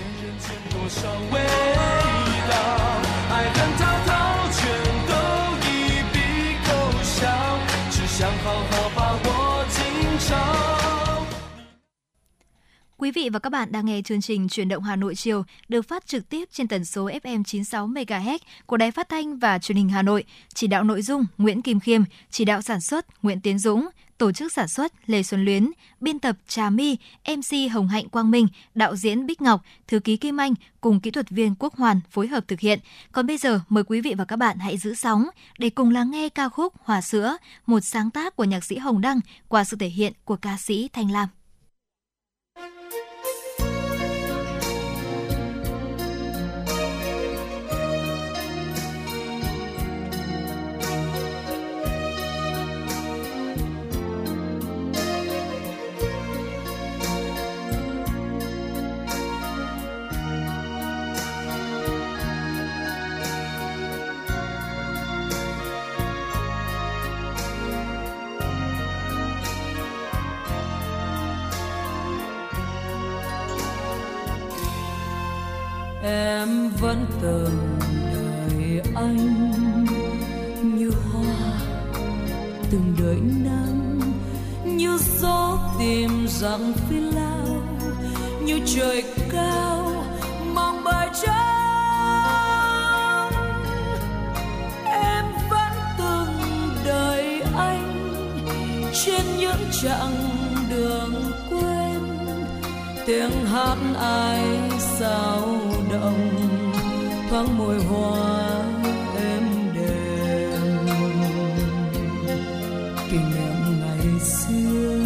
[3.29, 3.51] Hãy
[8.17, 8.76] 想好
[12.99, 15.81] Quý vị và các bạn đang nghe chương trình Chuyển động Hà Nội chiều được
[15.81, 19.75] phát trực tiếp trên tần số FM 96 MHz của Đài Phát thanh và Truyền
[19.75, 20.23] hình Hà Nội.
[20.53, 22.01] Chỉ đạo nội dung Nguyễn Kim Khiêm,
[22.31, 23.87] chỉ đạo sản xuất Nguyễn Tiến Dũng,
[24.17, 25.71] tổ chức sản xuất Lê Xuân Luyến,
[26.01, 26.97] biên tập Trà My,
[27.27, 31.11] MC Hồng Hạnh Quang Minh, đạo diễn Bích Ngọc, thư ký Kim Anh cùng kỹ
[31.11, 32.79] thuật viên Quốc Hoàn phối hợp thực hiện.
[33.11, 35.25] Còn bây giờ mời quý vị và các bạn hãy giữ sóng
[35.59, 39.01] để cùng lắng nghe ca khúc Hòa sữa, một sáng tác của nhạc sĩ Hồng
[39.01, 41.27] Đăng qua sự thể hiện của ca sĩ Thanh Lam.
[76.81, 77.79] Vẫn từng
[78.13, 79.17] đợi anh.
[80.77, 81.59] Như hoa
[82.71, 83.99] từng đợi nắng,
[84.65, 87.61] như gió tìm rằng phi lao
[88.41, 90.03] như trời cao
[90.53, 93.31] mong bài trắng
[94.85, 98.13] em vẫn từng đợi anh
[98.93, 100.15] trên những chặng
[100.69, 101.13] đường
[101.49, 101.99] quên.
[103.05, 104.43] Tiếng hát ai
[104.79, 105.47] sao
[105.91, 106.56] động?
[107.29, 108.63] Thoáng môi hoa
[109.17, 109.43] êm
[109.75, 110.87] đềm.
[113.11, 114.99] Kỷ niệm ngày xưa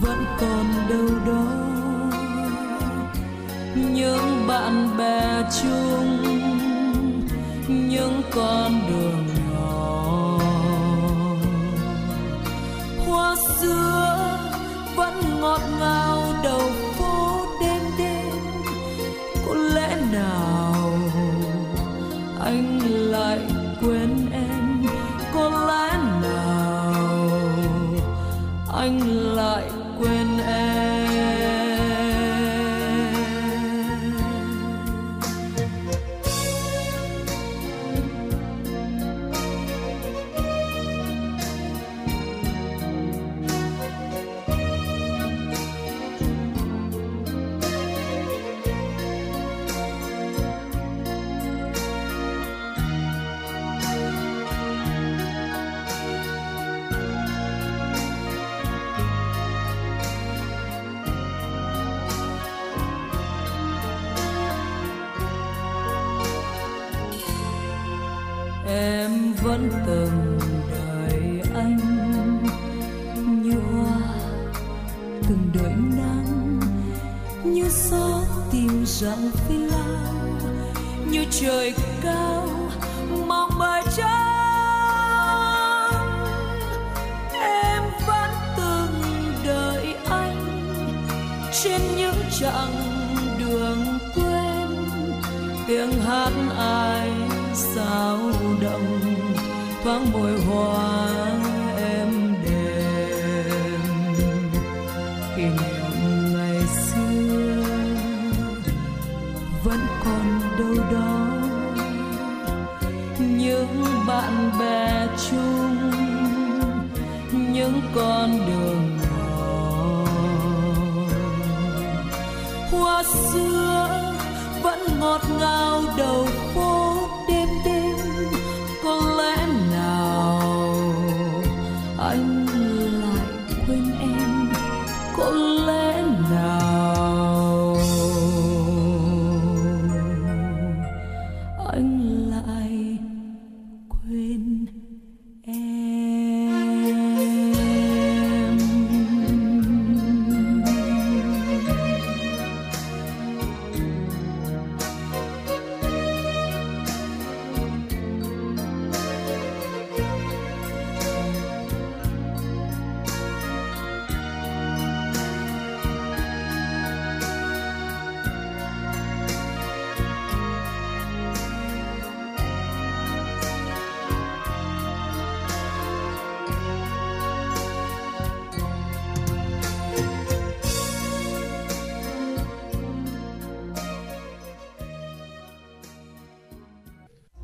[0.00, 1.46] vẫn còn đâu đó.
[3.74, 6.24] Những bạn bè chung,
[7.68, 8.79] những con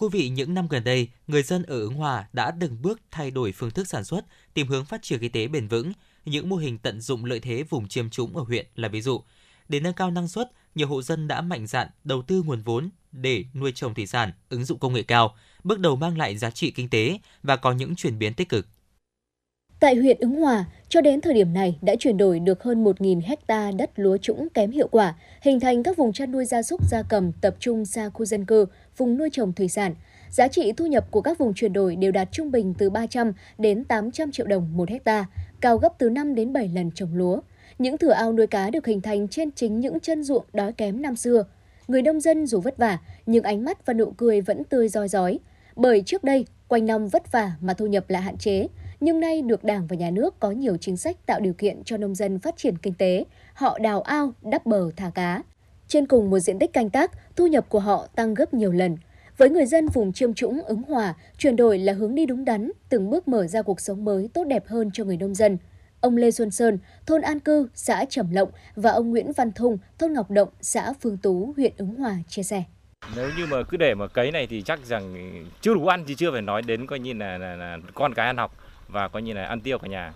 [0.00, 3.30] Quý vị, những năm gần đây, người dân ở Ứng Hòa đã từng bước thay
[3.30, 4.24] đổi phương thức sản xuất,
[4.54, 5.92] tìm hướng phát triển kinh tế bền vững.
[6.24, 9.20] Những mô hình tận dụng lợi thế vùng chiêm trũng ở huyện là ví dụ.
[9.68, 12.90] Để nâng cao năng suất, nhiều hộ dân đã mạnh dạn đầu tư nguồn vốn
[13.12, 16.50] để nuôi trồng thủy sản, ứng dụng công nghệ cao, bước đầu mang lại giá
[16.50, 18.66] trị kinh tế và có những chuyển biến tích cực.
[19.80, 23.20] Tại huyện Ứng Hòa, cho đến thời điểm này đã chuyển đổi được hơn 1.000
[23.24, 26.90] hecta đất lúa trũng kém hiệu quả, hình thành các vùng chăn nuôi gia súc
[26.90, 28.66] gia cầm tập trung xa khu dân cư,
[29.00, 29.94] vùng nuôi trồng thủy sản.
[30.30, 33.32] Giá trị thu nhập của các vùng chuyển đổi đều đạt trung bình từ 300
[33.58, 35.26] đến 800 triệu đồng một hecta,
[35.60, 37.40] cao gấp từ 5 đến 7 lần trồng lúa.
[37.78, 41.02] Những thửa ao nuôi cá được hình thành trên chính những chân ruộng đói kém
[41.02, 41.44] năm xưa.
[41.88, 45.08] Người nông dân dù vất vả, nhưng ánh mắt và nụ cười vẫn tươi roi
[45.08, 45.38] rói.
[45.76, 48.66] Bởi trước đây, quanh năm vất vả mà thu nhập lại hạn chế,
[49.00, 51.96] nhưng nay được Đảng và Nhà nước có nhiều chính sách tạo điều kiện cho
[51.96, 53.24] nông dân phát triển kinh tế,
[53.54, 55.42] họ đào ao, đắp bờ thả cá.
[55.90, 58.96] Trên cùng một diện tích canh tác, thu nhập của họ tăng gấp nhiều lần.
[59.36, 62.70] Với người dân vùng Chiêm Trũng, Ứng Hòa, chuyển đổi là hướng đi đúng đắn,
[62.88, 65.58] từng bước mở ra cuộc sống mới tốt đẹp hơn cho người nông dân.
[66.00, 69.78] Ông Lê Xuân Sơn, thôn An Cư, xã Trầm Lộng và ông Nguyễn Văn Thung,
[69.98, 72.64] thôn Ngọc Động, xã Phương Tú, huyện Ứng Hòa chia sẻ.
[73.16, 76.14] Nếu như mà cứ để mà cấy này thì chắc rằng chưa đủ ăn thì
[76.14, 78.56] chưa phải nói đến coi như là, là, là con cái ăn học
[78.88, 80.12] và coi như là ăn tiêu cả nhà.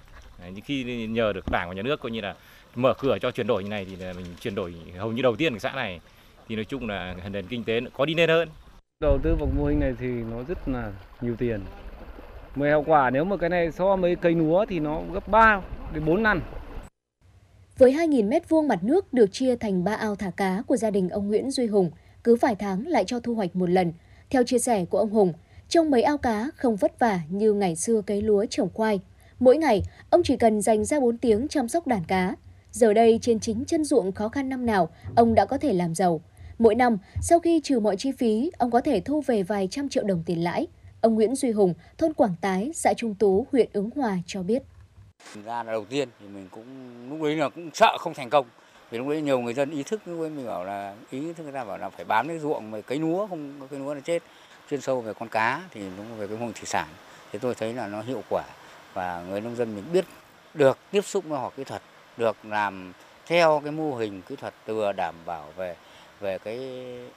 [0.55, 2.35] nhưng khi nhờ được đảng và nhà nước coi như là
[2.75, 5.37] mở cửa cho chuyển đổi như này thì là mình chuyển đổi hầu như đầu
[5.37, 6.01] tiên của xã này
[6.49, 8.49] thì nói chung là nền kinh tế có đi lên hơn.
[9.01, 11.61] Đầu tư vào mô hình này thì nó rất là nhiều tiền.
[12.55, 15.61] Mười hiệu quả nếu mà cái này so với cây lúa thì nó gấp 3
[15.95, 16.41] đến 4 lần.
[17.79, 20.91] Với 2.000 mét vuông mặt nước được chia thành 3 ao thả cá của gia
[20.91, 21.91] đình ông Nguyễn Duy Hùng,
[22.25, 23.93] cứ vài tháng lại cho thu hoạch một lần.
[24.31, 25.33] Theo chia sẻ của ông Hùng,
[25.69, 29.01] trong mấy ao cá không vất vả như ngày xưa cấy lúa trồng khoai.
[29.39, 32.35] Mỗi ngày, ông chỉ cần dành ra 4 tiếng chăm sóc đàn cá.
[32.75, 35.95] Giờ đây trên chính chân ruộng khó khăn năm nào, ông đã có thể làm
[35.95, 36.21] giàu.
[36.59, 39.89] Mỗi năm, sau khi trừ mọi chi phí, ông có thể thu về vài trăm
[39.89, 40.67] triệu đồng tiền lãi.
[41.01, 44.63] Ông Nguyễn Duy Hùng, thôn Quảng Tái, xã Trung Tú, huyện Ứng Hòa cho biết.
[45.45, 46.65] Ra là đầu tiên thì mình cũng
[47.11, 48.47] lúc đấy là cũng sợ không thành công.
[48.91, 51.53] Vì lúc đấy nhiều người dân ý thức lúc mình bảo là ý thức người
[51.53, 54.01] ta bảo là phải bám cái ruộng mà cấy lúa không có cây lúa là
[54.01, 54.23] chết.
[54.71, 56.89] Chuyên sâu về con cá thì đúng về cái vùng thủy sản
[57.33, 58.45] thì tôi thấy là nó hiệu quả
[58.95, 60.05] và người nông dân mình biết
[60.55, 61.83] được tiếp xúc với họ kỹ thuật,
[62.17, 62.93] được làm
[63.27, 65.77] theo cái mô hình kỹ thuật vừa đảm bảo về
[66.21, 66.59] về cái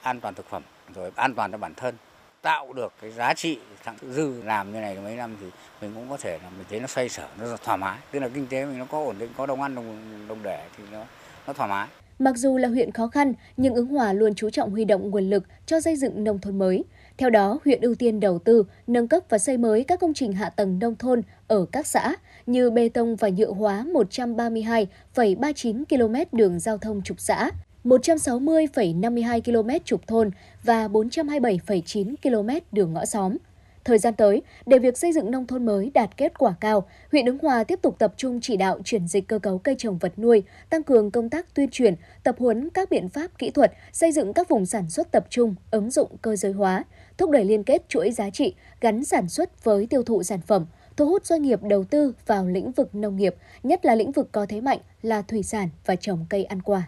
[0.02, 0.62] an toàn thực phẩm
[0.94, 1.94] rồi an toàn cho bản thân
[2.42, 4.42] tạo được cái giá trị thẳng dư.
[4.42, 5.46] Làm như này mấy năm thì
[5.80, 7.98] mình cũng có thể là mình thấy nó xoay sở nó thoải mái.
[8.10, 10.68] Tức là kinh tế mình nó có ổn định có đồng ăn đồng đồng để
[10.76, 11.04] thì nó
[11.46, 11.88] nó thoải mái.
[12.18, 15.30] Mặc dù là huyện khó khăn, nhưng Ứng Hòa luôn chú trọng huy động nguồn
[15.30, 16.84] lực cho xây dựng nông thôn mới.
[17.18, 20.32] Theo đó, huyện ưu tiên đầu tư, nâng cấp và xây mới các công trình
[20.32, 22.14] hạ tầng nông thôn ở các xã
[22.48, 27.50] như bê tông và nhựa hóa 132,39 km đường giao thông trục xã,
[27.84, 30.30] 160,52 km trục thôn
[30.64, 33.36] và 427,9 km đường ngõ xóm.
[33.84, 37.26] Thời gian tới, để việc xây dựng nông thôn mới đạt kết quả cao, huyện
[37.26, 40.18] Ứng Hòa tiếp tục tập trung chỉ đạo chuyển dịch cơ cấu cây trồng vật
[40.18, 44.12] nuôi, tăng cường công tác tuyên truyền, tập huấn các biện pháp kỹ thuật, xây
[44.12, 46.84] dựng các vùng sản xuất tập trung, ứng dụng cơ giới hóa,
[47.18, 50.66] thúc đẩy liên kết chuỗi giá trị, gắn sản xuất với tiêu thụ sản phẩm,
[50.98, 54.28] thu hút doanh nghiệp đầu tư vào lĩnh vực nông nghiệp, nhất là lĩnh vực
[54.32, 56.82] có thế mạnh là thủy sản và trồng cây ăn quả.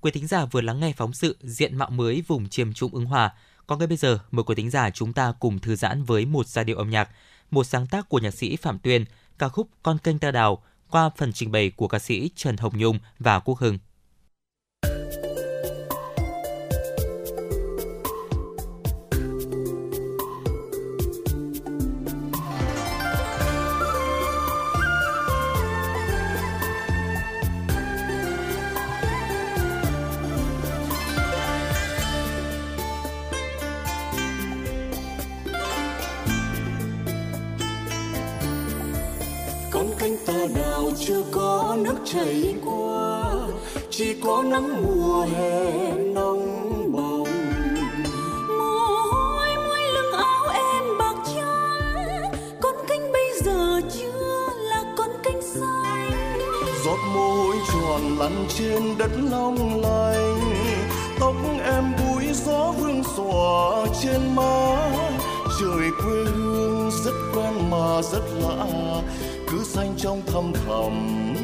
[0.00, 3.04] Quý thính giả vừa lắng nghe phóng sự diện mạo mới vùng chiêm trũng ứng
[3.04, 3.34] hòa.
[3.66, 6.46] Còn ngay bây giờ, mời quý thính giả chúng ta cùng thư giãn với một
[6.46, 7.08] giai điệu âm nhạc,
[7.50, 9.04] một sáng tác của nhạc sĩ Phạm Tuyên,
[9.38, 12.78] ca khúc Con kênh ta đào qua phần trình bày của ca sĩ Trần Hồng
[12.78, 13.78] Nhung và Quốc Hưng.
[42.12, 43.32] Chảy qua,
[43.90, 47.24] chỉ có nắng mùa hè nóng bỏng.
[48.58, 55.10] Mồ hôi muối lưng áo em bạc trắng, con canh bây giờ chưa là con
[55.22, 56.38] canh xanh.
[56.84, 60.40] Giọt mồ hôi tròn lăn trên đất long lanh,
[61.20, 64.90] tóc em búi gió vương xòa trên má
[65.60, 68.66] trời quê hương rất quen mà rất lạ,
[69.50, 71.34] cứ xanh trong thăm thẳm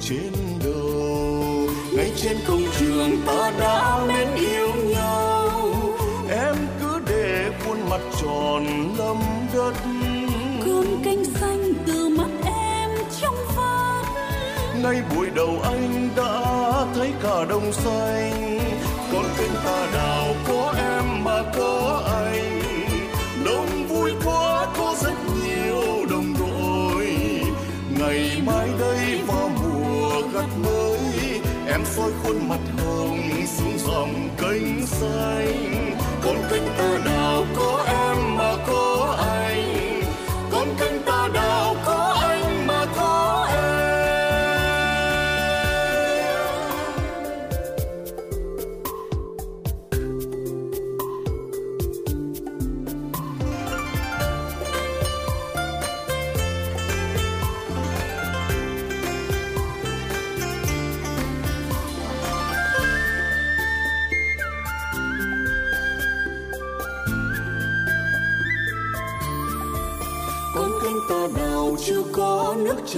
[0.00, 0.32] trên
[0.64, 5.50] đầu ngay trên công trường ta đã mến yêu nhau.
[6.30, 8.66] Em cứ để khuôn mặt tròn
[8.98, 9.16] lâm
[9.54, 9.72] đất.
[10.66, 12.90] Con canh xanh từ mắt em
[13.20, 14.06] trong vắt.
[14.82, 16.42] Ngay buổi đầu anh đã
[16.94, 18.60] thấy cả đồng xanh.
[19.12, 20.19] Con kênh ta đào
[31.96, 35.96] soi khuôn mặt hồng xuống dòng kênh xanh.
[36.22, 38.09] Con kênh ta đào có em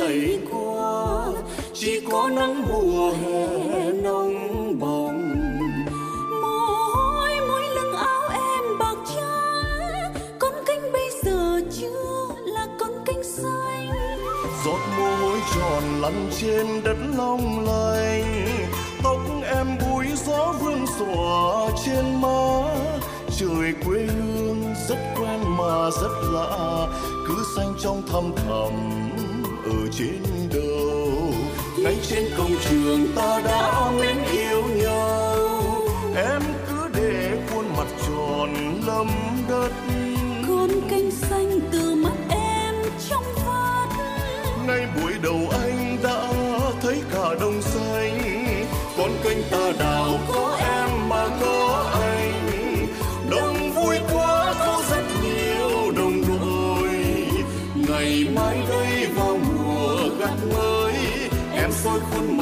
[0.03, 1.27] thấy qua
[1.74, 5.35] chỉ có nắng mùa hè nóng bỏng.
[6.43, 6.59] Mồ
[6.95, 13.24] hôi mỗi lưng áo em bạc trắng, con cánh bây giờ chưa là con cánh
[13.24, 13.91] xanh.
[14.65, 18.47] Giọt mồ hôi tròn lăn trên đất long lanh,
[19.03, 19.19] tóc
[19.57, 22.62] em búi gió vương xòa trên má.
[23.39, 26.87] Trời quê hương rất quen mà rất lạ,
[27.29, 28.73] cứ xanh trong thăm thầm
[29.73, 30.23] ở trên
[30.53, 31.32] đầu
[31.78, 35.36] ngay trên công trường ta đã mến yêu nhau.
[36.16, 39.09] Em cứ để khuôn mặt tròn lấm
[39.49, 39.70] đất.
[40.49, 42.74] Con canh xanh từ mắt em
[43.09, 43.89] trong vắt.
[44.66, 46.32] Ngay buổi đầu anh đã
[46.82, 48.19] thấy cả đồng xanh.
[48.97, 50.02] Con kênh ta đào
[61.93, 62.41] em soi khuôn mặt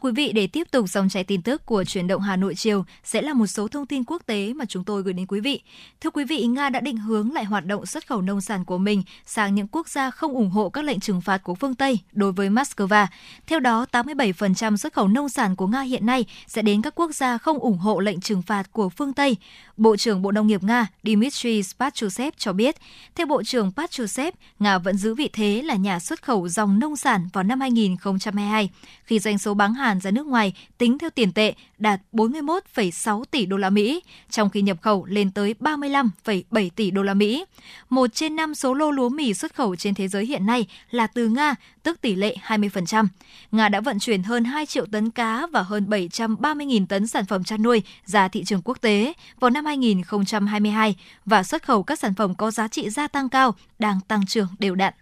[0.00, 2.84] Quý vị, để tiếp tục dòng chảy tin tức của chuyển động Hà Nội chiều
[3.04, 5.60] sẽ là một số thông tin quốc tế mà chúng tôi gửi đến quý vị.
[6.00, 8.78] Thưa quý vị, Nga đã định hướng lại hoạt động xuất khẩu nông sản của
[8.78, 11.98] mình sang những quốc gia không ủng hộ các lệnh trừng phạt của phương Tây
[12.12, 13.06] đối với Moscow.
[13.46, 17.14] Theo đó, 87% xuất khẩu nông sản của Nga hiện nay sẽ đến các quốc
[17.14, 19.36] gia không ủng hộ lệnh trừng phạt của phương Tây.
[19.80, 22.76] Bộ trưởng Bộ Nông nghiệp Nga Dmitry Patrushev cho biết,
[23.14, 26.96] theo Bộ trưởng Patrushev, Nga vẫn giữ vị thế là nhà xuất khẩu dòng nông
[26.96, 28.70] sản vào năm 2022,
[29.04, 33.46] khi doanh số bán hàng ra nước ngoài tính theo tiền tệ đạt 41,6 tỷ
[33.46, 37.44] đô la Mỹ, trong khi nhập khẩu lên tới 35,7 tỷ đô la Mỹ.
[37.88, 41.06] Một trên năm số lô lúa mì xuất khẩu trên thế giới hiện nay là
[41.06, 43.06] từ Nga, tức tỷ lệ 20%.
[43.52, 47.44] Nga đã vận chuyển hơn 2 triệu tấn cá và hơn 730.000 tấn sản phẩm
[47.44, 52.14] chăn nuôi ra thị trường quốc tế vào năm 2022 và xuất khẩu các sản
[52.14, 54.94] phẩm có giá trị gia tăng cao đang tăng trưởng đều đặn.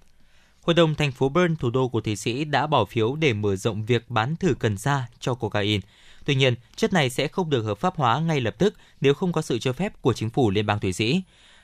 [0.63, 3.57] Hội đồng thành phố Bern, thủ đô của Thụy Sĩ đã bỏ phiếu để mở
[3.57, 5.81] rộng việc bán thử cần sa cho cocaine.
[6.29, 9.33] Tuy nhiên, chất này sẽ không được hợp pháp hóa ngay lập tức nếu không
[9.33, 11.23] có sự cho phép của chính phủ Liên bang Thụy Sĩ.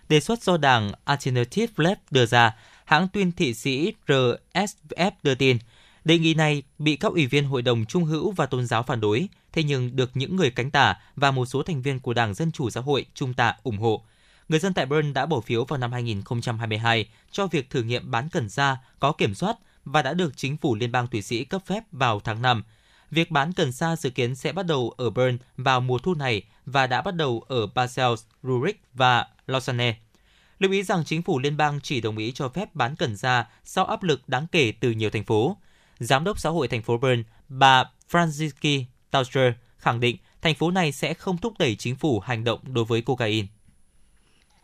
[0.08, 5.58] Đề xuất do đảng Alternative Left đưa ra, hãng tuyên thị sĩ RSF đưa tin.
[6.04, 9.00] Đề nghị này bị các ủy viên Hội đồng Trung hữu và Tôn giáo phản
[9.00, 12.34] đối, thế nhưng được những người cánh tả và một số thành viên của Đảng
[12.34, 14.02] Dân Chủ Xã hội Trung tả ủng hộ.
[14.48, 18.28] Người dân tại Bern đã bỏ phiếu vào năm 2022 cho việc thử nghiệm bán
[18.28, 21.62] cần sa có kiểm soát và đã được chính phủ Liên bang Thụy Sĩ cấp
[21.66, 22.62] phép vào tháng 5.
[23.10, 26.42] Việc bán cần sa dự kiến sẽ bắt đầu ở Bern vào mùa thu này
[26.66, 28.12] và đã bắt đầu ở Basel,
[28.42, 29.96] Zurich và Lausanne.
[30.58, 33.46] Lưu ý rằng chính phủ liên bang chỉ đồng ý cho phép bán cần sa
[33.64, 35.56] sau áp lực đáng kể từ nhiều thành phố.
[35.98, 40.92] Giám đốc xã hội thành phố Bern, bà Franziski Tauscher khẳng định thành phố này
[40.92, 43.48] sẽ không thúc đẩy chính phủ hành động đối với cocaine.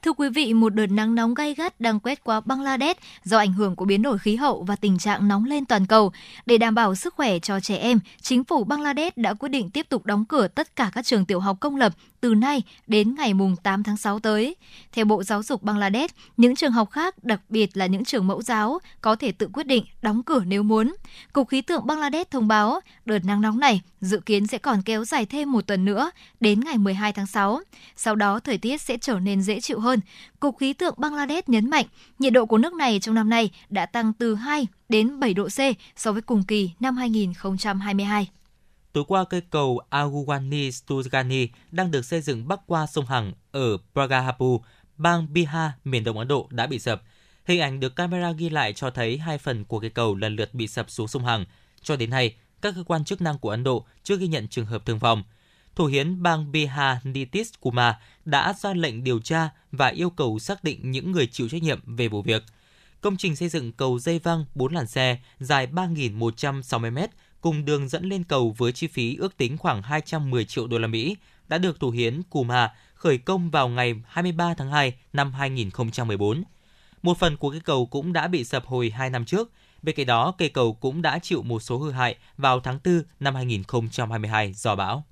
[0.02, 3.52] Thưa quý vị, một đợt nắng nóng gay gắt đang quét qua Bangladesh do ảnh
[3.52, 6.12] hưởng của biến đổi khí hậu và tình trạng nóng lên toàn cầu.
[6.46, 9.86] Để đảm bảo sức khỏe cho trẻ em, chính phủ Bangladesh đã quyết định tiếp
[9.88, 13.34] tục đóng cửa tất cả các trường tiểu học công lập từ nay đến ngày
[13.34, 14.56] mùng 8 tháng 6 tới.
[14.92, 18.42] Theo Bộ Giáo dục Bangladesh, những trường học khác, đặc biệt là những trường mẫu
[18.42, 20.94] giáo, có thể tự quyết định đóng cửa nếu muốn.
[21.32, 25.04] Cục Khí tượng Bangladesh thông báo đợt nắng nóng này dự kiến sẽ còn kéo
[25.04, 26.10] dài thêm một tuần nữa
[26.40, 27.60] đến ngày 12 tháng 6.
[27.96, 30.00] Sau đó thời tiết sẽ trở nên dễ chịu hơn.
[30.40, 31.86] Cục Khí tượng Bangladesh nhấn mạnh
[32.18, 35.48] nhiệt độ của nước này trong năm nay đã tăng từ 2 đến 7 độ
[35.48, 35.58] C
[35.96, 38.28] so với cùng kỳ năm 2022.
[38.92, 43.76] Tối qua, cây cầu Aguani Stugani đang được xây dựng bắc qua sông Hằng ở
[43.92, 44.64] Pragahapu,
[44.96, 47.02] bang Bihar, miền đông Ấn Độ đã bị sập.
[47.44, 50.54] Hình ảnh được camera ghi lại cho thấy hai phần của cây cầu lần lượt
[50.54, 51.44] bị sập xuống sông Hằng.
[51.82, 54.66] Cho đến nay, các cơ quan chức năng của Ấn Độ chưa ghi nhận trường
[54.66, 55.22] hợp thương vong.
[55.74, 57.94] Thủ hiến bang Bihar Nitish Kumar
[58.24, 61.96] đã ra lệnh điều tra và yêu cầu xác định những người chịu trách nhiệm
[61.96, 62.42] về vụ việc.
[63.00, 66.98] Công trình xây dựng cầu dây văng 4 làn xe dài 3.160 m
[67.40, 70.86] cùng đường dẫn lên cầu với chi phí ước tính khoảng 210 triệu đô la
[70.86, 71.16] Mỹ
[71.48, 76.42] đã được thủ hiến Kumar khởi công vào ngày 23 tháng 2 năm 2014.
[77.02, 79.50] Một phần của cây cầu cũng đã bị sập hồi 2 năm trước.
[79.82, 83.02] Bên cạnh đó, cây cầu cũng đã chịu một số hư hại vào tháng 4
[83.20, 85.04] năm 2022 do bão.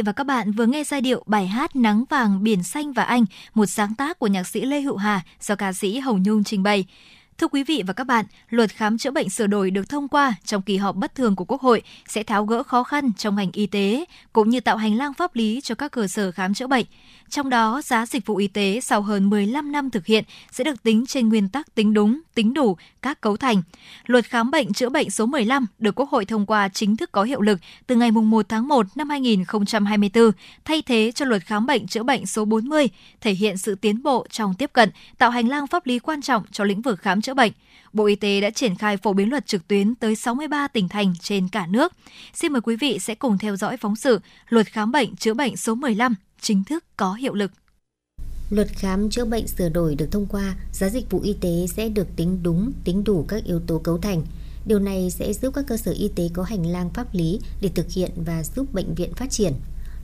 [0.00, 3.02] Vị và các bạn vừa nghe giai điệu bài hát Nắng vàng biển xanh và
[3.02, 3.24] anh,
[3.54, 6.62] một sáng tác của nhạc sĩ Lê Hữu Hà do ca sĩ Hồng Nhung trình
[6.62, 6.84] bày.
[7.38, 10.34] Thưa quý vị và các bạn, luật khám chữa bệnh sửa đổi được thông qua
[10.44, 13.50] trong kỳ họp bất thường của Quốc hội sẽ tháo gỡ khó khăn trong ngành
[13.52, 16.66] y tế, cũng như tạo hành lang pháp lý cho các cơ sở khám chữa
[16.66, 16.86] bệnh.
[17.30, 20.82] Trong đó, giá dịch vụ y tế sau hơn 15 năm thực hiện sẽ được
[20.82, 23.62] tính trên nguyên tắc tính đúng, tính đủ các cấu thành.
[24.06, 27.22] Luật khám bệnh chữa bệnh số 15 được Quốc hội thông qua chính thức có
[27.22, 30.32] hiệu lực từ ngày 1 tháng 1 năm 2024,
[30.64, 32.88] thay thế cho luật khám bệnh chữa bệnh số 40,
[33.20, 36.42] thể hiện sự tiến bộ trong tiếp cận, tạo hành lang pháp lý quan trọng
[36.52, 37.52] cho lĩnh vực khám chữa bệnh.
[37.92, 41.14] Bộ Y tế đã triển khai phổ biến luật trực tuyến tới 63 tỉnh thành
[41.20, 41.92] trên cả nước.
[42.34, 45.56] Xin mời quý vị sẽ cùng theo dõi phóng sự Luật khám bệnh chữa bệnh
[45.56, 47.50] số 15 chính thức có hiệu lực.
[48.50, 51.88] Luật khám chữa bệnh sửa đổi được thông qua, giá dịch vụ y tế sẽ
[51.88, 54.22] được tính đúng, tính đủ các yếu tố cấu thành.
[54.66, 57.70] Điều này sẽ giúp các cơ sở y tế có hành lang pháp lý để
[57.74, 59.52] thực hiện và giúp bệnh viện phát triển.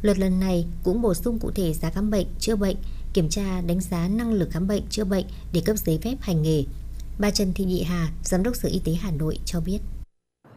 [0.02, 2.76] Luật lần này cũng bổ sung cụ thể giá khám bệnh, chữa bệnh,
[3.12, 6.42] kiểm tra đánh giá năng lực khám bệnh, chữa bệnh để cấp giấy phép hành
[6.42, 6.64] nghề.
[7.18, 9.78] Bà Trần Thị Nhị Hà, Giám đốc Sở Y tế Hà Nội cho biết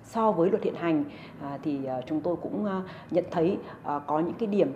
[0.10, 1.04] so với luật hiện hành
[1.42, 2.82] à, thì à, chúng tôi cũng à,
[3.12, 3.58] nhận thấy
[4.08, 4.74] có những cái điểm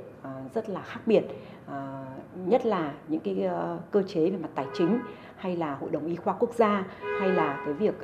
[0.53, 1.23] rất là khác biệt
[2.35, 3.49] nhất là những cái
[3.91, 4.99] cơ chế về mặt tài chính
[5.35, 6.83] hay là hội đồng y khoa quốc gia
[7.19, 7.95] hay là cái việc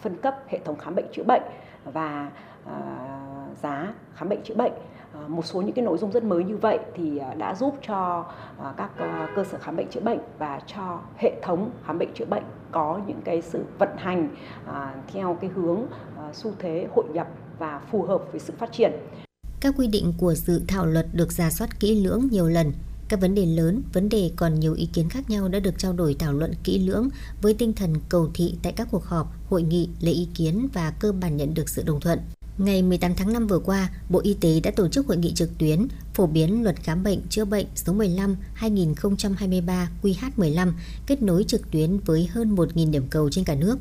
[0.00, 1.42] phân cấp hệ thống khám bệnh chữa bệnh
[1.84, 2.30] và
[3.62, 4.72] giá khám bệnh chữa bệnh.
[5.26, 8.24] Một số những cái nội dung rất mới như vậy thì đã giúp cho
[8.76, 8.90] các
[9.36, 13.00] cơ sở khám bệnh chữa bệnh và cho hệ thống khám bệnh chữa bệnh có
[13.06, 14.28] những cái sự vận hành
[15.12, 15.82] theo cái hướng
[16.18, 17.26] Ờ, xu thế hội nhập
[17.58, 18.92] và phù hợp với sự phát triển.
[19.60, 22.72] Các quy định của dự thảo luật được giả soát kỹ lưỡng nhiều lần.
[23.08, 25.92] Các vấn đề lớn, vấn đề còn nhiều ý kiến khác nhau đã được trao
[25.92, 27.08] đổi thảo luận kỹ lưỡng
[27.42, 30.90] với tinh thần cầu thị tại các cuộc họp, hội nghị, lấy ý kiến và
[30.90, 32.18] cơ bản nhận được sự đồng thuận.
[32.58, 35.58] Ngày 18 tháng 5 vừa qua, Bộ Y tế đã tổ chức hội nghị trực
[35.58, 40.72] tuyến phổ biến luật khám bệnh chữa bệnh số 15 2023 QH15
[41.06, 43.78] kết nối trực tuyến với hơn 1.000 điểm cầu trên cả nước.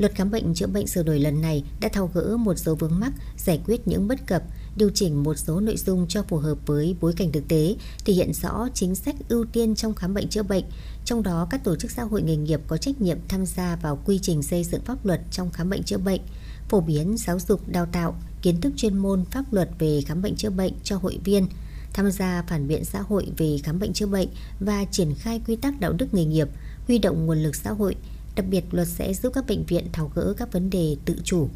[0.00, 3.00] Luật khám bệnh chữa bệnh sửa đổi lần này đã thao gỡ một số vướng
[3.00, 4.42] mắc, giải quyết những bất cập,
[4.76, 8.12] điều chỉnh một số nội dung cho phù hợp với bối cảnh thực tế, thể
[8.12, 10.64] hiện rõ chính sách ưu tiên trong khám bệnh chữa bệnh,
[11.04, 13.98] trong đó các tổ chức xã hội nghề nghiệp có trách nhiệm tham gia vào
[14.04, 16.20] quy trình xây dựng pháp luật trong khám bệnh chữa bệnh,
[16.68, 20.36] phổ biến giáo dục đào tạo, kiến thức chuyên môn pháp luật về khám bệnh
[20.36, 21.46] chữa bệnh cho hội viên,
[21.92, 24.28] tham gia phản biện xã hội về khám bệnh chữa bệnh
[24.60, 26.48] và triển khai quy tắc đạo đức nghề nghiệp,
[26.86, 27.96] huy động nguồn lực xã hội,
[28.40, 31.46] Đặc biệt, luật sẽ giúp các bệnh viện tháo gỡ các vấn đề tự chủ.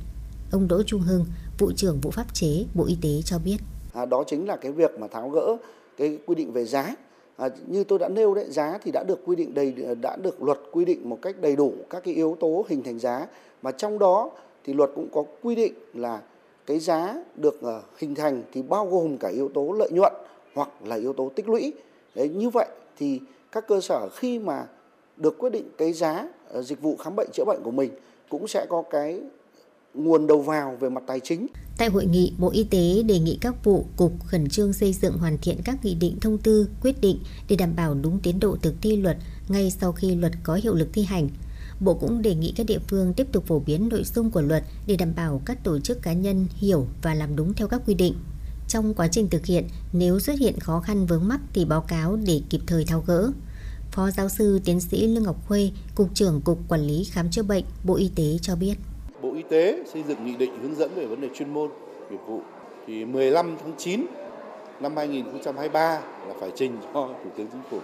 [0.52, 1.24] Ông Đỗ Trung Hưng,
[1.58, 3.56] vụ trưởng vụ pháp chế Bộ Y tế cho biết.
[3.92, 5.56] À, đó chính là cái việc mà tháo gỡ
[5.96, 6.94] cái quy định về giá.
[7.36, 10.42] À, như tôi đã nêu đấy, giá thì đã được quy định đầy đã được
[10.42, 13.26] luật quy định một cách đầy đủ các cái yếu tố hình thành giá
[13.62, 14.30] mà trong đó
[14.64, 16.22] thì luật cũng có quy định là
[16.66, 20.12] cái giá được ờ, hình thành thì bao gồm cả yếu tố lợi nhuận
[20.54, 21.72] hoặc là yếu tố tích lũy.
[22.14, 22.66] Đấy như vậy
[22.98, 23.20] thì
[23.52, 24.66] các cơ sở khi mà
[25.16, 27.90] được quyết định cái giá Ờ, dịch vụ khám bệnh chữa bệnh của mình
[28.28, 29.20] cũng sẽ có cái
[29.94, 31.46] nguồn đầu vào về mặt tài chính.
[31.78, 35.18] Tại hội nghị, Bộ Y tế đề nghị các vụ, cục khẩn trương xây dựng
[35.18, 37.18] hoàn thiện các nghị định thông tư, quyết định
[37.48, 39.16] để đảm bảo đúng tiến độ thực thi luật
[39.48, 41.28] ngay sau khi luật có hiệu lực thi hành.
[41.80, 44.62] Bộ cũng đề nghị các địa phương tiếp tục phổ biến nội dung của luật
[44.86, 47.94] để đảm bảo các tổ chức cá nhân hiểu và làm đúng theo các quy
[47.94, 48.14] định.
[48.68, 52.16] Trong quá trình thực hiện, nếu xuất hiện khó khăn vướng mắc thì báo cáo
[52.16, 53.32] để kịp thời tháo gỡ.
[53.94, 57.42] Phó giáo sư tiến sĩ Lương Ngọc Khuê, Cục trưởng Cục Quản lý Khám chữa
[57.42, 58.74] bệnh, Bộ Y tế cho biết.
[59.22, 61.70] Bộ Y tế xây dựng nghị định hướng dẫn về vấn đề chuyên môn,
[62.10, 62.40] nghiệp vụ
[62.86, 64.06] thì 15 tháng 9
[64.80, 67.78] năm 2023 là phải trình cho Thủ tướng Chính phủ.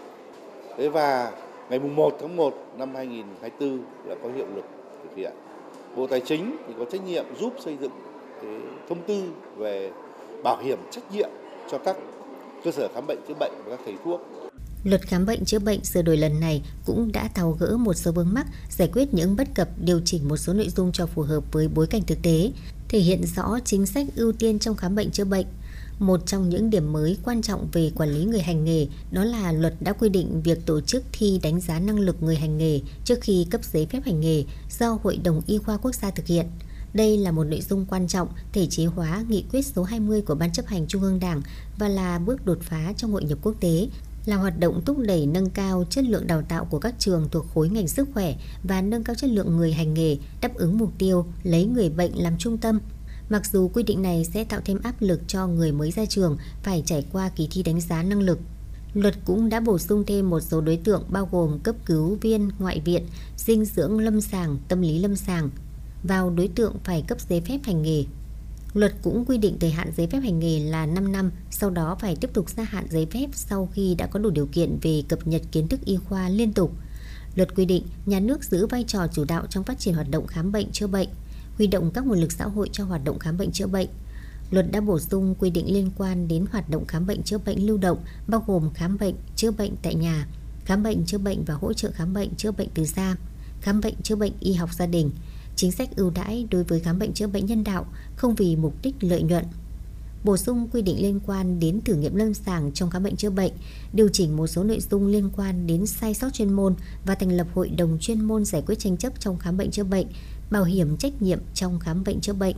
[0.76, 1.32] Thế và
[1.70, 4.64] ngày 1 tháng 1 năm 2024 là có hiệu lực
[5.02, 5.32] thực hiện.
[5.96, 7.92] Bộ Tài chính thì có trách nhiệm giúp xây dựng
[8.42, 8.56] cái
[8.88, 9.22] thông tư
[9.56, 9.90] về
[10.42, 11.30] bảo hiểm trách nhiệm
[11.70, 11.96] cho các
[12.64, 14.20] cơ sở khám bệnh chữa bệnh và các thầy thuốc
[14.84, 18.12] Luật khám bệnh chữa bệnh sửa đổi lần này cũng đã tháo gỡ một số
[18.12, 21.22] vướng mắc, giải quyết những bất cập, điều chỉnh một số nội dung cho phù
[21.22, 22.52] hợp với bối cảnh thực tế,
[22.88, 25.46] thể hiện rõ chính sách ưu tiên trong khám bệnh chữa bệnh.
[25.98, 29.52] Một trong những điểm mới quan trọng về quản lý người hành nghề đó là
[29.52, 32.80] luật đã quy định việc tổ chức thi đánh giá năng lực người hành nghề
[33.04, 34.44] trước khi cấp giấy phép hành nghề
[34.78, 36.46] do Hội đồng Y khoa Quốc gia thực hiện.
[36.94, 40.34] Đây là một nội dung quan trọng thể chế hóa nghị quyết số 20 của
[40.34, 41.42] Ban chấp hành Trung ương Đảng
[41.78, 43.88] và là bước đột phá trong hội nhập quốc tế,
[44.26, 47.46] là hoạt động thúc đẩy nâng cao chất lượng đào tạo của các trường thuộc
[47.54, 50.92] khối ngành sức khỏe và nâng cao chất lượng người hành nghề, đáp ứng mục
[50.98, 52.80] tiêu lấy người bệnh làm trung tâm.
[53.30, 56.36] Mặc dù quy định này sẽ tạo thêm áp lực cho người mới ra trường
[56.62, 58.38] phải trải qua kỳ thi đánh giá năng lực.
[58.94, 62.50] Luật cũng đã bổ sung thêm một số đối tượng bao gồm cấp cứu viên
[62.58, 63.06] ngoại viện,
[63.36, 65.50] dinh dưỡng lâm sàng, tâm lý lâm sàng
[66.02, 68.04] vào đối tượng phải cấp giấy phép hành nghề.
[68.74, 71.96] Luật cũng quy định thời hạn giấy phép hành nghề là 5 năm, sau đó
[72.00, 75.02] phải tiếp tục gia hạn giấy phép sau khi đã có đủ điều kiện về
[75.08, 76.72] cập nhật kiến thức y khoa liên tục.
[77.34, 80.26] Luật quy định nhà nước giữ vai trò chủ đạo trong phát triển hoạt động
[80.26, 81.08] khám bệnh chữa bệnh,
[81.56, 83.88] huy động các nguồn lực xã hội cho hoạt động khám bệnh chữa bệnh.
[84.50, 87.66] Luật đã bổ sung quy định liên quan đến hoạt động khám bệnh chữa bệnh
[87.66, 90.26] lưu động bao gồm khám bệnh chữa bệnh tại nhà,
[90.64, 93.16] khám bệnh chữa bệnh và hỗ trợ khám bệnh chữa bệnh từ xa,
[93.60, 95.10] khám bệnh chữa bệnh y học gia đình,
[95.60, 98.74] chính sách ưu đãi đối với khám bệnh chữa bệnh nhân đạo không vì mục
[98.82, 99.44] đích lợi nhuận.
[100.24, 103.30] Bổ sung quy định liên quan đến thử nghiệm lâm sàng trong khám bệnh chữa
[103.30, 103.52] bệnh,
[103.92, 106.74] điều chỉnh một số nội dung liên quan đến sai sót chuyên môn
[107.06, 109.84] và thành lập hội đồng chuyên môn giải quyết tranh chấp trong khám bệnh chữa
[109.84, 110.06] bệnh,
[110.50, 112.56] bảo hiểm trách nhiệm trong khám bệnh chữa bệnh.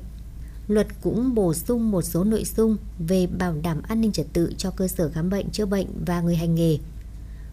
[0.68, 4.52] Luật cũng bổ sung một số nội dung về bảo đảm an ninh trật tự
[4.56, 6.78] cho cơ sở khám bệnh chữa bệnh và người hành nghề.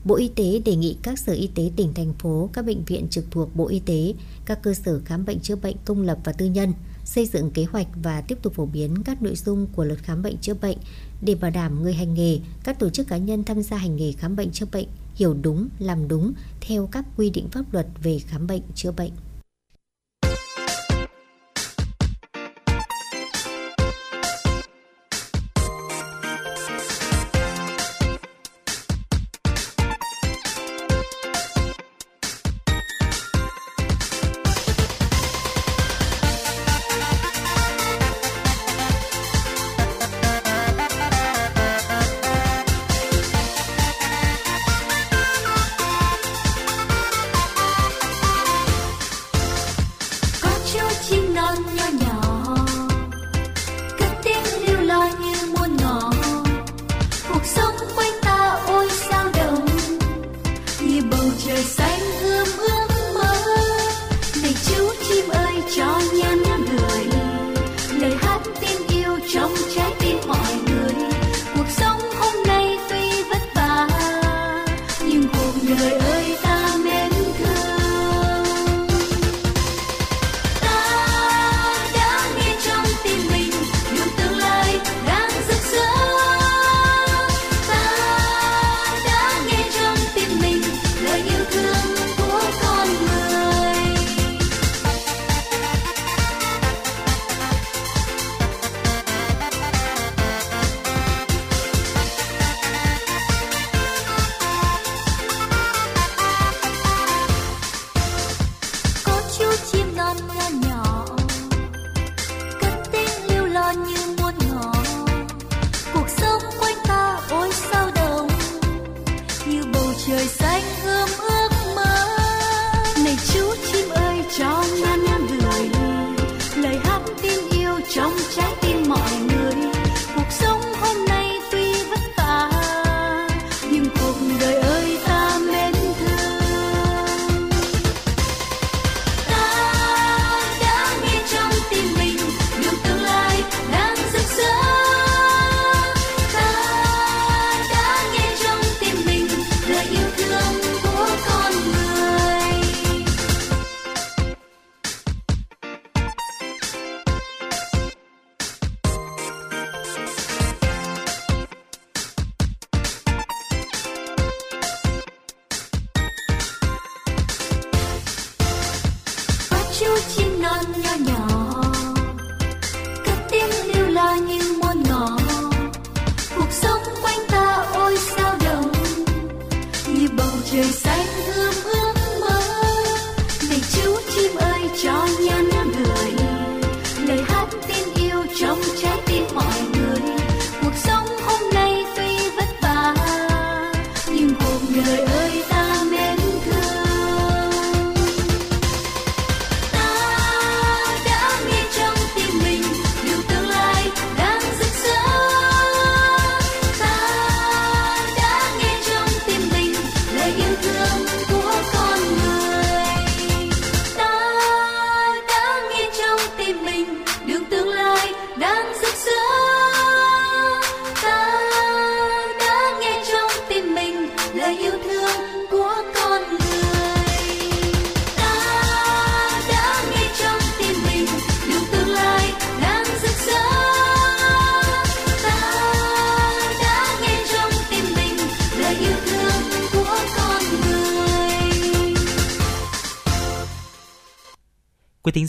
[0.06, 3.08] Bộ Y tế đề nghị các sở y tế tỉnh thành phố, các bệnh viện
[3.10, 4.14] trực thuộc Bộ Y tế,
[4.46, 6.74] các cơ sở khám bệnh chữa bệnh công lập và tư nhân
[7.06, 10.22] xây dựng kế hoạch và tiếp tục phổ biến các nội dung của luật khám
[10.22, 10.78] bệnh chữa bệnh
[11.22, 14.12] để bảo đảm người hành nghề, các tổ chức cá nhân tham gia hành nghề
[14.12, 18.20] khám bệnh chữa bệnh hiểu đúng, làm đúng theo các quy định pháp luật về
[18.20, 19.12] khám bệnh chữa bệnh.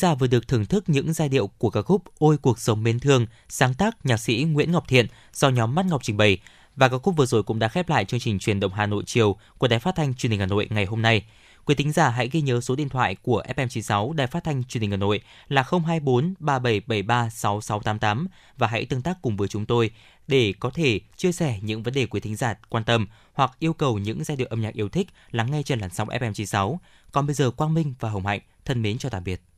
[0.01, 3.01] Giả vừa được thưởng thức những giai điệu của ca khúc Ôi cuộc sống mến
[3.01, 6.39] thương, sáng tác nhạc sĩ Nguyễn Ngọc Thiện do nhóm Mắt Ngọc trình bày.
[6.77, 9.03] Và ca khúc vừa rồi cũng đã khép lại chương trình truyền động Hà Nội
[9.07, 11.25] chiều của Đài Phát thanh Truyền hình Hà Nội ngày hôm nay.
[11.65, 14.81] Quý tính giả hãy ghi nhớ số điện thoại của FM96 Đài Phát thanh Truyền
[14.81, 18.29] hình Hà Nội là 024 3773 6688
[18.59, 19.91] và hãy tương tác cùng với chúng tôi
[20.29, 23.73] để có thể chia sẻ những vấn đề quý thính giả quan tâm hoặc yêu
[23.73, 26.77] cầu những giai điệu âm nhạc yêu thích lắng nghe trên làn sóng FM96.
[27.13, 29.50] Còn bây giờ Quang Minh và Hồng Hạnh thân mến chào tạm biệt.